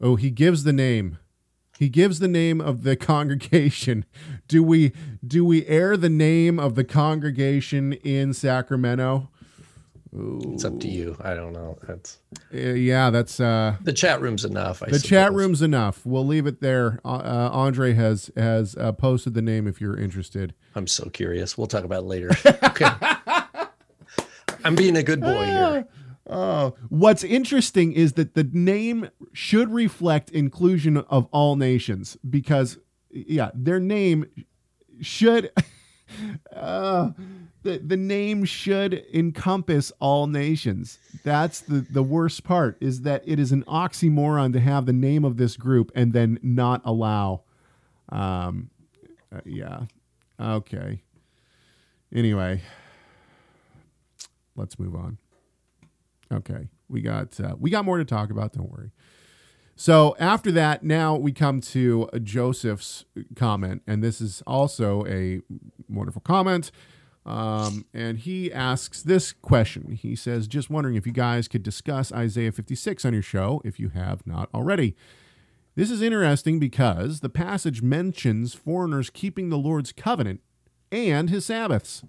oh, 0.00 0.14
he 0.16 0.30
gives 0.30 0.62
the 0.62 0.72
name. 0.72 1.18
He 1.78 1.88
gives 1.88 2.18
the 2.20 2.28
name 2.28 2.60
of 2.60 2.82
the 2.84 2.96
congregation. 2.96 4.04
Do 4.48 4.62
we 4.62 4.92
do 5.26 5.44
we 5.44 5.66
air 5.66 5.96
the 5.96 6.08
name 6.10 6.58
of 6.58 6.74
the 6.74 6.84
congregation 6.84 7.94
in 7.94 8.32
Sacramento? 8.34 9.30
It's 10.16 10.64
up 10.64 10.78
to 10.80 10.88
you. 10.88 11.16
I 11.20 11.34
don't 11.34 11.52
know. 11.52 11.76
That's 11.88 12.18
Uh, 12.54 12.58
yeah, 12.58 13.10
that's 13.10 13.40
uh, 13.40 13.76
the 13.80 13.92
chat 13.92 14.20
room's 14.20 14.44
enough. 14.44 14.80
I 14.82 14.90
the 14.90 15.00
chat 15.00 15.32
room's 15.32 15.60
enough. 15.60 16.06
We'll 16.06 16.26
leave 16.26 16.46
it 16.46 16.60
there. 16.60 17.00
Uh, 17.04 17.16
uh, 17.16 17.50
Andre 17.52 17.94
has 17.94 18.30
has 18.36 18.76
uh, 18.76 18.92
posted 18.92 19.34
the 19.34 19.42
name 19.42 19.66
if 19.66 19.80
you're 19.80 19.98
interested. 19.98 20.54
I'm 20.76 20.86
so 20.86 21.08
curious. 21.10 21.58
We'll 21.58 21.66
talk 21.66 21.82
about 21.84 22.02
it 22.02 22.06
later. 22.06 22.30
Okay. 22.64 22.88
I'm 24.64 24.74
being 24.74 24.96
a 24.96 25.02
good 25.02 25.20
boy 25.20 25.44
here. 25.44 25.86
Oh, 26.26 26.74
what's 26.88 27.22
interesting 27.22 27.92
is 27.92 28.14
that 28.14 28.34
the 28.34 28.44
name 28.44 29.10
should 29.32 29.70
reflect 29.70 30.30
inclusion 30.30 30.96
of 30.96 31.26
all 31.32 31.56
nations 31.56 32.16
because, 32.28 32.78
yeah, 33.10 33.50
their 33.54 33.80
name 33.80 34.26
should. 35.00 35.50
Uh, 36.54 37.10
the, 37.62 37.78
the 37.78 37.96
name 37.96 38.44
should 38.44 39.04
encompass 39.12 39.90
all 39.98 40.26
nations. 40.26 40.98
That's 41.24 41.60
the, 41.60 41.84
the 41.90 42.02
worst 42.02 42.44
part 42.44 42.76
is 42.80 43.02
that 43.02 43.22
it 43.26 43.40
is 43.40 43.50
an 43.52 43.64
oxymoron 43.64 44.52
to 44.52 44.60
have 44.60 44.86
the 44.86 44.92
name 44.92 45.24
of 45.24 45.38
this 45.38 45.56
group 45.56 45.90
and 45.94 46.12
then 46.12 46.38
not 46.42 46.82
allow. 46.84 47.42
Um, 48.10 48.70
uh, 49.34 49.40
yeah. 49.44 49.86
Okay. 50.38 51.02
Anyway, 52.14 52.62
let's 54.54 54.78
move 54.78 54.94
on. 54.94 55.18
Okay, 56.32 56.68
we 56.88 57.00
got 57.00 57.38
uh, 57.40 57.54
we 57.58 57.70
got 57.70 57.84
more 57.84 57.98
to 57.98 58.04
talk 58.04 58.30
about. 58.30 58.52
Don't 58.52 58.70
worry. 58.70 58.90
So 59.76 60.14
after 60.20 60.52
that, 60.52 60.84
now 60.84 61.16
we 61.16 61.32
come 61.32 61.60
to 61.60 62.08
Joseph's 62.22 63.04
comment, 63.34 63.82
and 63.86 64.02
this 64.02 64.20
is 64.20 64.42
also 64.46 65.04
a 65.06 65.40
wonderful 65.88 66.22
comment. 66.22 66.70
Um, 67.26 67.86
and 67.94 68.18
he 68.18 68.52
asks 68.52 69.02
this 69.02 69.32
question. 69.32 69.92
He 69.92 70.14
says, 70.14 70.46
"Just 70.46 70.70
wondering 70.70 70.94
if 70.94 71.06
you 71.06 71.12
guys 71.12 71.48
could 71.48 71.62
discuss 71.62 72.12
Isaiah 72.12 72.52
56 72.52 73.04
on 73.04 73.14
your 73.14 73.22
show, 73.22 73.62
if 73.64 73.80
you 73.80 73.88
have 73.90 74.26
not 74.26 74.48
already." 74.54 74.94
This 75.76 75.90
is 75.90 76.02
interesting 76.02 76.60
because 76.60 77.18
the 77.18 77.28
passage 77.28 77.82
mentions 77.82 78.54
foreigners 78.54 79.10
keeping 79.10 79.48
the 79.48 79.58
Lord's 79.58 79.90
covenant 79.90 80.40
and 80.92 81.28
his 81.30 81.46
Sabbaths. 81.46 82.04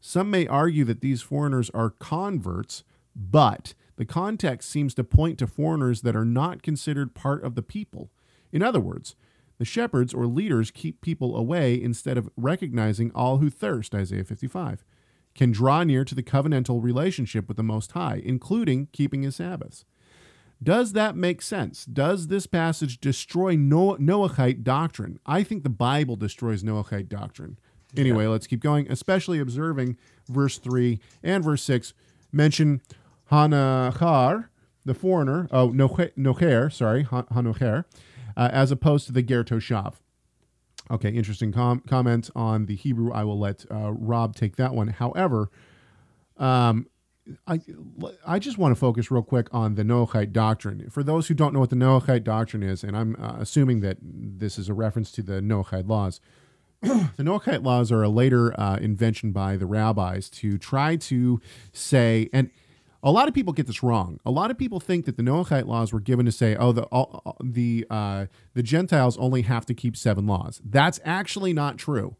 Some 0.00 0.30
may 0.30 0.46
argue 0.46 0.84
that 0.84 1.02
these 1.02 1.20
foreigners 1.20 1.68
are 1.70 1.90
converts, 1.90 2.84
but 3.16 3.74
the 3.96 4.04
context 4.04 4.70
seems 4.70 4.94
to 4.94 5.04
point 5.04 5.38
to 5.38 5.46
foreigners 5.46 6.02
that 6.02 6.14
are 6.14 6.24
not 6.24 6.62
considered 6.62 7.14
part 7.14 7.42
of 7.42 7.54
the 7.54 7.62
people. 7.62 8.10
In 8.52 8.62
other 8.62 8.80
words, 8.80 9.16
the 9.58 9.64
shepherds 9.64 10.12
or 10.12 10.26
leaders 10.26 10.70
keep 10.70 11.00
people 11.00 11.34
away 11.34 11.80
instead 11.80 12.18
of 12.18 12.28
recognizing 12.36 13.10
all 13.14 13.38
who 13.38 13.48
thirst, 13.48 13.94
Isaiah 13.94 14.24
55, 14.24 14.84
can 15.34 15.50
draw 15.50 15.82
near 15.82 16.04
to 16.04 16.14
the 16.14 16.22
covenantal 16.22 16.82
relationship 16.82 17.48
with 17.48 17.56
the 17.56 17.62
Most 17.62 17.92
High, 17.92 18.20
including 18.24 18.88
keeping 18.92 19.22
his 19.22 19.36
Sabbaths. 19.36 19.84
Does 20.62 20.92
that 20.92 21.16
make 21.16 21.42
sense? 21.42 21.84
Does 21.84 22.28
this 22.28 22.46
passage 22.46 22.98
destroy 22.98 23.56
Noah- 23.56 23.98
Noahide 23.98 24.62
doctrine? 24.62 25.18
I 25.26 25.42
think 25.42 25.62
the 25.62 25.70
Bible 25.70 26.16
destroys 26.16 26.62
Noahide 26.62 27.08
doctrine. 27.08 27.58
Anyway, 27.96 28.26
let's 28.26 28.46
keep 28.46 28.60
going, 28.60 28.90
especially 28.90 29.38
observing 29.38 29.96
verse 30.28 30.58
3 30.58 30.98
and 31.22 31.44
verse 31.44 31.62
6 31.62 31.94
mention 32.32 32.80
Hanachar, 33.30 34.48
the 34.84 34.94
foreigner, 34.94 35.48
oh, 35.50 35.70
Noche- 35.70 36.12
Nocher, 36.16 36.72
sorry, 36.72 37.02
Han- 37.04 37.26
Hanocher, 37.32 37.84
uh, 38.36 38.48
as 38.52 38.70
opposed 38.70 39.06
to 39.06 39.12
the 39.12 39.22
Ger 39.22 39.44
Toshav. 39.44 39.94
Okay, 40.90 41.10
interesting 41.10 41.52
com- 41.52 41.80
comment 41.80 42.30
on 42.36 42.66
the 42.66 42.76
Hebrew. 42.76 43.10
I 43.12 43.24
will 43.24 43.38
let 43.38 43.64
uh, 43.70 43.90
Rob 43.92 44.36
take 44.36 44.54
that 44.56 44.72
one. 44.72 44.88
However, 44.88 45.50
um, 46.36 46.86
I, 47.48 47.60
I 48.24 48.38
just 48.38 48.56
want 48.56 48.70
to 48.72 48.78
focus 48.78 49.10
real 49.10 49.22
quick 49.22 49.48
on 49.52 49.74
the 49.74 49.82
Noahide 49.82 50.32
doctrine. 50.32 50.88
For 50.90 51.02
those 51.02 51.26
who 51.26 51.34
don't 51.34 51.52
know 51.52 51.58
what 51.58 51.70
the 51.70 51.76
Noahide 51.76 52.22
doctrine 52.22 52.62
is, 52.62 52.84
and 52.84 52.96
I'm 52.96 53.16
uh, 53.20 53.36
assuming 53.40 53.80
that 53.80 53.96
this 54.00 54.58
is 54.58 54.68
a 54.68 54.74
reference 54.74 55.10
to 55.12 55.22
the 55.22 55.40
Noahide 55.40 55.88
laws, 55.88 56.20
the 56.82 57.10
Noahide 57.24 57.64
laws 57.64 57.90
are 57.90 58.04
a 58.04 58.08
later 58.08 58.58
uh, 58.60 58.76
invention 58.76 59.32
by 59.32 59.56
the 59.56 59.66
rabbis 59.66 60.30
to 60.30 60.56
try 60.56 60.94
to 60.96 61.40
say, 61.72 62.28
and 62.32 62.50
a 63.06 63.12
lot 63.12 63.28
of 63.28 63.34
people 63.34 63.52
get 63.52 63.68
this 63.68 63.84
wrong. 63.84 64.18
A 64.26 64.32
lot 64.32 64.50
of 64.50 64.58
people 64.58 64.80
think 64.80 65.04
that 65.04 65.16
the 65.16 65.22
Noahide 65.22 65.66
laws 65.66 65.92
were 65.92 66.00
given 66.00 66.26
to 66.26 66.32
say, 66.32 66.56
oh, 66.56 66.72
the 66.72 66.82
all, 66.86 67.36
the 67.40 67.86
uh, 67.88 68.26
the 68.54 68.64
Gentiles 68.64 69.16
only 69.18 69.42
have 69.42 69.64
to 69.66 69.74
keep 69.74 69.96
seven 69.96 70.26
laws. 70.26 70.60
That's 70.64 70.98
actually 71.04 71.52
not 71.52 71.78
true. 71.78 72.16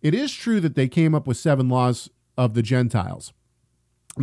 It 0.00 0.14
is 0.14 0.32
true 0.32 0.60
that 0.60 0.76
they 0.76 0.86
came 0.86 1.12
up 1.12 1.26
with 1.26 1.38
seven 1.38 1.68
laws 1.68 2.08
of 2.38 2.54
the 2.54 2.62
Gentiles. 2.62 3.32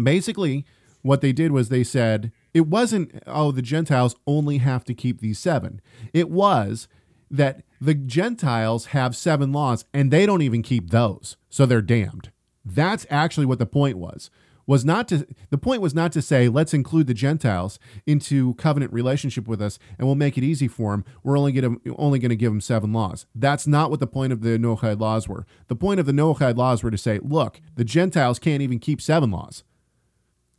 Basically, 0.02 0.66
what 1.02 1.20
they 1.20 1.34
did 1.34 1.52
was 1.52 1.68
they 1.68 1.84
said 1.84 2.32
it 2.54 2.68
wasn't, 2.68 3.22
oh, 3.28 3.52
the 3.52 3.62
Gentiles 3.62 4.16
only 4.26 4.60
have 4.60 4.86
to 4.86 4.94
keep 4.94 5.20
these 5.20 5.40
seven. 5.40 5.82
It 6.14 6.30
was 6.30 6.88
that 7.30 7.64
the 7.82 7.94
Gentiles 7.94 8.88
have 8.88 9.18
seven 9.18 9.52
laws 9.52 9.84
and 9.94 10.12
they 10.12 10.26
don't 10.26 10.42
even 10.42 10.62
keep 10.62 10.92
those. 10.92 11.36
So 11.50 11.66
they're 11.66 11.82
damned. 11.82 12.32
That's 12.64 13.06
actually 13.10 13.48
what 13.48 13.60
the 13.60 13.66
point 13.66 13.98
was. 13.98 14.30
Was 14.68 14.86
not 14.86 15.08
to 15.10 15.28
the 15.50 15.58
point 15.58 15.82
was 15.82 15.96
not 15.96 16.12
to 16.14 16.22
say 16.22 16.48
let's 16.48 16.74
include 16.74 17.08
the 17.08 17.14
Gentiles 17.14 17.80
into 18.06 18.54
covenant 18.56 18.94
relationship 18.94 19.48
with 19.48 19.62
us 19.62 19.80
and 19.98 20.08
we'll 20.08 20.16
make 20.16 20.38
it 20.38 20.44
easy 20.44 20.68
for 20.68 20.92
them. 20.92 21.06
We're 21.24 21.38
only 21.38 21.52
going 21.52 21.80
to 21.80 21.96
only 21.98 22.20
going 22.20 22.30
to 22.30 22.36
give 22.36 22.52
them 22.52 22.62
seven 22.62 22.94
laws. 22.94 23.26
That's 23.34 23.68
not 23.68 23.90
what 23.90 24.00
the 24.00 24.08
point 24.08 24.34
of 24.34 24.42
the 24.42 24.58
Noahide 24.58 25.00
laws 25.00 25.28
were. 25.28 25.46
The 25.68 25.76
point 25.76 26.00
of 26.00 26.06
the 26.06 26.12
Noahide 26.12 26.58
laws 26.58 26.84
were 26.84 26.92
to 26.92 26.98
say, 26.98 27.20
look, 27.22 27.62
the 27.76 27.84
Gentiles 27.84 28.40
can't 28.40 28.62
even 28.62 28.80
keep 28.80 29.02
seven 29.02 29.32
laws. 29.32 29.64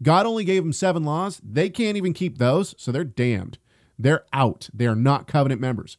God 0.03 0.27
only 0.27 0.45
gave 0.45 0.65
them 0.65 0.73
seven 0.73 1.05
laws. 1.05 1.41
They 1.45 1.71
can't 1.71 1.97
even 1.97 2.13
keep 2.13 2.39
those, 2.39 2.75
so 2.77 2.91
they're 2.91 3.05
damned. 3.05 3.59
They're 3.99 4.25
out. 4.33 4.69
They 4.75 4.87
are 4.87 4.97
not 4.97 5.29
covenant 5.29 5.61
members. 5.61 5.97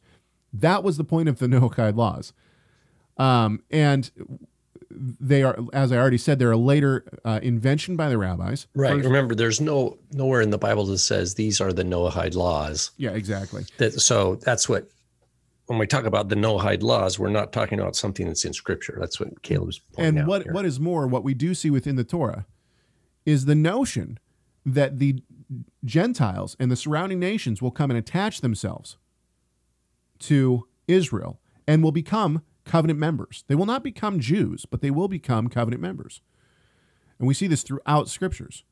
That 0.52 0.84
was 0.84 0.96
the 0.96 1.04
point 1.04 1.28
of 1.28 1.38
the 1.38 1.46
Noahide 1.48 1.96
laws. 1.96 2.32
Um, 3.16 3.62
and 3.70 4.10
they 4.94 5.42
are, 5.42 5.58
as 5.72 5.90
I 5.92 5.96
already 5.96 6.18
said, 6.18 6.38
they're 6.38 6.52
a 6.52 6.56
later 6.56 7.04
uh, 7.24 7.40
invention 7.42 7.96
by 7.96 8.08
the 8.08 8.16
rabbis. 8.18 8.66
Right. 8.74 8.92
First- 8.94 9.06
Remember, 9.06 9.34
there's 9.34 9.60
no 9.60 9.98
nowhere 10.12 10.40
in 10.40 10.50
the 10.50 10.58
Bible 10.58 10.86
that 10.86 10.98
says 10.98 11.34
these 11.34 11.60
are 11.60 11.72
the 11.72 11.82
Noahide 11.84 12.34
laws. 12.34 12.90
yeah, 12.96 13.10
exactly. 13.10 13.64
That 13.78 14.00
so 14.00 14.36
that's 14.36 14.68
what 14.68 14.88
when 15.66 15.78
we 15.78 15.86
talk 15.86 16.04
about 16.04 16.28
the 16.28 16.34
Noahide 16.36 16.82
laws, 16.82 17.18
we're 17.18 17.30
not 17.30 17.52
talking 17.52 17.80
about 17.80 17.96
something 17.96 18.26
that's 18.26 18.44
in 18.44 18.52
Scripture. 18.52 18.96
That's 19.00 19.18
what 19.18 19.42
Caleb's 19.42 19.78
pointing 19.94 20.08
And 20.10 20.18
out 20.20 20.28
what 20.28 20.42
here. 20.44 20.52
what 20.52 20.64
is 20.66 20.78
more, 20.78 21.06
what 21.06 21.24
we 21.24 21.34
do 21.34 21.54
see 21.54 21.70
within 21.70 21.96
the 21.96 22.04
Torah 22.04 22.46
is 23.24 23.46
the 23.46 23.54
notion 23.54 24.18
that 24.66 24.98
the 24.98 25.22
Gentiles 25.84 26.56
and 26.60 26.70
the 26.70 26.76
surrounding 26.76 27.18
nations 27.18 27.60
will 27.62 27.70
come 27.70 27.90
and 27.90 27.98
attach 27.98 28.40
themselves 28.42 28.96
to 30.20 30.66
Israel 30.86 31.40
and 31.66 31.82
will 31.82 31.92
become 31.92 32.42
covenant 32.64 32.98
members. 32.98 33.44
They 33.46 33.54
will 33.54 33.66
not 33.66 33.82
become 33.82 34.20
Jews, 34.20 34.66
but 34.66 34.80
they 34.80 34.90
will 34.90 35.08
become 35.08 35.48
covenant 35.48 35.82
members. 35.82 36.20
And 37.18 37.28
we 37.28 37.34
see 37.34 37.46
this 37.46 37.62
throughout 37.62 38.08
scriptures, 38.08 38.64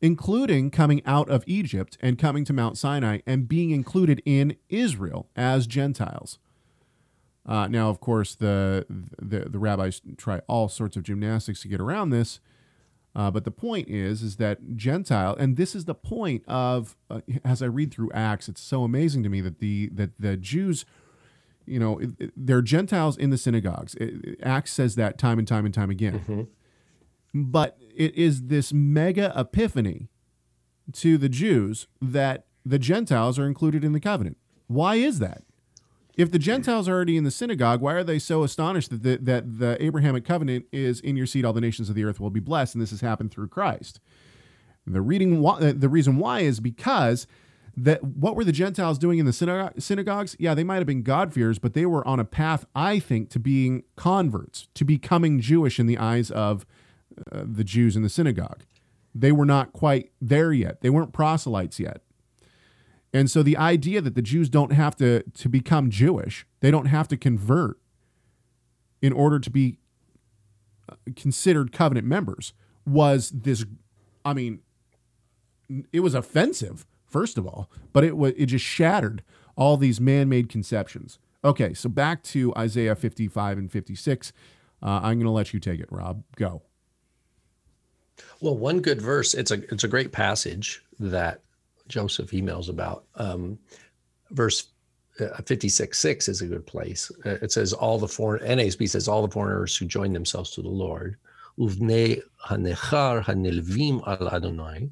including 0.00 0.70
coming 0.70 1.02
out 1.06 1.28
of 1.28 1.44
Egypt 1.46 1.96
and 2.00 2.18
coming 2.18 2.44
to 2.44 2.52
Mount 2.52 2.76
Sinai 2.76 3.20
and 3.26 3.48
being 3.48 3.70
included 3.70 4.22
in 4.24 4.56
Israel 4.68 5.28
as 5.36 5.66
Gentiles. 5.66 6.38
Uh, 7.46 7.68
now, 7.68 7.90
of 7.90 8.00
course, 8.00 8.34
the, 8.34 8.86
the 9.20 9.50
the 9.50 9.58
rabbis 9.58 10.00
try 10.16 10.40
all 10.46 10.68
sorts 10.68 10.96
of 10.96 11.02
gymnastics 11.02 11.60
to 11.60 11.68
get 11.68 11.78
around 11.78 12.08
this, 12.08 12.40
uh, 13.14 13.30
but 13.30 13.44
the 13.44 13.50
point 13.50 13.88
is, 13.88 14.22
is 14.22 14.36
that 14.36 14.76
Gentile, 14.76 15.36
and 15.38 15.56
this 15.56 15.74
is 15.74 15.84
the 15.84 15.94
point 15.94 16.42
of, 16.48 16.96
uh, 17.10 17.20
as 17.44 17.62
I 17.62 17.66
read 17.66 17.92
through 17.92 18.10
Acts, 18.12 18.48
it's 18.48 18.62
so 18.62 18.82
amazing 18.82 19.22
to 19.24 19.28
me 19.28 19.42
that 19.42 19.58
the 19.58 19.90
that 19.92 20.10
the 20.18 20.38
Jews, 20.38 20.86
you 21.66 21.78
know, 21.78 21.98
it- 21.98 22.10
it- 22.18 22.32
they're 22.36 22.62
Gentiles 22.62 23.16
in 23.16 23.30
the 23.30 23.38
synagogues. 23.38 23.94
It- 23.96 24.38
Acts 24.42 24.72
says 24.72 24.94
that 24.96 25.18
time 25.18 25.38
and 25.38 25.46
time 25.48 25.64
and 25.64 25.74
time 25.74 25.90
again. 25.90 26.20
Mm-hmm. 26.20 26.42
but 27.36 27.76
it 27.96 28.14
is 28.14 28.42
this 28.46 28.72
mega 28.72 29.32
epiphany 29.36 30.08
to 30.92 31.18
the 31.18 31.28
Jews 31.28 31.86
that 32.00 32.46
the 32.64 32.78
Gentiles 32.78 33.38
are 33.38 33.46
included 33.46 33.82
in 33.84 33.92
the 33.92 33.98
covenant. 34.00 34.36
Why 34.68 34.94
is 34.96 35.18
that? 35.18 35.42
If 36.16 36.30
the 36.30 36.38
Gentiles 36.38 36.88
are 36.88 36.92
already 36.94 37.16
in 37.16 37.24
the 37.24 37.30
synagogue, 37.32 37.80
why 37.80 37.94
are 37.94 38.04
they 38.04 38.20
so 38.20 38.44
astonished 38.44 38.90
that 38.90 39.02
the, 39.02 39.16
that 39.20 39.58
the 39.58 39.82
Abrahamic 39.84 40.24
covenant 40.24 40.66
is 40.70 41.00
in 41.00 41.16
your 41.16 41.26
seed, 41.26 41.44
all 41.44 41.52
the 41.52 41.60
nations 41.60 41.88
of 41.88 41.96
the 41.96 42.04
earth 42.04 42.20
will 42.20 42.30
be 42.30 42.38
blessed, 42.38 42.76
and 42.76 42.82
this 42.82 42.90
has 42.90 43.00
happened 43.00 43.32
through 43.32 43.48
Christ? 43.48 43.98
The 44.86 45.00
reading, 45.02 45.42
the 45.42 45.88
reason 45.88 46.18
why 46.18 46.40
is 46.40 46.60
because 46.60 47.26
that 47.76 48.02
what 48.04 48.36
were 48.36 48.44
the 48.44 48.52
Gentiles 48.52 48.98
doing 48.98 49.18
in 49.18 49.26
the 49.26 49.32
synagogue, 49.32 49.80
synagogues? 49.80 50.36
Yeah, 50.38 50.54
they 50.54 50.64
might 50.64 50.76
have 50.76 50.86
been 50.86 51.02
God-fearers, 51.02 51.58
but 51.58 51.74
they 51.74 51.86
were 51.86 52.06
on 52.06 52.20
a 52.20 52.24
path, 52.24 52.64
I 52.74 52.98
think, 52.98 53.30
to 53.30 53.38
being 53.38 53.82
converts, 53.96 54.68
to 54.74 54.84
becoming 54.84 55.40
Jewish 55.40 55.80
in 55.80 55.86
the 55.86 55.98
eyes 55.98 56.30
of 56.30 56.64
uh, 57.32 57.42
the 57.44 57.64
Jews 57.64 57.96
in 57.96 58.02
the 58.02 58.08
synagogue. 58.08 58.62
They 59.14 59.32
were 59.32 59.44
not 59.44 59.72
quite 59.72 60.12
there 60.20 60.52
yet. 60.52 60.80
They 60.80 60.90
weren't 60.90 61.12
proselytes 61.12 61.78
yet. 61.80 62.02
And 63.12 63.30
so 63.30 63.44
the 63.44 63.56
idea 63.56 64.00
that 64.00 64.16
the 64.16 64.22
Jews 64.22 64.48
don't 64.48 64.72
have 64.72 64.96
to, 64.96 65.22
to 65.22 65.48
become 65.48 65.88
Jewish, 65.88 66.46
they 66.60 66.72
don't 66.72 66.86
have 66.86 67.06
to 67.08 67.16
convert 67.16 67.78
in 69.00 69.12
order 69.12 69.38
to 69.38 69.50
be 69.50 69.78
uh, 70.88 70.96
considered 71.14 71.72
covenant 71.72 72.06
members 72.06 72.54
was 72.84 73.30
this, 73.30 73.64
I 74.24 74.34
mean, 74.34 74.60
it 75.92 76.00
was 76.00 76.14
offensive, 76.14 76.86
first 77.14 77.38
of 77.38 77.46
all, 77.46 77.70
but 77.92 78.02
it, 78.02 78.16
was, 78.16 78.32
it 78.36 78.46
just 78.46 78.64
shattered 78.64 79.22
all 79.54 79.76
these 79.76 80.00
man 80.00 80.28
made 80.28 80.48
conceptions. 80.48 81.20
Okay, 81.44 81.72
so 81.72 81.88
back 81.88 82.24
to 82.24 82.52
Isaiah 82.56 82.96
55 82.96 83.56
and 83.56 83.70
56. 83.70 84.32
Uh, 84.82 84.86
I'm 85.00 85.18
going 85.18 85.20
to 85.20 85.30
let 85.30 85.54
you 85.54 85.60
take 85.60 85.78
it, 85.78 85.86
Rob. 85.92 86.24
Go. 86.34 86.62
Well, 88.40 88.56
one 88.56 88.80
good 88.80 89.00
verse. 89.00 89.32
It's 89.32 89.52
a 89.52 89.62
it's 89.72 89.84
a 89.84 89.88
great 89.88 90.10
passage 90.10 90.82
that 90.98 91.42
Joseph 91.86 92.32
emails 92.32 92.68
about. 92.68 93.04
Um, 93.14 93.60
verse 94.32 94.70
uh, 95.20 95.40
56 95.46 95.96
6 95.96 96.28
is 96.28 96.42
a 96.42 96.46
good 96.46 96.66
place. 96.66 97.12
Uh, 97.24 97.38
it 97.42 97.52
says, 97.52 97.72
All 97.72 97.98
the 97.98 98.08
foreign, 98.08 98.42
NASB 98.58 98.88
says, 98.88 99.06
All 99.06 99.22
the 99.22 99.32
foreigners 99.32 99.76
who 99.76 99.86
join 99.86 100.12
themselves 100.12 100.50
to 100.52 100.62
the 100.62 100.68
Lord, 100.68 101.16
uvnei 101.60 102.20
hanechar 102.44 103.24
hanilvim 103.24 104.02
al 104.06 104.28
Adonai, 104.28 104.90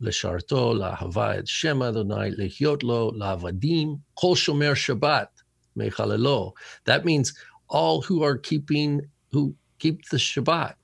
לשרתו, 0.00 0.74
לאהבה 0.74 1.38
את 1.38 1.46
שם 1.46 1.82
אדוני, 1.82 2.30
לחיות 2.30 2.82
לו, 2.82 3.12
לעבדים, 3.14 3.96
כל 4.14 4.36
שומר 4.36 4.74
שבת, 4.74 5.40
מחללו. 5.76 6.52
That 6.88 7.04
means 7.04 7.32
all 7.68 8.02
who 8.02 8.22
are 8.22 8.36
keeping, 8.36 9.00
who 9.32 9.54
keep 9.78 10.08
the 10.10 10.18
Shabbat. 10.18 10.74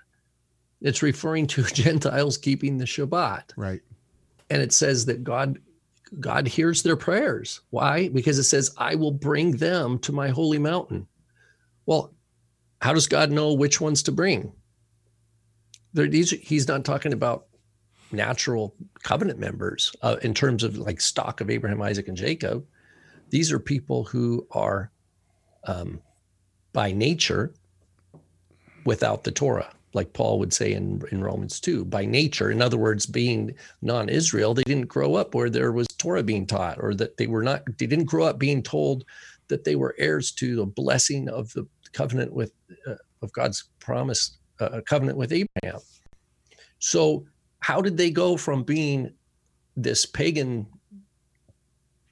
It's 0.80 1.02
referring 1.02 1.46
to 1.48 1.62
Gentiles 1.62 2.36
keeping 2.36 2.78
the 2.78 2.84
Shabbat. 2.84 3.52
Right 3.56 3.82
and 4.52 4.60
it 4.60 4.72
says 4.72 5.06
that 5.06 5.24
God 5.24 5.58
God 6.20 6.46
hears 6.46 6.82
their 6.82 6.96
prayers. 6.96 7.62
Why? 7.70 8.10
Because 8.10 8.38
it 8.38 8.44
says, 8.44 8.74
I 8.76 8.96
will 8.96 9.12
bring 9.12 9.52
them 9.52 9.98
to 10.00 10.12
my 10.12 10.28
holy 10.28 10.58
mountain. 10.58 11.06
Well, 11.86 12.12
how 12.82 12.92
does 12.92 13.06
God 13.06 13.30
know 13.30 13.54
which 13.54 13.80
ones 13.80 14.02
to 14.02 14.12
bring? 14.12 14.52
These, 15.94 16.32
he's 16.32 16.68
not 16.68 16.84
talking 16.84 17.14
about 17.14 17.45
natural 18.11 18.73
covenant 19.03 19.39
members 19.39 19.93
uh, 20.01 20.17
in 20.21 20.33
terms 20.33 20.63
of 20.63 20.77
like 20.77 21.01
stock 21.01 21.41
of 21.41 21.49
Abraham, 21.49 21.81
Isaac, 21.81 22.07
and 22.07 22.17
Jacob. 22.17 22.65
These 23.29 23.51
are 23.51 23.59
people 23.59 24.03
who 24.03 24.47
are 24.51 24.91
um, 25.65 26.01
by 26.73 26.91
nature 26.91 27.53
without 28.85 29.23
the 29.23 29.31
Torah 29.31 29.73
like 29.97 30.13
Paul 30.13 30.37
would 30.39 30.53
say 30.53 30.73
in, 30.73 31.01
in 31.11 31.23
Romans 31.23 31.59
2, 31.59 31.83
by 31.85 32.05
nature. 32.05 32.51
In 32.51 32.61
other 32.61 32.77
words, 32.77 33.07
being 33.07 33.55
non 33.81 34.09
Israel, 34.09 34.53
they 34.53 34.63
didn't 34.63 34.87
grow 34.87 35.15
up 35.15 35.33
where 35.33 35.49
there 35.49 35.71
was 35.71 35.87
Torah 35.97 36.23
being 36.23 36.45
taught, 36.45 36.77
or 36.79 36.93
that 36.95 37.17
they 37.17 37.25
were 37.25 37.41
not, 37.41 37.63
they 37.79 37.87
didn't 37.87 38.05
grow 38.05 38.25
up 38.25 38.37
being 38.37 38.61
told 38.61 39.05
that 39.47 39.63
they 39.63 39.75
were 39.75 39.95
heirs 39.97 40.31
to 40.33 40.57
the 40.57 40.65
blessing 40.65 41.27
of 41.29 41.51
the 41.53 41.65
covenant 41.93 42.31
with, 42.31 42.51
uh, 42.87 42.95
of 43.23 43.31
God's 43.33 43.69
promise, 43.79 44.37
uh, 44.59 44.81
covenant 44.85 45.17
with 45.17 45.31
Abraham. 45.31 45.79
So, 46.79 47.25
how 47.67 47.81
did 47.81 47.97
they 47.97 48.09
go 48.09 48.37
from 48.37 48.63
being 48.63 49.11
this 49.75 50.05
pagan 50.05 50.65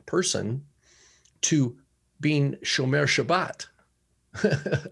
person 0.05 0.65
to 1.39 1.77
being 2.19 2.55
Shomer 2.55 3.07
Shabbat? 3.07 3.67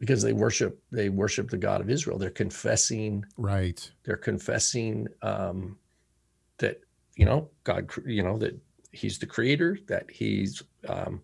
because 0.00 0.20
they 0.20 0.32
worship 0.32 0.82
they 0.90 1.10
worship 1.10 1.48
the 1.48 1.56
God 1.56 1.80
of 1.80 1.88
Israel. 1.88 2.18
They're 2.18 2.28
confessing 2.28 3.24
right. 3.36 3.88
They're 4.02 4.16
confessing 4.16 5.06
um, 5.22 5.78
that 6.58 6.80
you 7.14 7.26
know 7.26 7.50
God, 7.62 7.88
you 8.04 8.24
know 8.24 8.36
that 8.38 8.58
He's 8.90 9.16
the 9.16 9.26
Creator, 9.26 9.78
that 9.86 10.10
He's 10.10 10.60
um, 10.88 11.22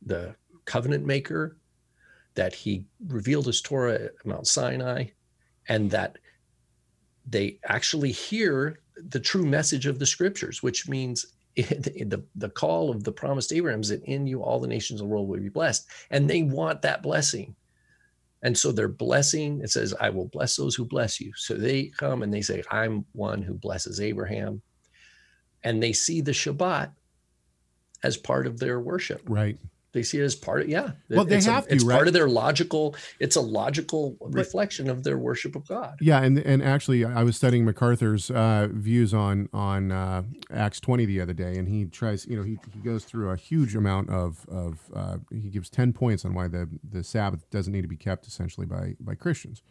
the 0.00 0.34
covenant 0.64 1.04
maker, 1.04 1.58
that 2.36 2.54
He 2.54 2.86
revealed 3.06 3.44
His 3.44 3.60
Torah 3.60 4.04
at 4.04 4.12
Mount 4.24 4.46
Sinai, 4.46 5.08
and 5.68 5.90
that 5.90 6.16
they 7.26 7.58
actually 7.64 8.12
hear 8.12 8.80
the 8.96 9.20
true 9.20 9.44
message 9.44 9.86
of 9.86 9.98
the 9.98 10.06
Scriptures, 10.06 10.62
which 10.62 10.88
means 10.88 11.26
the, 11.56 12.22
the 12.34 12.48
call 12.48 12.90
of 12.90 13.04
the 13.04 13.12
promised 13.12 13.52
Abraham 13.52 13.80
is 13.80 13.88
that 13.88 14.04
in 14.04 14.26
you 14.26 14.42
all 14.42 14.60
the 14.60 14.68
nations 14.68 15.00
of 15.00 15.06
the 15.06 15.12
world 15.12 15.28
will 15.28 15.38
be 15.38 15.48
blessed, 15.48 15.86
and 16.10 16.28
they 16.28 16.42
want 16.42 16.82
that 16.82 17.02
blessing 17.02 17.54
and 18.42 18.56
so 18.58 18.72
they're 18.72 18.88
blessing. 18.88 19.60
It 19.60 19.70
says, 19.70 19.94
I 20.00 20.10
will 20.10 20.26
bless 20.26 20.56
those 20.56 20.74
who 20.74 20.84
bless 20.84 21.20
you. 21.20 21.32
So 21.36 21.54
they 21.54 21.86
come 21.86 22.22
and 22.22 22.34
they 22.34 22.42
say, 22.42 22.62
I'm 22.70 23.04
one 23.12 23.40
who 23.40 23.54
blesses 23.54 24.00
Abraham. 24.00 24.60
And 25.62 25.80
they 25.80 25.92
see 25.92 26.20
the 26.20 26.32
Shabbat 26.32 26.90
as 28.02 28.16
part 28.16 28.48
of 28.48 28.58
their 28.58 28.80
worship. 28.80 29.22
Right. 29.28 29.58
They 29.92 30.02
see 30.02 30.18
it 30.18 30.24
as 30.24 30.34
part 30.34 30.62
of 30.62 30.68
yeah. 30.68 30.92
Well, 31.10 31.24
they 31.24 31.36
it's 31.36 31.46
have 31.46 31.66
a, 31.66 31.68
to. 31.68 31.74
It's 31.74 31.84
right? 31.84 31.96
part 31.96 32.08
of 32.08 32.14
their 32.14 32.28
logical. 32.28 32.96
It's 33.20 33.36
a 33.36 33.42
logical 33.42 34.16
but, 34.18 34.32
reflection 34.32 34.88
of 34.88 35.04
their 35.04 35.18
worship 35.18 35.54
of 35.54 35.68
God. 35.68 35.98
Yeah, 36.00 36.22
and 36.22 36.38
and 36.38 36.62
actually, 36.62 37.04
I 37.04 37.22
was 37.22 37.36
studying 37.36 37.66
MacArthur's 37.66 38.30
uh, 38.30 38.68
views 38.70 39.12
on 39.12 39.50
on 39.52 39.92
uh, 39.92 40.22
Acts 40.50 40.80
twenty 40.80 41.04
the 41.04 41.20
other 41.20 41.34
day, 41.34 41.58
and 41.58 41.68
he 41.68 41.84
tries. 41.84 42.26
You 42.26 42.36
know, 42.36 42.42
he, 42.42 42.58
he 42.72 42.80
goes 42.80 43.04
through 43.04 43.30
a 43.30 43.36
huge 43.36 43.76
amount 43.76 44.08
of 44.08 44.46
of. 44.48 44.78
Uh, 44.94 45.18
he 45.30 45.50
gives 45.50 45.68
ten 45.68 45.92
points 45.92 46.24
on 46.24 46.32
why 46.32 46.48
the 46.48 46.68
the 46.82 47.04
Sabbath 47.04 47.48
doesn't 47.50 47.72
need 47.72 47.82
to 47.82 47.88
be 47.88 47.96
kept 47.96 48.26
essentially 48.26 48.66
by 48.66 48.96
by 48.98 49.14
Christians. 49.14 49.62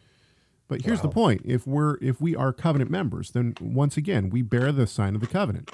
But 0.68 0.82
here's 0.82 0.98
wow. 0.98 1.02
the 1.02 1.08
point: 1.08 1.42
if 1.44 1.66
we're 1.66 1.98
if 2.00 2.20
we 2.20 2.36
are 2.36 2.52
covenant 2.52 2.90
members, 2.90 3.32
then 3.32 3.54
once 3.60 3.96
again 3.96 4.30
we 4.30 4.42
bear 4.42 4.70
the 4.70 4.86
sign 4.86 5.16
of 5.16 5.20
the 5.20 5.26
covenant. 5.26 5.72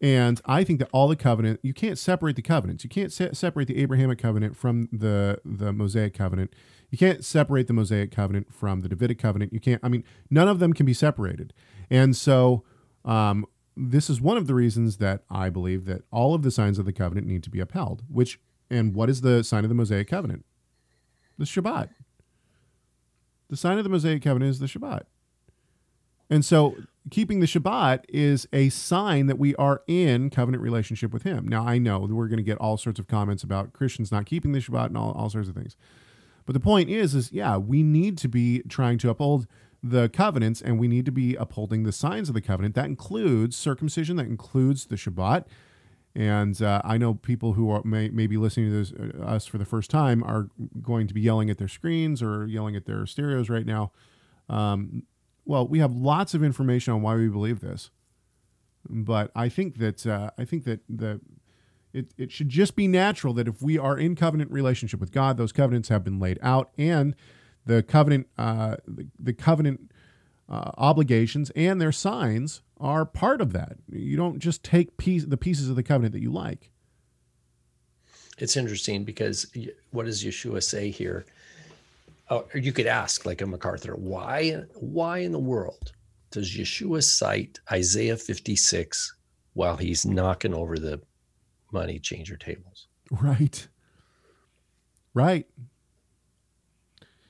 And 0.00 0.40
I 0.44 0.62
think 0.62 0.78
that 0.80 0.90
all 0.92 1.08
the 1.08 1.16
covenant, 1.16 1.60
you 1.62 1.72
can't 1.72 1.98
separate 1.98 2.36
the 2.36 2.42
covenants. 2.42 2.84
You 2.84 2.90
can't 2.90 3.12
se- 3.12 3.30
separate 3.32 3.66
the 3.66 3.78
Abrahamic 3.78 4.18
covenant 4.18 4.56
from 4.56 4.88
the 4.92 5.40
the 5.44 5.72
Mosaic 5.72 6.12
covenant. 6.12 6.52
You 6.90 6.98
can't 6.98 7.24
separate 7.24 7.66
the 7.66 7.72
Mosaic 7.72 8.10
covenant 8.10 8.52
from 8.52 8.82
the 8.82 8.88
Davidic 8.88 9.18
covenant. 9.18 9.52
You 9.52 9.60
can't. 9.60 9.82
I 9.82 9.88
mean, 9.88 10.04
none 10.30 10.48
of 10.48 10.58
them 10.58 10.74
can 10.74 10.84
be 10.84 10.92
separated. 10.92 11.54
And 11.90 12.14
so, 12.14 12.62
um, 13.04 13.46
this 13.74 14.10
is 14.10 14.20
one 14.20 14.36
of 14.36 14.46
the 14.46 14.54
reasons 14.54 14.98
that 14.98 15.22
I 15.30 15.48
believe 15.48 15.86
that 15.86 16.02
all 16.10 16.34
of 16.34 16.42
the 16.42 16.50
signs 16.50 16.78
of 16.78 16.84
the 16.84 16.92
covenant 16.92 17.26
need 17.26 17.42
to 17.44 17.50
be 17.50 17.60
upheld. 17.60 18.02
Which 18.10 18.38
and 18.70 18.94
what 18.94 19.08
is 19.08 19.22
the 19.22 19.42
sign 19.42 19.64
of 19.64 19.70
the 19.70 19.74
Mosaic 19.74 20.08
covenant? 20.08 20.44
The 21.38 21.44
Shabbat. 21.44 21.88
The 23.48 23.56
sign 23.56 23.78
of 23.78 23.84
the 23.84 23.90
Mosaic 23.90 24.22
covenant 24.22 24.50
is 24.50 24.58
the 24.58 24.66
Shabbat. 24.66 25.02
And 26.28 26.44
so 26.44 26.76
keeping 27.10 27.40
the 27.40 27.46
Shabbat 27.46 28.04
is 28.08 28.48
a 28.52 28.68
sign 28.68 29.26
that 29.26 29.38
we 29.38 29.54
are 29.56 29.82
in 29.86 30.30
covenant 30.30 30.62
relationship 30.62 31.12
with 31.12 31.22
Him. 31.22 31.46
Now, 31.46 31.66
I 31.66 31.78
know 31.78 32.06
that 32.06 32.14
we're 32.14 32.28
going 32.28 32.38
to 32.38 32.42
get 32.42 32.58
all 32.58 32.76
sorts 32.76 32.98
of 32.98 33.06
comments 33.06 33.42
about 33.42 33.72
Christians 33.72 34.10
not 34.10 34.26
keeping 34.26 34.52
the 34.52 34.58
Shabbat 34.58 34.86
and 34.86 34.98
all, 34.98 35.12
all 35.12 35.30
sorts 35.30 35.48
of 35.48 35.54
things. 35.54 35.76
But 36.44 36.52
the 36.52 36.60
point 36.60 36.88
is, 36.88 37.14
is 37.14 37.32
yeah, 37.32 37.56
we 37.56 37.82
need 37.82 38.18
to 38.18 38.28
be 38.28 38.62
trying 38.68 38.98
to 38.98 39.10
uphold 39.10 39.46
the 39.82 40.08
covenants 40.08 40.60
and 40.60 40.78
we 40.78 40.88
need 40.88 41.04
to 41.04 41.12
be 41.12 41.34
upholding 41.36 41.82
the 41.82 41.92
signs 41.92 42.28
of 42.28 42.34
the 42.34 42.40
covenant. 42.40 42.74
That 42.74 42.86
includes 42.86 43.56
circumcision, 43.56 44.16
that 44.16 44.26
includes 44.26 44.86
the 44.86 44.96
Shabbat. 44.96 45.44
And 46.14 46.60
uh, 46.62 46.80
I 46.82 46.96
know 46.96 47.14
people 47.14 47.52
who 47.52 47.70
are, 47.70 47.82
may, 47.84 48.08
may 48.08 48.26
be 48.26 48.38
listening 48.38 48.70
to 48.70 48.76
this, 48.76 48.92
uh, 48.92 49.22
us 49.22 49.44
for 49.46 49.58
the 49.58 49.66
first 49.66 49.90
time 49.90 50.24
are 50.24 50.48
going 50.80 51.06
to 51.08 51.14
be 51.14 51.20
yelling 51.20 51.50
at 51.50 51.58
their 51.58 51.68
screens 51.68 52.22
or 52.22 52.46
yelling 52.46 52.74
at 52.74 52.86
their 52.86 53.04
stereos 53.06 53.50
right 53.50 53.66
now. 53.66 53.92
Um, 54.48 55.02
well, 55.46 55.66
we 55.66 55.78
have 55.78 55.94
lots 55.94 56.34
of 56.34 56.42
information 56.42 56.92
on 56.92 57.02
why 57.02 57.14
we 57.14 57.28
believe 57.28 57.60
this, 57.60 57.90
but 58.88 59.30
I 59.34 59.48
think 59.48 59.78
that 59.78 60.06
uh, 60.06 60.30
I 60.36 60.44
think 60.44 60.64
that 60.64 60.80
the 60.88 61.20
it, 61.92 62.12
it 62.18 62.30
should 62.30 62.50
just 62.50 62.76
be 62.76 62.88
natural 62.88 63.32
that 63.34 63.48
if 63.48 63.62
we 63.62 63.78
are 63.78 63.96
in 63.96 64.16
covenant 64.16 64.50
relationship 64.50 65.00
with 65.00 65.12
God, 65.12 65.38
those 65.38 65.52
covenants 65.52 65.88
have 65.88 66.04
been 66.04 66.18
laid 66.18 66.38
out, 66.42 66.70
and 66.76 67.14
the 67.64 67.82
covenant 67.82 68.26
uh, 68.36 68.76
the, 68.86 69.06
the 69.18 69.32
covenant 69.32 69.92
uh, 70.48 70.72
obligations 70.76 71.50
and 71.56 71.80
their 71.80 71.92
signs 71.92 72.62
are 72.78 73.04
part 73.04 73.40
of 73.40 73.52
that. 73.52 73.78
You 73.90 74.16
don't 74.16 74.38
just 74.38 74.62
take 74.62 74.96
piece 74.96 75.24
the 75.24 75.36
pieces 75.36 75.70
of 75.70 75.76
the 75.76 75.82
covenant 75.82 76.12
that 76.12 76.20
you 76.20 76.32
like. 76.32 76.72
It's 78.38 78.56
interesting 78.56 79.04
because 79.04 79.46
what 79.92 80.04
does 80.04 80.22
Yeshua 80.22 80.62
say 80.62 80.90
here? 80.90 81.24
Oh, 82.30 82.46
or 82.52 82.58
you 82.60 82.72
could 82.72 82.86
ask 82.86 83.26
like 83.26 83.40
a 83.40 83.46
MacArthur, 83.46 83.94
why 83.96 84.62
why 84.74 85.18
in 85.18 85.32
the 85.32 85.38
world 85.38 85.92
does 86.30 86.54
Yeshua 86.54 87.02
cite 87.02 87.58
Isaiah 87.70 88.16
56 88.16 89.14
while 89.54 89.76
he's 89.76 90.04
knocking 90.04 90.52
over 90.54 90.78
the 90.78 91.00
money 91.72 91.98
changer 91.98 92.36
tables? 92.36 92.86
Right. 93.10 93.68
Right. 95.14 95.46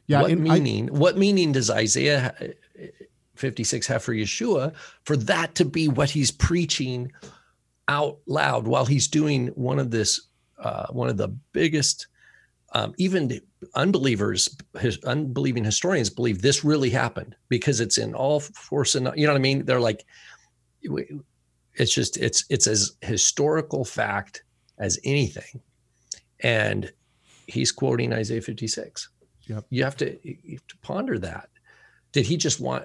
Yeah. 0.07 0.23
what 0.23 0.31
and 0.31 0.51
I- 0.51 0.59
meaning? 0.59 0.89
what 0.89 1.17
meaning 1.17 1.53
does 1.53 1.71
Isaiah 1.71 2.35
uh, 2.41 2.87
56 3.35 3.87
have 3.87 4.03
for 4.03 4.15
Yeshua 4.15 4.75
for 5.05 5.17
that 5.17 5.55
to 5.57 5.65
be 5.65 5.89
what 5.89 6.11
he's 6.11 6.31
preaching 6.31 7.13
out 7.89 8.19
loud 8.27 8.67
while 8.67 8.87
he's 8.87 9.07
doing 9.09 9.49
one 9.49 9.79
of 9.79 9.91
this, 9.91 10.21
uh, 10.59 10.87
one 10.91 11.09
of 11.09 11.17
the 11.17 11.29
biggest, 11.53 12.07
um, 12.77 12.95
even 12.99 13.41
unbelievers, 13.75 14.55
his 14.79 15.03
unbelieving 15.05 15.65
historians 15.65 16.11
believe 16.11 16.43
this 16.43 16.63
really 16.63 16.91
happened 16.91 17.35
because 17.49 17.81
it's 17.81 17.97
in 17.97 18.15
all 18.15 18.41
force 18.41 18.95
and 18.95 19.11
you 19.17 19.27
know 19.27 19.33
what 19.33 19.39
I 19.39 19.41
mean. 19.41 19.65
They're 19.65 19.81
like, 19.81 20.05
it's 20.83 21.95
just 21.95 22.19
it's 22.19 22.45
it's 22.51 22.67
as 22.67 22.93
historical 23.01 23.87
fact 23.87 24.45
as 24.79 24.99
anything, 25.05 25.63
and 26.41 26.93
he's 27.47 27.73
quoting 27.73 28.13
Isaiah 28.13 28.43
56 28.43 29.09
Yep. 29.49 29.65
you 29.71 29.85
have 29.85 29.97
to 29.99 30.19
you 30.23 30.57
have 30.57 30.67
to 30.67 30.77
ponder 30.83 31.19
that 31.21 31.49
did 32.11 32.27
he 32.27 32.37
just 32.37 32.59
want 32.59 32.85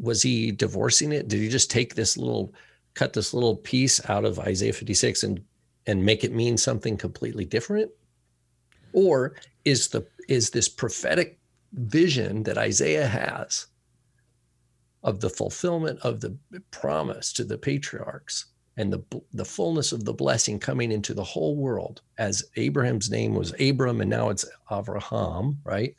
was 0.00 0.22
he 0.22 0.52
divorcing 0.52 1.10
it 1.10 1.26
did 1.26 1.40
he 1.40 1.48
just 1.48 1.72
take 1.72 1.96
this 1.96 2.16
little 2.16 2.54
cut 2.94 3.12
this 3.12 3.34
little 3.34 3.56
piece 3.56 4.00
out 4.08 4.24
of 4.24 4.38
isaiah 4.38 4.72
56 4.72 5.24
and 5.24 5.40
and 5.86 6.04
make 6.04 6.24
it 6.24 6.32
mean 6.32 6.56
something 6.56 6.96
completely 6.96 7.44
different 7.44 7.90
or 8.92 9.34
is 9.64 9.88
the 9.88 10.06
is 10.28 10.50
this 10.50 10.68
prophetic 10.68 11.38
vision 11.72 12.42
that 12.44 12.58
isaiah 12.58 13.06
has 13.06 13.66
of 15.02 15.20
the 15.20 15.30
fulfillment 15.30 15.98
of 16.00 16.20
the 16.20 16.36
promise 16.70 17.32
to 17.32 17.44
the 17.44 17.58
patriarchs 17.58 18.46
and 18.76 18.92
the 18.92 19.02
the 19.32 19.44
fullness 19.44 19.92
of 19.92 20.04
the 20.04 20.12
blessing 20.12 20.58
coming 20.58 20.90
into 20.90 21.14
the 21.14 21.22
whole 21.22 21.56
world 21.56 22.02
as 22.18 22.44
Abraham's 22.56 23.10
name 23.10 23.34
was 23.34 23.52
Abram 23.60 24.00
and 24.00 24.10
now 24.10 24.30
it's 24.30 24.44
Avraham, 24.70 25.58
right? 25.64 25.94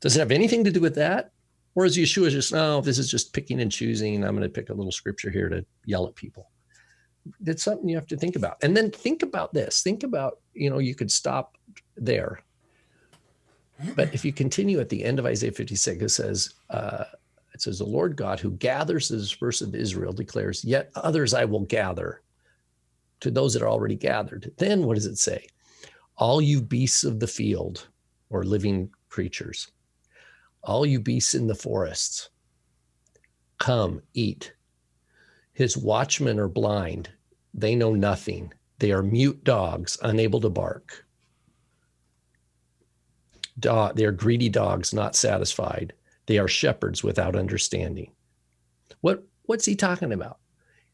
Does 0.00 0.16
it 0.16 0.20
have 0.20 0.30
anything 0.30 0.62
to 0.64 0.70
do 0.70 0.80
with 0.80 0.94
that? 0.96 1.32
Or 1.74 1.84
is 1.84 1.96
Yeshua 1.96 2.30
just, 2.30 2.52
no, 2.52 2.80
this 2.80 2.98
is 2.98 3.10
just 3.10 3.32
picking 3.32 3.60
and 3.60 3.70
choosing. 3.70 4.24
I'm 4.24 4.36
going 4.36 4.42
to 4.42 4.48
pick 4.48 4.70
a 4.70 4.74
little 4.74 4.92
scripture 4.92 5.30
here 5.30 5.48
to 5.48 5.64
yell 5.84 6.06
at 6.06 6.14
people. 6.14 6.50
That's 7.40 7.62
something 7.62 7.88
you 7.88 7.96
have 7.96 8.06
to 8.08 8.16
think 8.16 8.36
about. 8.36 8.56
And 8.62 8.76
then 8.76 8.90
think 8.90 9.22
about 9.22 9.52
this. 9.52 9.82
Think 9.82 10.02
about, 10.02 10.38
you 10.54 10.70
know, 10.70 10.78
you 10.78 10.94
could 10.94 11.10
stop 11.10 11.56
there. 11.96 12.40
But 13.94 14.14
if 14.14 14.24
you 14.24 14.32
continue 14.32 14.80
at 14.80 14.88
the 14.88 15.04
end 15.04 15.18
of 15.18 15.26
Isaiah 15.26 15.52
56, 15.52 16.02
it 16.02 16.08
says, 16.08 16.54
uh, 16.70 17.04
it 17.52 17.62
says, 17.62 17.78
The 17.78 17.84
Lord 17.84 18.16
God 18.16 18.40
who 18.40 18.52
gathers 18.52 19.08
the 19.08 19.16
dispersed 19.16 19.62
of 19.62 19.74
Israel 19.74 20.12
declares, 20.12 20.64
Yet 20.64 20.90
others 20.94 21.34
I 21.34 21.44
will 21.44 21.60
gather 21.60 22.22
to 23.20 23.30
those 23.30 23.54
that 23.54 23.62
are 23.62 23.68
already 23.68 23.96
gathered. 23.96 24.52
Then 24.58 24.84
what 24.84 24.94
does 24.94 25.06
it 25.06 25.18
say? 25.18 25.46
All 26.16 26.40
you 26.40 26.60
beasts 26.60 27.04
of 27.04 27.20
the 27.20 27.26
field 27.26 27.88
or 28.30 28.44
living 28.44 28.90
creatures, 29.08 29.70
all 30.62 30.84
you 30.84 31.00
beasts 31.00 31.34
in 31.34 31.46
the 31.46 31.54
forests, 31.54 32.30
come 33.58 34.02
eat. 34.14 34.52
His 35.52 35.76
watchmen 35.76 36.38
are 36.38 36.48
blind. 36.48 37.08
They 37.56 37.74
know 37.74 37.94
nothing. 37.94 38.52
They 38.78 38.92
are 38.92 39.02
mute 39.02 39.42
dogs, 39.42 39.96
unable 40.02 40.40
to 40.42 40.50
bark. 40.50 41.06
Dog, 43.58 43.96
they 43.96 44.04
are 44.04 44.12
greedy 44.12 44.50
dogs, 44.50 44.92
not 44.92 45.16
satisfied. 45.16 45.94
They 46.26 46.36
are 46.38 46.48
shepherds 46.48 47.02
without 47.02 47.34
understanding. 47.34 48.12
What 49.00 49.24
what's 49.44 49.64
he 49.64 49.74
talking 49.74 50.12
about? 50.12 50.38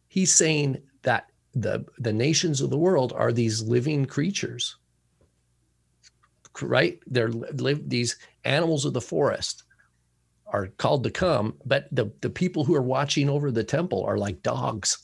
He's 0.06 0.32
saying 0.32 0.78
that 1.02 1.26
the 1.54 1.84
the 1.98 2.12
nations 2.12 2.60
of 2.60 2.70
the 2.70 2.78
world 2.78 3.12
are 3.16 3.32
these 3.32 3.62
living 3.62 4.04
creatures. 4.04 4.76
Right? 6.60 7.00
They're 7.06 7.30
live 7.30 7.88
these 7.88 8.16
animals 8.44 8.84
of 8.84 8.92
the 8.92 9.00
forest 9.00 9.64
are 10.46 10.68
called 10.76 11.02
to 11.02 11.10
come, 11.10 11.54
but 11.64 11.88
the, 11.90 12.12
the 12.20 12.28
people 12.30 12.62
who 12.64 12.74
are 12.74 12.82
watching 12.82 13.30
over 13.30 13.50
the 13.50 13.64
temple 13.64 14.04
are 14.04 14.18
like 14.18 14.42
dogs. 14.42 14.98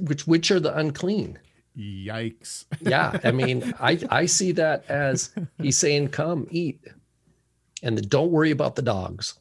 Which 0.00 0.26
which 0.26 0.50
are 0.50 0.60
the 0.60 0.76
unclean? 0.76 1.38
Yikes. 1.76 2.64
Yeah. 2.80 3.18
I 3.24 3.30
mean, 3.30 3.74
I 3.80 3.98
I 4.10 4.26
see 4.26 4.52
that 4.52 4.84
as 4.88 5.34
he's 5.58 5.78
saying, 5.78 6.08
come 6.08 6.46
eat 6.50 6.80
and 7.82 7.96
the, 7.96 8.02
don't 8.02 8.30
worry 8.30 8.50
about 8.50 8.76
the 8.76 8.82
dogs. 8.82 9.34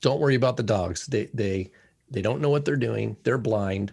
Don't 0.00 0.20
worry 0.20 0.34
about 0.34 0.56
the 0.56 0.62
dogs. 0.62 1.06
They 1.06 1.26
they 1.34 1.70
they 2.10 2.22
don't 2.22 2.40
know 2.40 2.50
what 2.50 2.64
they're 2.64 2.76
doing. 2.76 3.16
They're 3.22 3.38
blind. 3.38 3.92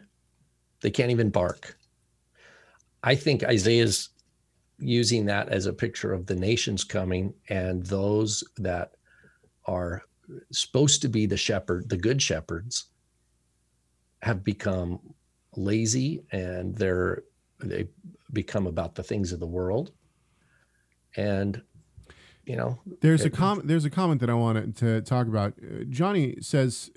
They 0.82 0.90
can't 0.92 1.12
even 1.12 1.30
bark. 1.30 1.78
I 3.04 3.16
think 3.16 3.44
Isaiah's 3.44 4.10
using 4.80 5.26
that 5.26 5.50
as 5.50 5.66
a 5.66 5.74
picture 5.74 6.14
of 6.14 6.26
the 6.26 6.36
nations 6.36 6.84
coming 6.84 7.34
and 7.50 7.86
those 7.86 8.44
that 8.58 8.94
are 9.66 10.04
supposed 10.52 11.02
to 11.02 11.08
be 11.08 11.26
the 11.26 11.38
shepherd, 11.38 11.90
the 11.90 11.98
good 11.98 12.22
shepherds, 12.22 12.86
have 14.28 14.44
become 14.44 15.00
lazy 15.56 16.24
and 16.32 16.76
they're 16.76 17.24
they 17.60 17.88
become 18.34 18.68
about 18.68 18.94
the 18.96 19.02
things 19.04 19.32
of 19.32 19.40
the 19.40 19.48
world. 19.48 19.92
And 21.16 21.62
you 22.46 22.56
know 22.58 22.78
There's 23.02 23.24
a 23.24 23.28
it- 23.28 23.34
comment. 23.34 23.68
There's 23.68 23.86
a 23.86 23.90
comment 23.90 24.20
that 24.22 24.30
I 24.30 24.34
wanted 24.34 24.76
to 24.78 25.02
talk 25.02 25.28
about. 25.28 25.54
Uh, 25.64 25.86
Johnny 25.90 26.36
says, 26.42 26.92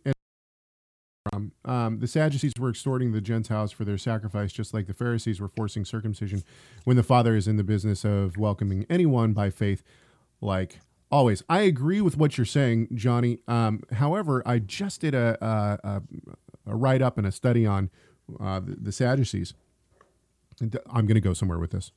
um, 1.33 1.53
um, 1.65 1.99
"The 2.01 2.07
Sadducees 2.09 2.53
were 2.59 2.71
extorting 2.71 3.13
the 3.13 3.21
Gentiles 3.21 3.71
for 3.73 3.85
their 3.85 3.99
sacrifice, 3.99 4.53
just 4.53 4.75
like 4.75 4.87
the 4.87 4.95
Pharisees 4.95 5.41
were 5.41 5.49
forcing 5.49 5.85
circumcision, 5.85 6.43
when 6.85 6.97
the 6.97 7.03
Father 7.03 7.37
is 7.37 7.47
in 7.47 7.57
the 7.57 7.65
business 7.65 8.05
of 8.05 8.37
welcoming 8.37 8.85
anyone 8.91 9.33
by 9.33 9.51
faith, 9.51 9.83
like 10.41 10.81
always." 11.11 11.43
I 11.49 11.61
agree 11.61 12.01
with 12.01 12.17
what 12.17 12.37
you're 12.37 12.45
saying, 12.45 12.89
Johnny. 12.95 13.39
Um, 13.49 13.83
however, 13.93 14.43
I 14.45 14.59
just 14.59 15.01
did 15.01 15.15
a 15.15 15.37
a, 15.41 15.79
a, 15.89 16.03
a 16.71 16.77
write 16.77 17.03
up 17.03 17.19
and 17.19 17.27
a 17.27 17.33
study 17.33 17.67
on 17.67 17.91
uh, 18.39 18.61
the, 18.61 18.77
the 18.77 18.93
Sadducees. 18.93 19.55
I'm 20.61 21.07
going 21.07 21.15
to 21.15 21.21
go 21.21 21.33
somewhere 21.33 21.59
with 21.59 21.71
this 21.71 21.91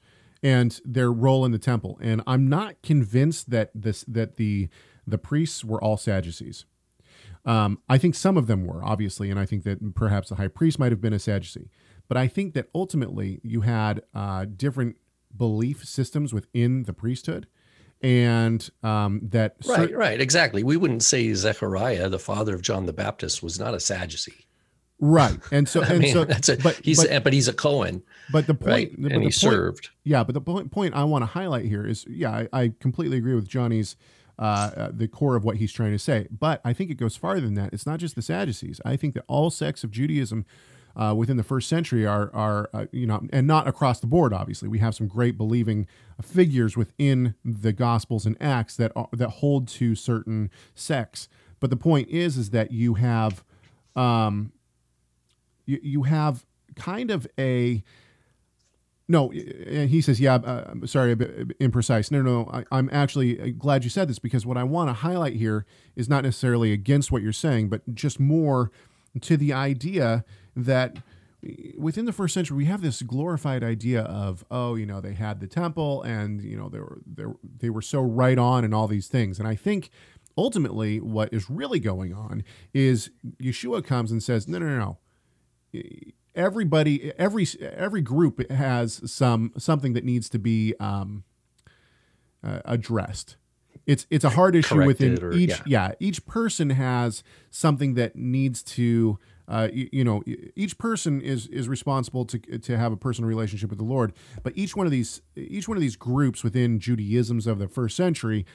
and 0.43 0.79
their 0.83 1.11
role 1.11 1.45
in 1.45 1.51
the 1.51 1.57
temple. 1.57 1.97
And 2.01 2.21
I'm 2.27 2.49
not 2.49 2.81
convinced 2.83 3.49
that 3.49 3.71
this 3.73 4.03
that 4.07 4.35
the 4.35 4.67
the 5.07 5.17
priests 5.17 5.63
were 5.63 5.81
all 5.81 5.97
Sadducees. 5.97 6.65
Um, 7.45 7.79
I 7.89 7.97
think 7.97 8.15
some 8.15 8.37
of 8.37 8.47
them 8.47 8.65
were 8.65 8.83
obviously, 8.83 9.29
and 9.29 9.39
I 9.39 9.45
think 9.45 9.63
that 9.63 9.95
perhaps 9.95 10.29
the 10.29 10.35
high 10.35 10.47
priest 10.47 10.79
might 10.79 10.91
have 10.91 11.01
been 11.01 11.13
a 11.13 11.19
Sadducee. 11.19 11.69
But 12.07 12.17
I 12.17 12.27
think 12.27 12.53
that 12.53 12.67
ultimately 12.75 13.39
you 13.43 13.61
had 13.61 14.03
uh, 14.13 14.45
different 14.45 14.97
belief 15.35 15.83
systems 15.83 16.33
within 16.33 16.83
the 16.83 16.93
priesthood, 16.93 17.47
and 18.01 18.69
um, 18.83 19.21
that 19.23 19.55
Right, 19.65 19.95
right, 19.95 20.21
exactly. 20.21 20.63
We 20.63 20.77
wouldn't 20.77 21.03
say 21.03 21.33
Zechariah, 21.33 22.09
the 22.09 22.19
father 22.19 22.53
of 22.53 22.61
John 22.61 22.85
the 22.85 22.93
Baptist, 22.93 23.41
was 23.41 23.59
not 23.59 23.73
a 23.73 23.79
Sadducee. 23.79 24.45
Right, 25.03 25.39
and 25.51 25.67
so 25.67 25.81
and 25.83 25.99
mean, 25.99 26.13
so, 26.13 26.25
that's 26.25 26.49
a, 26.49 26.57
but 26.57 26.75
he's 26.83 27.05
but, 27.05 27.23
but 27.23 27.33
he's 27.33 27.47
a 27.47 27.53
Cohen, 27.53 28.03
but 28.31 28.47
the 28.47 28.53
point, 28.53 28.67
right? 28.69 28.91
but 29.01 29.11
and 29.11 29.21
the 29.21 29.25
he 29.25 29.25
point, 29.25 29.33
served. 29.33 29.89
Yeah, 30.03 30.23
but 30.23 30.33
the 30.33 30.41
point, 30.41 30.71
point 30.71 30.93
I 30.95 31.03
want 31.03 31.21
to 31.21 31.27
highlight 31.27 31.65
here 31.65 31.85
is, 31.85 32.05
yeah, 32.07 32.31
I, 32.31 32.47
I 32.53 32.73
completely 32.79 33.17
agree 33.17 33.35
with 33.35 33.47
Johnny's, 33.47 33.95
uh, 34.39 34.71
uh, 34.75 34.91
the 34.91 35.07
core 35.07 35.35
of 35.35 35.43
what 35.43 35.57
he's 35.57 35.71
trying 35.71 35.91
to 35.91 35.99
say. 35.99 36.27
But 36.31 36.61
I 36.65 36.73
think 36.73 36.89
it 36.89 36.95
goes 36.95 37.15
farther 37.15 37.41
than 37.41 37.53
that. 37.55 37.73
It's 37.73 37.85
not 37.85 37.99
just 37.99 38.15
the 38.15 38.21
Sadducees. 38.21 38.81
I 38.83 38.95
think 38.95 39.13
that 39.13 39.25
all 39.27 39.49
sects 39.49 39.83
of 39.83 39.91
Judaism 39.91 40.45
uh, 40.95 41.13
within 41.15 41.37
the 41.37 41.43
first 41.43 41.67
century 41.69 42.05
are, 42.05 42.29
are 42.33 42.69
uh, 42.73 42.85
you 42.91 43.07
know, 43.07 43.21
and 43.31 43.47
not 43.47 43.67
across 43.67 43.99
the 43.99 44.07
board. 44.07 44.33
Obviously, 44.33 44.67
we 44.67 44.79
have 44.79 44.95
some 44.95 45.07
great 45.07 45.37
believing 45.37 45.87
figures 46.21 46.77
within 46.77 47.35
the 47.43 47.73
Gospels 47.73 48.25
and 48.25 48.37
Acts 48.41 48.75
that 48.77 48.91
are, 48.95 49.09
that 49.11 49.29
hold 49.29 49.67
to 49.69 49.95
certain 49.95 50.51
sects. 50.75 51.27
But 51.59 51.69
the 51.69 51.77
point 51.77 52.09
is, 52.09 52.37
is 52.37 52.51
that 52.51 52.71
you 52.71 52.95
have, 52.95 53.43
um, 53.95 54.51
you, 55.65 55.79
you 55.81 56.03
have 56.03 56.45
kind 56.75 57.11
of 57.11 57.27
a 57.37 57.83
no, 59.07 59.31
and 59.31 59.89
he 59.89 60.01
says, 60.01 60.19
"Yeah, 60.19 60.35
uh, 60.35 60.65
I'm 60.67 60.87
sorry, 60.87 61.11
a 61.11 61.15
bit 61.15 61.59
imprecise." 61.59 62.09
No, 62.09 62.21
no, 62.21 62.49
I, 62.51 62.63
I'm 62.71 62.89
actually 62.91 63.39
uh, 63.39 63.47
glad 63.57 63.83
you 63.83 63.89
said 63.89 64.07
this 64.07 64.17
because 64.17 64.45
what 64.45 64.57
I 64.57 64.63
want 64.63 64.89
to 64.89 64.93
highlight 64.93 65.35
here 65.35 65.65
is 65.95 66.07
not 66.07 66.23
necessarily 66.23 66.71
against 66.71 67.11
what 67.11 67.21
you're 67.21 67.33
saying, 67.33 67.69
but 67.69 67.93
just 67.93 68.19
more 68.19 68.71
to 69.21 69.35
the 69.35 69.51
idea 69.51 70.23
that 70.55 70.97
within 71.77 72.05
the 72.05 72.13
first 72.13 72.33
century 72.33 72.55
we 72.55 72.65
have 72.65 72.81
this 72.81 73.01
glorified 73.01 73.63
idea 73.63 74.03
of, 74.03 74.45
oh, 74.49 74.75
you 74.75 74.85
know, 74.85 75.01
they 75.01 75.13
had 75.13 75.41
the 75.41 75.47
temple 75.47 76.01
and 76.03 76.41
you 76.41 76.55
know 76.55 76.69
they 76.69 76.79
were 76.79 76.99
they 77.05 77.25
were, 77.25 77.37
they 77.59 77.69
were 77.69 77.81
so 77.81 77.99
right 78.01 78.37
on 78.37 78.63
and 78.63 78.73
all 78.73 78.87
these 78.87 79.07
things, 79.07 79.37
and 79.37 79.47
I 79.47 79.55
think 79.55 79.89
ultimately 80.37 80.99
what 80.99 81.33
is 81.33 81.49
really 81.49 81.79
going 81.79 82.13
on 82.13 82.43
is 82.73 83.11
Yeshua 83.41 83.83
comes 83.83 84.11
and 84.11 84.23
says, 84.23 84.47
"No, 84.47 84.59
no, 84.59 84.67
no, 84.67 84.79
no." 84.79 84.97
Everybody, 86.35 87.11
every 87.17 87.47
every 87.61 88.01
group 88.01 88.49
has 88.51 89.01
some 89.11 89.51
something 89.57 89.93
that 89.93 90.03
needs 90.03 90.29
to 90.29 90.39
be 90.39 90.73
um, 90.79 91.23
uh, 92.43 92.59
addressed. 92.65 93.37
It's 93.85 94.05
it's 94.09 94.23
a 94.23 94.29
hard 94.29 94.55
issue 94.55 94.85
within 94.85 95.21
or- 95.23 95.33
each. 95.33 95.49
yeah. 95.49 95.61
Yeah. 95.65 95.91
each 95.99 96.25
person 96.25 96.69
has 96.71 97.23
something 97.51 97.95
that 97.95 98.15
needs 98.15 98.63
to. 98.63 99.19
Uh, 99.45 99.67
you, 99.73 99.89
you 99.91 100.03
know, 100.05 100.23
each 100.55 100.77
person 100.77 101.19
is 101.19 101.47
is 101.47 101.67
responsible 101.67 102.23
to 102.25 102.39
to 102.39 102.77
have 102.77 102.93
a 102.93 102.97
personal 102.97 103.27
relationship 103.27 103.69
with 103.69 103.77
the 103.77 103.85
Lord. 103.85 104.13
But 104.41 104.53
each 104.55 104.73
one 104.75 104.85
of 104.85 104.91
these 104.91 105.21
each 105.35 105.67
one 105.67 105.75
of 105.75 105.81
these 105.81 105.97
groups 105.97 106.45
within 106.45 106.79
Judaisms 106.79 107.45
of 107.45 107.59
the 107.59 107.67
first 107.67 107.97
century, 107.97 108.45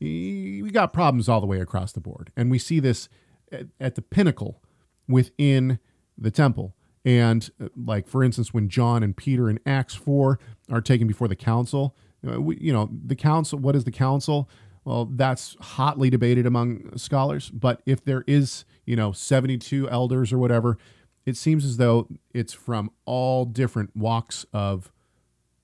we 0.00 0.70
got 0.72 0.94
problems 0.94 1.28
all 1.28 1.42
the 1.42 1.46
way 1.46 1.60
across 1.60 1.92
the 1.92 2.00
board, 2.00 2.32
and 2.34 2.50
we 2.50 2.58
see 2.58 2.80
this 2.80 3.10
at, 3.52 3.66
at 3.78 3.94
the 3.94 4.00
pinnacle 4.00 4.62
within 5.06 5.78
the 6.18 6.30
temple. 6.30 6.74
And 7.04 7.50
uh, 7.60 7.68
like 7.76 8.08
for 8.08 8.22
instance, 8.22 8.54
when 8.54 8.68
John 8.68 9.02
and 9.02 9.16
Peter 9.16 9.50
in 9.50 9.58
Acts 9.66 9.94
four 9.94 10.38
are 10.70 10.80
taken 10.80 11.06
before 11.06 11.28
the 11.28 11.36
council, 11.36 11.96
uh, 12.26 12.40
you 12.50 12.72
know 12.72 12.90
the 13.04 13.16
council. 13.16 13.58
What 13.58 13.74
is 13.74 13.84
the 13.84 13.90
council? 13.90 14.48
Well, 14.84 15.04
that's 15.06 15.56
hotly 15.60 16.10
debated 16.10 16.46
among 16.46 16.96
scholars. 16.96 17.50
But 17.50 17.82
if 17.86 18.04
there 18.04 18.24
is, 18.26 18.64
you 18.84 18.96
know, 18.96 19.12
seventy 19.12 19.58
two 19.58 19.88
elders 19.90 20.32
or 20.32 20.38
whatever, 20.38 20.78
it 21.24 21.36
seems 21.36 21.64
as 21.64 21.76
though 21.76 22.08
it's 22.32 22.52
from 22.52 22.90
all 23.04 23.44
different 23.44 23.96
walks 23.96 24.46
of 24.52 24.92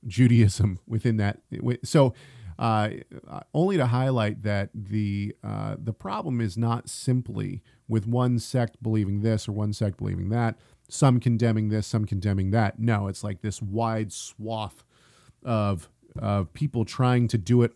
Judaism 0.06 0.78
within 0.86 1.16
that. 1.18 1.40
So, 1.82 2.14
uh, 2.58 2.90
only 3.54 3.76
to 3.76 3.86
highlight 3.86 4.42
that 4.42 4.70
the 4.74 5.34
uh, 5.44 5.76
the 5.78 5.92
problem 5.92 6.40
is 6.40 6.58
not 6.58 6.88
simply 6.88 7.62
with 7.86 8.06
one 8.06 8.38
sect 8.38 8.82
believing 8.82 9.20
this 9.20 9.48
or 9.48 9.52
one 9.52 9.72
sect 9.72 9.98
believing 9.98 10.28
that, 10.30 10.56
some 10.88 11.20
condemning 11.20 11.68
this, 11.68 11.86
some 11.86 12.04
condemning 12.04 12.50
that. 12.50 12.78
No, 12.78 13.06
it's 13.06 13.22
like 13.22 13.42
this 13.42 13.62
wide 13.62 14.12
swath 14.12 14.82
of 15.44 15.88
of 16.18 16.52
people 16.52 16.84
trying 16.84 17.28
to 17.28 17.38
do 17.38 17.62
it 17.62 17.72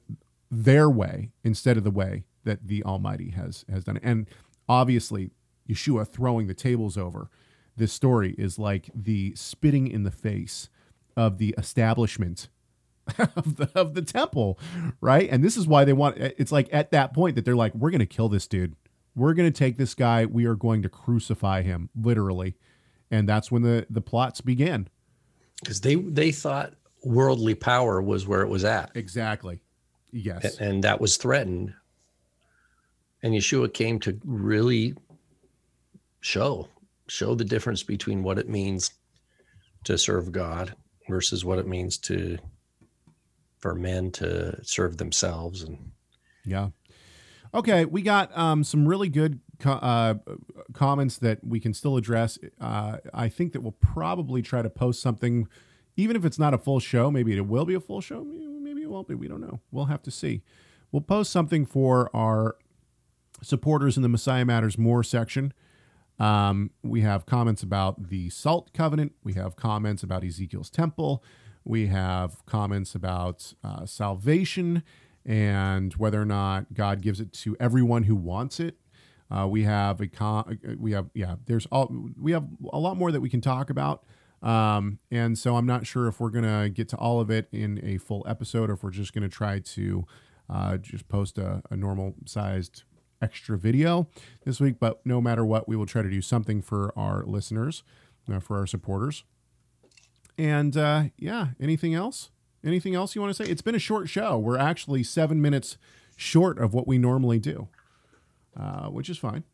their 0.50 0.90
way 0.90 1.30
instead 1.44 1.76
of 1.76 1.84
the 1.84 1.90
way 1.90 2.24
that 2.44 2.66
the 2.66 2.82
Almighty 2.82 3.30
has 3.30 3.64
has 3.70 3.84
done 3.84 3.98
it. 3.98 4.02
And 4.04 4.28
obviously, 4.68 5.30
Yeshua 5.68 6.08
throwing 6.08 6.48
the 6.48 6.54
tables 6.54 6.96
over 6.96 7.30
this 7.76 7.92
story 7.92 8.34
is 8.36 8.58
like 8.58 8.90
the 8.94 9.32
spitting 9.36 9.86
in 9.86 10.02
the 10.02 10.10
face 10.10 10.68
of 11.16 11.38
the 11.38 11.54
establishment 11.56 12.48
of 13.36 13.56
the, 13.56 13.70
of 13.74 13.94
the 13.94 14.02
temple, 14.02 14.58
right? 15.00 15.28
And 15.30 15.42
this 15.42 15.56
is 15.56 15.66
why 15.66 15.84
they 15.84 15.92
want 15.92 16.16
it's 16.18 16.52
like 16.52 16.68
at 16.72 16.90
that 16.92 17.12
point 17.14 17.36
that 17.36 17.44
they're 17.44 17.56
like, 17.56 17.74
we're 17.74 17.90
going 17.90 17.98
to 18.00 18.06
kill 18.06 18.28
this 18.28 18.46
dude. 18.46 18.74
We're 19.14 19.34
going 19.34 19.50
to 19.52 19.56
take 19.58 19.76
this 19.76 19.94
guy. 19.94 20.24
We 20.24 20.46
are 20.46 20.54
going 20.54 20.82
to 20.82 20.88
crucify 20.88 21.62
him, 21.62 21.90
literally. 22.00 22.54
And 23.10 23.28
that's 23.28 23.50
when 23.52 23.62
the, 23.62 23.86
the 23.90 24.00
plots 24.00 24.40
began. 24.40 24.88
because 25.62 25.80
they 25.82 25.96
they 25.96 26.32
thought 26.32 26.74
worldly 27.04 27.54
power 27.54 28.00
was 28.00 28.26
where 28.26 28.42
it 28.42 28.48
was 28.48 28.64
at, 28.64 28.90
Exactly. 28.94 29.60
Yes. 30.12 30.58
a- 30.58 30.64
and 30.64 30.84
that 30.84 31.00
was 31.00 31.16
threatened. 31.16 31.74
And 33.22 33.34
Yeshua 33.34 33.72
came 33.72 33.98
to 34.00 34.18
really 34.24 34.94
show 36.20 36.68
show 37.08 37.34
the 37.34 37.44
difference 37.44 37.82
between 37.82 38.22
what 38.22 38.38
it 38.38 38.48
means 38.48 38.92
to 39.84 39.98
serve 39.98 40.32
God 40.32 40.74
versus 41.08 41.44
what 41.44 41.58
it 41.58 41.66
means 41.66 41.98
to 41.98 42.38
for 43.62 43.74
men 43.74 44.10
to 44.10 44.58
serve 44.64 44.98
themselves 44.98 45.62
and 45.62 45.92
Yeah. 46.44 46.70
Okay, 47.54 47.84
we 47.84 48.02
got 48.02 48.36
um, 48.36 48.64
some 48.64 48.88
really 48.88 49.08
good 49.08 49.38
co- 49.58 49.72
uh, 49.72 50.14
comments 50.72 51.18
that 51.18 51.44
we 51.44 51.60
can 51.60 51.74
still 51.74 51.96
address. 51.96 52.38
Uh, 52.60 52.96
I 53.14 53.28
think 53.28 53.52
that 53.52 53.60
we'll 53.60 53.72
probably 53.72 54.40
try 54.42 54.62
to 54.62 54.70
post 54.70 55.00
something, 55.02 55.46
even 55.96 56.16
if 56.16 56.24
it's 56.24 56.38
not 56.38 56.54
a 56.54 56.58
full 56.58 56.80
show. 56.80 57.10
Maybe 57.10 57.36
it 57.36 57.46
will 57.46 57.66
be 57.66 57.74
a 57.74 57.80
full 57.80 58.00
show. 58.00 58.24
Maybe 58.24 58.82
it 58.82 58.90
won't 58.90 59.06
be. 59.06 59.14
We 59.14 59.28
don't 59.28 59.42
know. 59.42 59.60
We'll 59.70 59.84
have 59.84 60.02
to 60.02 60.10
see. 60.10 60.42
We'll 60.90 61.02
post 61.02 61.30
something 61.30 61.66
for 61.66 62.10
our 62.16 62.56
supporters 63.42 63.96
in 63.96 64.02
the 64.02 64.08
Messiah 64.08 64.44
Matters 64.44 64.78
More 64.78 65.02
section. 65.02 65.52
Um, 66.18 66.70
we 66.82 67.02
have 67.02 67.26
comments 67.26 67.62
about 67.62 68.08
the 68.08 68.30
Salt 68.30 68.72
Covenant. 68.72 69.12
We 69.24 69.34
have 69.34 69.56
comments 69.56 70.02
about 70.02 70.24
Ezekiel's 70.24 70.70
temple. 70.70 71.22
We 71.64 71.86
have 71.88 72.44
comments 72.46 72.94
about 72.94 73.54
uh, 73.62 73.86
salvation 73.86 74.82
and 75.24 75.92
whether 75.94 76.20
or 76.20 76.26
not 76.26 76.74
God 76.74 77.00
gives 77.00 77.20
it 77.20 77.32
to 77.34 77.56
everyone 77.60 78.04
who 78.04 78.16
wants 78.16 78.58
it. 78.58 78.76
Uh, 79.30 79.46
we 79.46 79.62
have 79.62 80.00
a 80.00 80.08
con- 80.08 80.58
we 80.78 80.92
have 80.92 81.08
yeah. 81.14 81.36
There's 81.46 81.66
all 81.66 81.94
we 82.20 82.32
have 82.32 82.46
a 82.72 82.78
lot 82.78 82.96
more 82.96 83.10
that 83.12 83.20
we 83.20 83.30
can 83.30 83.40
talk 83.40 83.70
about. 83.70 84.04
Um, 84.42 84.98
and 85.10 85.38
so 85.38 85.56
I'm 85.56 85.66
not 85.66 85.86
sure 85.86 86.08
if 86.08 86.20
we're 86.20 86.30
gonna 86.30 86.68
get 86.68 86.88
to 86.90 86.96
all 86.96 87.20
of 87.20 87.30
it 87.30 87.48
in 87.52 87.80
a 87.82 87.98
full 87.98 88.24
episode 88.28 88.68
or 88.68 88.74
if 88.74 88.82
we're 88.82 88.90
just 88.90 89.14
gonna 89.14 89.28
try 89.28 89.60
to 89.60 90.04
uh, 90.50 90.76
just 90.76 91.08
post 91.08 91.38
a, 91.38 91.62
a 91.70 91.76
normal 91.76 92.14
sized 92.26 92.82
extra 93.22 93.56
video 93.56 94.08
this 94.44 94.60
week. 94.60 94.76
But 94.80 95.00
no 95.06 95.20
matter 95.20 95.44
what, 95.44 95.68
we 95.68 95.76
will 95.76 95.86
try 95.86 96.02
to 96.02 96.10
do 96.10 96.20
something 96.20 96.60
for 96.60 96.92
our 96.98 97.24
listeners, 97.24 97.84
uh, 98.30 98.40
for 98.40 98.58
our 98.58 98.66
supporters. 98.66 99.24
And 100.38 100.76
uh, 100.76 101.04
yeah, 101.18 101.48
anything 101.60 101.94
else? 101.94 102.30
Anything 102.64 102.94
else 102.94 103.14
you 103.14 103.20
want 103.20 103.34
to 103.36 103.44
say? 103.44 103.50
It's 103.50 103.62
been 103.62 103.74
a 103.74 103.78
short 103.80 104.08
show. 104.08 104.38
We're 104.38 104.58
actually 104.58 105.02
seven 105.02 105.40
minutes 105.42 105.76
short 106.16 106.58
of 106.58 106.72
what 106.74 106.86
we 106.86 106.96
normally 106.98 107.38
do, 107.38 107.68
uh, 108.58 108.86
which 108.88 109.10
is 109.10 109.18
fine. 109.18 109.44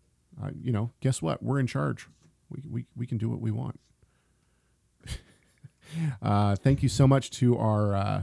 Uh, 0.43 0.51
you 0.63 0.71
know, 0.73 0.91
guess 1.01 1.21
what? 1.23 1.43
We're 1.43 1.59
in 1.59 1.67
charge. 1.67 2.07
We, 2.51 2.63
we, 2.69 2.85
we 2.97 3.07
can 3.07 3.19
do 3.19 3.29
what 3.29 3.41
we 3.41 3.51
want. 3.51 3.81
uh, 6.23 6.57
thank 6.57 6.83
you 6.83 6.89
so 6.89 7.07
much 7.07 7.31
to 7.33 7.57
our 7.57 7.95
uh, 7.95 8.23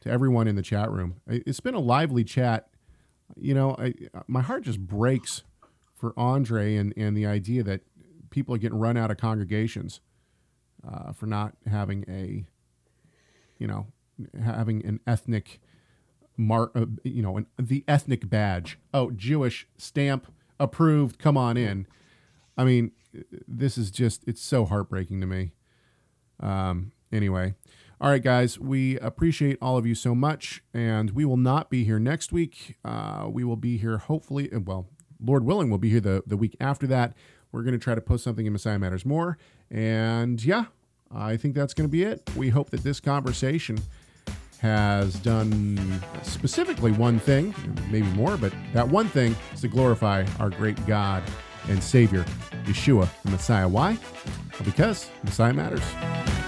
to 0.00 0.10
everyone 0.10 0.48
in 0.48 0.56
the 0.56 0.62
chat 0.62 0.90
room. 0.90 1.16
It- 1.26 1.42
It's 1.46 1.60
been 1.60 1.74
a 1.74 1.80
lively 1.80 2.24
chat. 2.24 2.68
You 3.36 3.54
know, 3.54 3.76
I, 3.78 3.94
my 4.26 4.40
heart 4.40 4.64
just 4.64 4.80
breaks 4.80 5.42
for 5.94 6.12
Andre 6.16 6.74
and, 6.76 6.92
and 6.96 7.16
the 7.16 7.26
idea 7.26 7.62
that 7.62 7.82
people 8.30 8.54
are 8.54 8.58
getting 8.58 8.78
run 8.78 8.96
out 8.96 9.10
of 9.10 9.18
congregations 9.18 10.00
uh, 10.86 11.12
for 11.12 11.26
not 11.26 11.54
having 11.70 12.04
a, 12.08 12.44
you 13.58 13.66
know, 13.66 13.86
having 14.42 14.84
an 14.84 15.00
ethnic 15.06 15.60
mark, 16.36 16.72
uh, 16.74 16.86
you 17.04 17.22
know, 17.22 17.36
an, 17.36 17.46
the 17.58 17.84
ethnic 17.86 18.28
badge. 18.28 18.78
Oh, 18.92 19.10
Jewish 19.10 19.66
stamp 19.76 20.32
approved. 20.58 21.18
Come 21.18 21.36
on 21.36 21.56
in. 21.56 21.86
I 22.56 22.64
mean, 22.64 22.92
this 23.48 23.78
is 23.78 23.90
just, 23.90 24.24
it's 24.26 24.42
so 24.42 24.64
heartbreaking 24.64 25.20
to 25.20 25.26
me. 25.26 25.52
Um, 26.40 26.92
anyway, 27.12 27.54
all 28.00 28.10
right, 28.10 28.22
guys, 28.22 28.58
we 28.58 28.98
appreciate 28.98 29.58
all 29.60 29.76
of 29.76 29.86
you 29.86 29.94
so 29.94 30.14
much, 30.14 30.62
and 30.72 31.10
we 31.10 31.24
will 31.24 31.36
not 31.36 31.68
be 31.68 31.84
here 31.84 31.98
next 31.98 32.32
week. 32.32 32.76
Uh, 32.84 33.28
we 33.30 33.44
will 33.44 33.56
be 33.56 33.76
here, 33.76 33.98
hopefully, 33.98 34.48
well, 34.52 34.88
Lord 35.22 35.44
willing, 35.44 35.68
we'll 35.68 35.78
be 35.78 35.90
here 35.90 36.00
the, 36.00 36.22
the 36.26 36.36
week 36.36 36.56
after 36.60 36.86
that. 36.86 37.14
We're 37.52 37.62
going 37.62 37.72
to 37.72 37.78
try 37.78 37.94
to 37.94 38.00
post 38.00 38.24
something 38.24 38.46
in 38.46 38.52
Messiah 38.52 38.78
Matters 38.78 39.04
More. 39.04 39.38
And 39.70 40.42
yeah, 40.44 40.66
I 41.14 41.36
think 41.36 41.54
that's 41.54 41.74
going 41.74 41.88
to 41.88 41.92
be 41.92 42.02
it. 42.02 42.28
We 42.36 42.48
hope 42.48 42.70
that 42.70 42.82
this 42.82 43.00
conversation 43.00 43.78
has 44.60 45.14
done 45.14 46.02
specifically 46.22 46.92
one 46.92 47.18
thing, 47.18 47.54
maybe 47.90 48.06
more, 48.08 48.36
but 48.36 48.52
that 48.74 48.86
one 48.86 49.08
thing 49.08 49.34
is 49.54 49.62
to 49.62 49.68
glorify 49.68 50.24
our 50.38 50.50
great 50.50 50.84
God 50.86 51.22
and 51.68 51.82
Savior, 51.82 52.24
Yeshua, 52.64 53.08
the 53.24 53.30
Messiah. 53.30 53.68
Why? 53.68 53.98
Because 54.64 55.08
Messiah 55.24 55.54
matters. 55.54 56.39